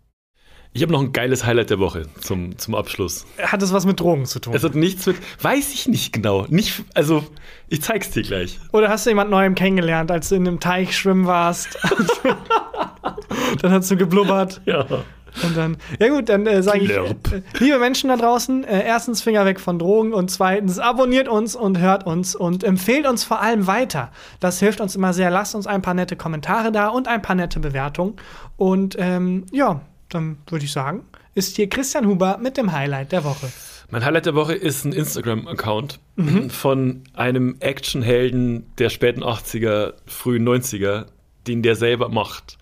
Ich 0.72 0.84
habe 0.84 0.92
noch 0.92 1.02
ein 1.02 1.14
geiles 1.14 1.46
Highlight 1.46 1.72
der 1.72 1.80
Woche 1.80 2.06
zum, 2.22 2.56
zum 2.60 2.76
Abschluss. 2.76 3.26
Hat 3.42 3.62
es 3.64 3.74
was 3.74 3.88
mit 3.88 4.00
Drogen 4.00 4.26
zu 4.26 4.40
tun? 4.40 4.54
Es 4.54 4.64
hat 4.64 4.76
nichts 4.76 5.08
mit. 5.08 5.16
Weiß 5.42 5.74
ich 5.74 5.88
nicht 5.88 6.14
genau. 6.14 6.46
Nicht, 6.50 6.84
also, 6.94 7.24
ich 7.70 7.82
zeig's 7.82 8.12
dir 8.12 8.22
gleich. 8.22 8.60
Oder 8.72 8.90
hast 8.90 9.08
du 9.08 9.10
jemand 9.10 9.32
Neuem 9.32 9.56
kennengelernt, 9.56 10.12
als 10.12 10.30
du 10.30 10.36
in 10.36 10.48
einem 10.48 10.60
Teich 10.60 10.96
schwimmen 10.96 11.26
warst? 11.26 11.80
dann 13.62 13.72
hast 13.72 13.90
du 13.90 13.98
geblubbert. 13.98 14.62
Ja. 14.66 14.86
Und 15.44 15.58
dann, 15.58 15.78
ja 16.00 16.10
gut, 16.10 16.30
dann 16.30 16.46
äh, 16.46 16.62
sage 16.62 16.80
ich, 16.80 16.92
äh, 16.92 17.16
liebe 17.60 17.80
Menschen 17.80 18.10
da 18.10 18.18
draußen, 18.18 18.64
äh, 18.64 18.86
erstens 18.86 19.22
Finger 19.22 19.46
weg 19.46 19.60
von 19.60 19.80
Drogen 19.80 20.14
und 20.14 20.30
zweitens 20.30 20.80
abonniert 20.80 21.28
uns 21.28 21.56
und 21.56 21.80
hört 21.80 22.06
uns 22.06 22.36
und 22.36 22.64
empfehlt 22.64 23.08
uns 23.08 23.24
vor 23.24 23.42
allem 23.42 23.66
weiter. 23.66 24.12
Das 24.40 24.60
hilft 24.60 24.82
uns 24.82 24.96
immer 24.96 25.14
sehr. 25.14 25.32
Lasst 25.32 25.56
uns 25.56 25.66
ein 25.66 25.82
paar 25.82 25.94
nette 25.94 26.16
Kommentare 26.16 26.72
da 26.72 26.90
und 26.90 27.08
ein 27.08 27.22
paar 27.22 27.36
nette 27.36 27.60
Bewertungen. 27.60 28.16
Und 28.58 28.96
ähm, 29.00 29.46
ja, 29.52 29.82
dann 30.10 30.38
würde 30.48 30.66
ich 30.66 30.72
sagen, 30.72 31.04
ist 31.36 31.56
hier 31.56 31.70
Christian 31.70 32.06
Huber 32.08 32.38
mit 32.42 32.58
dem 32.58 32.72
Highlight 32.72 33.12
der 33.12 33.24
Woche. 33.24 33.52
Mein 33.92 34.06
Highlight 34.06 34.28
der 34.28 34.36
Woche 34.36 34.54
ist 34.54 34.86
ein 34.86 34.94
Instagram-Account 34.94 36.00
Mhm. 36.16 36.50
von 36.50 37.04
einem 37.14 37.56
Actionhelden 37.60 38.66
der 38.78 38.90
späten 38.90 39.24
80er, 39.24 39.94
frühen 40.06 40.44
90er, 40.48 41.06
den 41.48 41.64
der 41.64 41.76
selber 41.76 42.10
macht. 42.10 42.58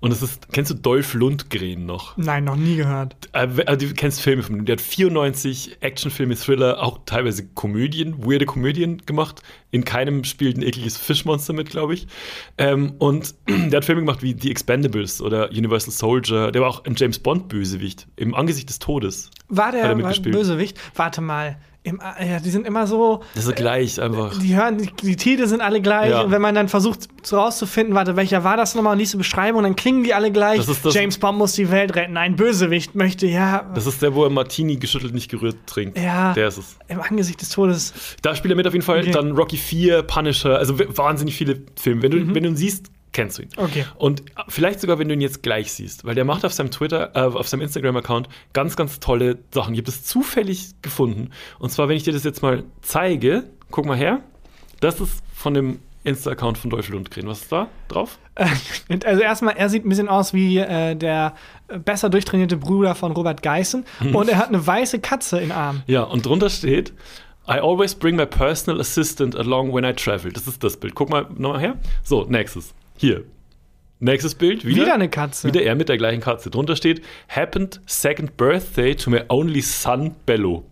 Und 0.00 0.12
es 0.12 0.22
ist, 0.22 0.52
kennst 0.52 0.70
du 0.70 0.74
Dolph 0.74 1.14
Lundgren 1.14 1.84
noch? 1.84 2.16
Nein, 2.16 2.44
noch 2.44 2.54
nie 2.54 2.76
gehört. 2.76 3.16
Äh, 3.32 3.48
also, 3.66 3.86
du 3.86 3.94
kennst 3.94 4.20
Filme 4.20 4.42
von 4.42 4.56
ihm. 4.56 4.64
Der 4.64 4.74
hat 4.74 4.80
94 4.80 5.78
Actionfilme, 5.80 6.36
Thriller, 6.36 6.82
auch 6.82 7.00
teilweise 7.04 7.48
Komödien, 7.48 8.24
weirde 8.24 8.46
Komödien 8.46 9.02
gemacht. 9.06 9.42
In 9.70 9.84
keinem 9.84 10.22
spielt 10.22 10.56
ein 10.56 10.62
ekliges 10.62 10.96
Fischmonster 10.96 11.52
mit, 11.52 11.70
glaube 11.70 11.94
ich. 11.94 12.06
Ähm, 12.58 12.94
und 12.98 13.34
der 13.48 13.78
hat 13.78 13.84
Filme 13.84 14.02
gemacht 14.02 14.22
wie 14.22 14.36
The 14.38 14.50
Expendables 14.50 15.20
oder 15.20 15.50
Universal 15.50 15.92
Soldier. 15.92 16.52
Der 16.52 16.62
war 16.62 16.68
auch 16.68 16.84
ein 16.84 16.94
James 16.96 17.18
Bond-Bösewicht 17.18 18.06
im 18.16 18.34
Angesicht 18.34 18.68
des 18.68 18.78
Todes. 18.78 19.30
War 19.48 19.74
er 19.74 19.94
der 19.94 20.04
war? 20.04 20.12
Bösewicht? 20.12 20.78
Warte 20.94 21.20
mal. 21.20 21.56
Im, 21.84 22.00
äh, 22.18 22.28
ja, 22.32 22.40
die 22.40 22.50
sind 22.50 22.66
immer 22.66 22.86
so, 22.86 23.22
Das 23.34 23.46
ist 23.46 23.54
gleich 23.56 24.00
einfach. 24.02 24.36
die 24.38 24.54
hören, 24.56 24.78
die, 24.78 24.90
die 25.00 25.16
Titel 25.16 25.46
sind 25.46 25.60
alle 25.60 25.80
gleich. 25.80 26.10
Ja. 26.10 26.22
Und 26.22 26.32
wenn 26.32 26.42
man 26.42 26.54
dann 26.54 26.68
versucht 26.68 27.08
rauszufinden, 27.32 27.94
warte, 27.94 28.16
welcher 28.16 28.42
war 28.44 28.56
das 28.56 28.74
nochmal 28.74 28.92
und 28.94 28.98
liest 28.98 29.14
die 29.14 29.18
Beschreibung, 29.18 29.62
dann 29.62 29.76
klingen 29.76 30.02
die 30.02 30.12
alle 30.12 30.30
gleich. 30.32 30.66
Das 30.66 30.82
das- 30.82 30.92
James 30.94 31.18
Bond 31.18 31.38
muss 31.38 31.52
die 31.52 31.70
Welt 31.70 31.94
retten. 31.94 32.16
Ein 32.16 32.36
Bösewicht 32.36 32.94
möchte, 32.94 33.26
ja, 33.26 33.70
Das 33.74 33.86
ist 33.86 34.02
der, 34.02 34.14
wo 34.14 34.24
er 34.24 34.30
Martini 34.30 34.76
geschüttelt, 34.76 35.14
nicht 35.14 35.30
gerührt 35.30 35.56
trinkt. 35.66 35.98
Ja. 35.98 36.34
Der 36.34 36.48
ist 36.48 36.58
es. 36.58 36.76
im 36.88 37.00
Angesicht 37.00 37.40
des 37.40 37.50
Todes. 37.50 37.94
Da 38.22 38.34
spielt 38.34 38.52
er 38.52 38.56
mit 38.56 38.66
auf 38.66 38.72
jeden 38.74 38.84
Fall. 38.84 39.00
Okay. 39.00 39.12
Dann 39.12 39.32
Rocky 39.32 39.56
4, 39.56 40.02
Punisher, 40.02 40.58
also 40.58 40.78
wahnsinnig 40.78 41.36
viele 41.36 41.62
Filme. 41.80 42.02
Wenn 42.02 42.10
du, 42.10 42.34
wenn 42.34 42.42
du 42.42 42.48
ihn 42.50 42.56
siehst, 42.56 42.86
kennst 43.18 43.38
du 43.38 43.42
ihn. 43.42 43.48
Okay. 43.56 43.84
Und 43.96 44.22
vielleicht 44.46 44.78
sogar, 44.78 45.00
wenn 45.00 45.08
du 45.08 45.14
ihn 45.14 45.20
jetzt 45.20 45.42
gleich 45.42 45.72
siehst, 45.72 46.04
weil 46.04 46.14
der 46.14 46.24
macht 46.24 46.44
auf 46.44 46.52
seinem 46.52 46.70
Twitter, 46.70 47.16
äh, 47.16 47.20
auf 47.22 47.48
seinem 47.48 47.62
Instagram-Account 47.62 48.28
ganz, 48.52 48.76
ganz 48.76 49.00
tolle 49.00 49.38
Sachen. 49.52 49.74
Ich 49.74 49.78
habe 49.80 49.86
das 49.86 50.04
zufällig 50.04 50.80
gefunden. 50.82 51.30
Und 51.58 51.70
zwar, 51.70 51.88
wenn 51.88 51.96
ich 51.96 52.04
dir 52.04 52.12
das 52.12 52.22
jetzt 52.22 52.42
mal 52.42 52.62
zeige, 52.80 53.50
guck 53.72 53.86
mal 53.86 53.96
her. 53.96 54.20
Das 54.78 55.00
ist 55.00 55.20
von 55.34 55.52
dem 55.52 55.80
Insta-Account 56.04 56.58
von 56.58 56.70
Dolph 56.70 56.90
Lundgren. 56.90 57.26
Was 57.26 57.42
ist 57.42 57.50
da 57.50 57.66
drauf? 57.88 58.20
Also 59.04 59.20
erstmal, 59.20 59.56
er 59.56 59.68
sieht 59.68 59.84
ein 59.84 59.88
bisschen 59.88 60.08
aus 60.08 60.32
wie 60.32 60.58
äh, 60.58 60.94
der 60.94 61.34
besser 61.66 62.10
durchtrainierte 62.10 62.56
Bruder 62.56 62.94
von 62.94 63.10
Robert 63.10 63.42
Geissen. 63.42 63.84
Mhm. 63.98 64.14
Und 64.14 64.28
er 64.28 64.38
hat 64.38 64.48
eine 64.48 64.64
weiße 64.64 65.00
Katze 65.00 65.40
im 65.40 65.50
Arm. 65.50 65.82
Ja, 65.88 66.04
und 66.04 66.24
drunter 66.24 66.50
steht, 66.50 66.92
I 67.48 67.58
always 67.58 67.96
bring 67.96 68.14
my 68.14 68.26
personal 68.26 68.80
assistant 68.80 69.34
along 69.34 69.74
when 69.74 69.84
I 69.84 69.92
travel. 69.92 70.30
Das 70.30 70.46
ist 70.46 70.62
das 70.62 70.76
Bild. 70.76 70.94
Guck 70.94 71.10
mal 71.10 71.26
nochmal 71.36 71.60
her. 71.60 71.76
So, 72.04 72.24
nächstes. 72.28 72.74
Hier. 72.98 73.24
Nächstes 74.00 74.34
Bild. 74.34 74.64
Wieder, 74.64 74.82
Wieder 74.82 74.94
eine 74.94 75.08
Katze. 75.08 75.48
Wieder 75.48 75.62
er 75.62 75.74
mit 75.74 75.88
der 75.88 75.96
gleichen 75.96 76.20
Katze. 76.20 76.50
Drunter 76.50 76.76
steht, 76.76 77.02
happened 77.28 77.80
second 77.86 78.36
birthday 78.36 78.94
to 78.94 79.10
my 79.10 79.22
only 79.28 79.60
son, 79.60 80.14
Bello. 80.26 80.64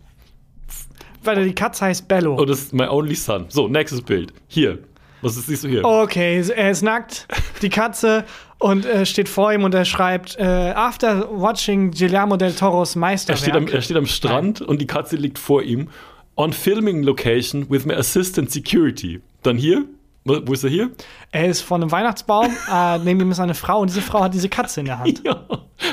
Weil 1.23 1.45
die 1.45 1.55
Katze 1.55 1.85
heißt 1.85 2.07
Bello. 2.07 2.37
Oh, 2.39 2.45
das 2.45 2.59
ist 2.59 2.73
my 2.73 2.85
only 2.87 3.15
son. 3.15 3.45
So, 3.49 3.67
nächstes 3.67 4.01
Bild. 4.01 4.33
Hier. 4.47 4.79
Was 5.21 5.35
ist, 5.35 5.47
siehst 5.47 5.63
du 5.63 5.67
hier? 5.67 5.83
Okay, 5.83 6.43
er 6.55 6.71
ist 6.71 6.83
nackt, 6.83 7.27
die 7.61 7.69
Katze, 7.69 8.23
und 8.59 8.85
äh, 8.85 9.05
steht 9.05 9.27
vor 9.27 9.51
ihm 9.51 9.63
und 9.63 9.73
er 9.73 9.85
schreibt: 9.85 10.37
äh, 10.37 10.43
After 10.43 11.27
watching 11.31 11.91
Guillermo 11.91 12.37
del 12.37 12.53
Toros 12.53 12.95
er, 12.95 12.99
Meisterwerk. 12.99 13.39
steht 13.39 13.55
am, 13.55 13.67
er 13.67 13.81
steht 13.81 13.97
am 13.97 14.05
Strand 14.05 14.61
und 14.61 14.79
die 14.79 14.87
Katze 14.87 15.15
liegt 15.15 15.39
vor 15.39 15.63
ihm. 15.63 15.89
On 16.35 16.53
filming 16.53 17.01
location 17.01 17.67
with 17.67 17.85
my 17.85 17.95
assistant 17.95 18.51
security. 18.51 19.21
Dann 19.41 19.57
hier. 19.57 19.85
Wo 20.27 20.53
ist 20.53 20.63
er 20.63 20.69
hier? 20.69 20.91
er 21.31 21.47
ist 21.47 21.61
vor 21.61 21.77
einem 21.77 21.91
Weihnachtsbaum, 21.91 22.51
äh, 22.71 22.97
neben 22.99 23.21
ihm 23.21 23.31
ist 23.31 23.39
eine 23.39 23.53
Frau 23.53 23.79
und 23.81 23.89
diese 23.89 24.01
Frau 24.01 24.21
hat 24.23 24.33
diese 24.33 24.49
Katze 24.49 24.81
in 24.81 24.85
der 24.87 24.99
Hand. 24.99 25.21
Ja. 25.23 25.45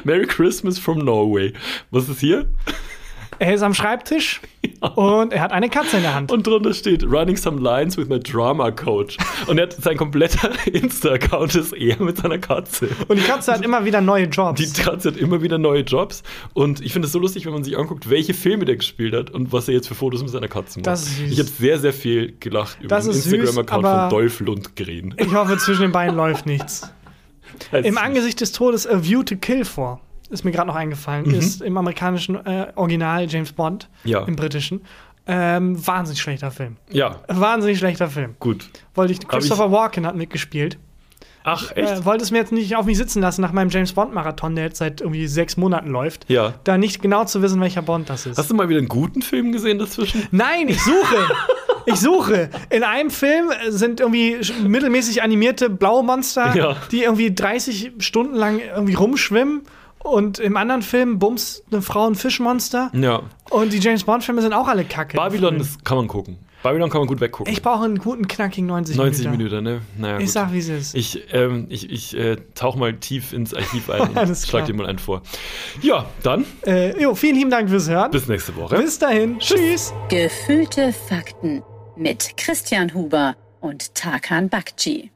Merry 0.04 0.26
Christmas 0.26 0.78
from 0.78 0.98
Norway. 0.98 1.52
Was 1.90 2.08
ist 2.08 2.20
hier? 2.20 2.46
Er 3.38 3.54
ist 3.54 3.62
am 3.62 3.74
Schreibtisch 3.74 4.40
und 4.94 5.32
er 5.32 5.40
hat 5.40 5.52
eine 5.52 5.68
Katze 5.68 5.96
in 5.96 6.02
der 6.02 6.14
Hand. 6.14 6.30
Und 6.32 6.46
drunter 6.46 6.74
steht 6.74 7.04
Running 7.04 7.36
some 7.36 7.60
lines 7.60 7.96
with 7.96 8.08
my 8.08 8.18
drama 8.20 8.70
coach. 8.70 9.16
Und 9.46 9.58
er 9.58 9.64
hat 9.64 9.72
sein 9.74 9.96
kompletter 9.96 10.50
Insta-Account 10.66 11.54
ist 11.54 11.72
er 11.72 12.00
mit 12.02 12.18
seiner 12.18 12.38
Katze. 12.38 12.88
Und 13.08 13.18
die 13.18 13.22
Katze 13.22 13.52
hat 13.52 13.62
immer 13.64 13.84
wieder 13.84 14.00
neue 14.00 14.26
Jobs. 14.26 14.60
Die 14.60 14.82
Katze 14.82 15.10
hat 15.10 15.16
immer 15.16 15.42
wieder 15.42 15.58
neue 15.58 15.82
Jobs. 15.82 16.22
Und 16.52 16.80
ich 16.80 16.92
finde 16.92 17.06
es 17.06 17.12
so 17.12 17.18
lustig, 17.18 17.46
wenn 17.46 17.52
man 17.52 17.64
sich 17.64 17.76
anguckt, 17.78 18.08
welche 18.10 18.34
Filme 18.34 18.64
der 18.64 18.76
gespielt 18.76 19.14
hat 19.14 19.30
und 19.30 19.52
was 19.52 19.68
er 19.68 19.74
jetzt 19.74 19.88
für 19.88 19.94
Fotos 19.94 20.20
mit 20.20 20.30
seiner 20.30 20.48
Katze 20.48 20.78
macht. 20.78 20.86
Das 20.86 21.02
ist 21.02 21.16
süß. 21.18 21.32
Ich 21.32 21.38
habe 21.38 21.48
sehr, 21.48 21.78
sehr 21.78 21.92
viel 21.92 22.34
gelacht 22.38 22.78
über 22.80 22.88
Das 22.88 23.04
den 23.04 23.14
Instagram-Account 23.14 23.86
von 23.86 24.10
Dolph 24.10 24.40
Lundgren. 24.40 25.14
ich 25.18 25.34
hoffe, 25.34 25.56
zwischen 25.58 25.82
den 25.82 25.92
beiden 25.92 26.16
läuft 26.16 26.46
nichts. 26.46 26.90
Im 27.72 27.98
Angesicht 27.98 28.40
des 28.40 28.52
Todes 28.52 28.86
A 28.86 29.02
View 29.04 29.22
to 29.22 29.36
Kill 29.36 29.64
vor. 29.64 30.00
Ist 30.30 30.44
mir 30.44 30.52
gerade 30.52 30.68
noch 30.68 30.76
eingefallen. 30.76 31.26
Mhm. 31.28 31.34
Ist 31.34 31.60
im 31.62 31.76
amerikanischen 31.76 32.36
äh, 32.46 32.68
Original 32.76 33.26
James 33.28 33.52
Bond, 33.52 33.88
Ja. 34.04 34.20
im 34.24 34.36
britischen. 34.36 34.82
Ähm, 35.26 35.86
wahnsinnig 35.86 36.20
schlechter 36.20 36.50
Film. 36.50 36.76
Ja, 36.90 37.20
Wahnsinnig 37.28 37.78
schlechter 37.78 38.08
Film. 38.08 38.34
gut. 38.40 38.68
Wollte 38.94 39.12
ich, 39.12 39.26
Christopher 39.26 39.72
Walken 39.72 40.06
hat 40.06 40.16
mitgespielt. 40.16 40.78
Ach, 41.46 41.72
echt? 41.76 41.90
Äh, 41.92 42.04
wollte 42.06 42.24
es 42.24 42.30
mir 42.30 42.38
jetzt 42.38 42.52
nicht 42.52 42.74
auf 42.76 42.86
mich 42.86 42.96
sitzen 42.96 43.20
lassen 43.20 43.42
nach 43.42 43.52
meinem 43.52 43.68
James 43.68 43.92
Bond-Marathon, 43.92 44.54
der 44.54 44.64
jetzt 44.64 44.78
seit 44.78 45.02
irgendwie 45.02 45.26
sechs 45.26 45.56
Monaten 45.58 45.90
läuft. 45.90 46.28
ja. 46.30 46.54
Da 46.64 46.78
nicht 46.78 47.02
genau 47.02 47.24
zu 47.26 47.42
wissen, 47.42 47.60
welcher 47.60 47.82
Bond 47.82 48.08
das 48.10 48.24
ist. 48.26 48.38
Hast 48.38 48.50
du 48.50 48.54
mal 48.54 48.68
wieder 48.70 48.78
einen 48.78 48.88
guten 48.88 49.20
Film 49.22 49.52
gesehen 49.52 49.78
dazwischen? 49.78 50.26
Nein, 50.30 50.68
ich 50.68 50.82
suche! 50.82 51.28
ich 51.86 51.96
suche! 51.96 52.48
In 52.70 52.82
einem 52.82 53.10
Film 53.10 53.50
sind 53.68 54.00
irgendwie 54.00 54.38
mittelmäßig 54.66 55.22
animierte 55.22 55.68
blaue 55.68 56.02
Monster, 56.02 56.54
Ja. 56.56 56.76
die 56.90 57.02
irgendwie 57.02 57.34
30 57.34 57.92
Stunden 57.98 58.34
lang 58.34 58.58
irgendwie 58.60 58.94
rumschwimmen 58.94 59.62
Und 60.04 60.38
im 60.38 60.56
anderen 60.56 60.82
Film 60.82 61.18
Bums 61.18 61.64
eine 61.72 61.82
Frau 61.82 62.06
ein 62.06 62.14
Fischmonster. 62.14 62.90
Ja. 62.94 63.22
Und 63.50 63.72
die 63.72 63.78
James 63.78 64.04
Bond-Filme 64.04 64.40
sind 64.42 64.52
auch 64.52 64.68
alle 64.68 64.84
kacke. 64.84 65.16
Babylon, 65.16 65.58
das 65.58 65.82
kann 65.82 65.96
man 65.96 66.06
gucken. 66.08 66.38
Babylon 66.62 66.88
kann 66.88 67.00
man 67.00 67.08
gut 67.08 67.20
weggucken. 67.20 67.52
Ich 67.52 67.60
brauche 67.60 67.84
einen 67.84 67.98
guten, 67.98 68.26
knackigen 68.28 68.66
90, 68.66 68.96
90 68.96 69.24
Minuten. 69.30 69.38
Minuten, 69.62 69.64
ne? 69.64 69.80
Naja, 69.98 70.16
Ich 70.18 70.24
gut. 70.26 70.32
sag, 70.32 70.52
wie 70.52 70.58
es 70.60 70.68
ist. 70.68 70.94
Ich, 70.94 71.24
ähm, 71.34 71.66
ich, 71.68 71.90
ich 71.90 72.16
äh, 72.16 72.36
tauch 72.54 72.76
mal 72.76 72.94
tief 72.94 73.32
ins 73.34 73.52
Archiv 73.54 73.90
ein 73.90 74.00
und 74.02 74.16
Alles 74.16 74.46
schlag 74.46 74.64
dir 74.66 74.74
mal 74.74 74.86
einen 74.86 74.98
vor. 74.98 75.22
Ja, 75.82 76.06
dann 76.22 76.46
Äh, 76.66 76.98
jo, 77.02 77.14
vielen 77.14 77.36
lieben 77.36 77.50
Dank 77.50 77.68
fürs 77.68 77.88
Hören. 77.88 78.10
bis 78.10 78.28
nächste 78.28 78.56
Woche. 78.56 78.76
Bis 78.76 78.98
dahin. 78.98 79.38
Tschüss. 79.40 79.92
Gefühlte 80.08 80.92
Fakten 80.94 81.62
mit 81.96 82.36
Christian 82.38 82.94
Huber 82.94 83.36
und 83.60 83.94
Tarkan 83.94 84.48
Bakci. 84.48 85.10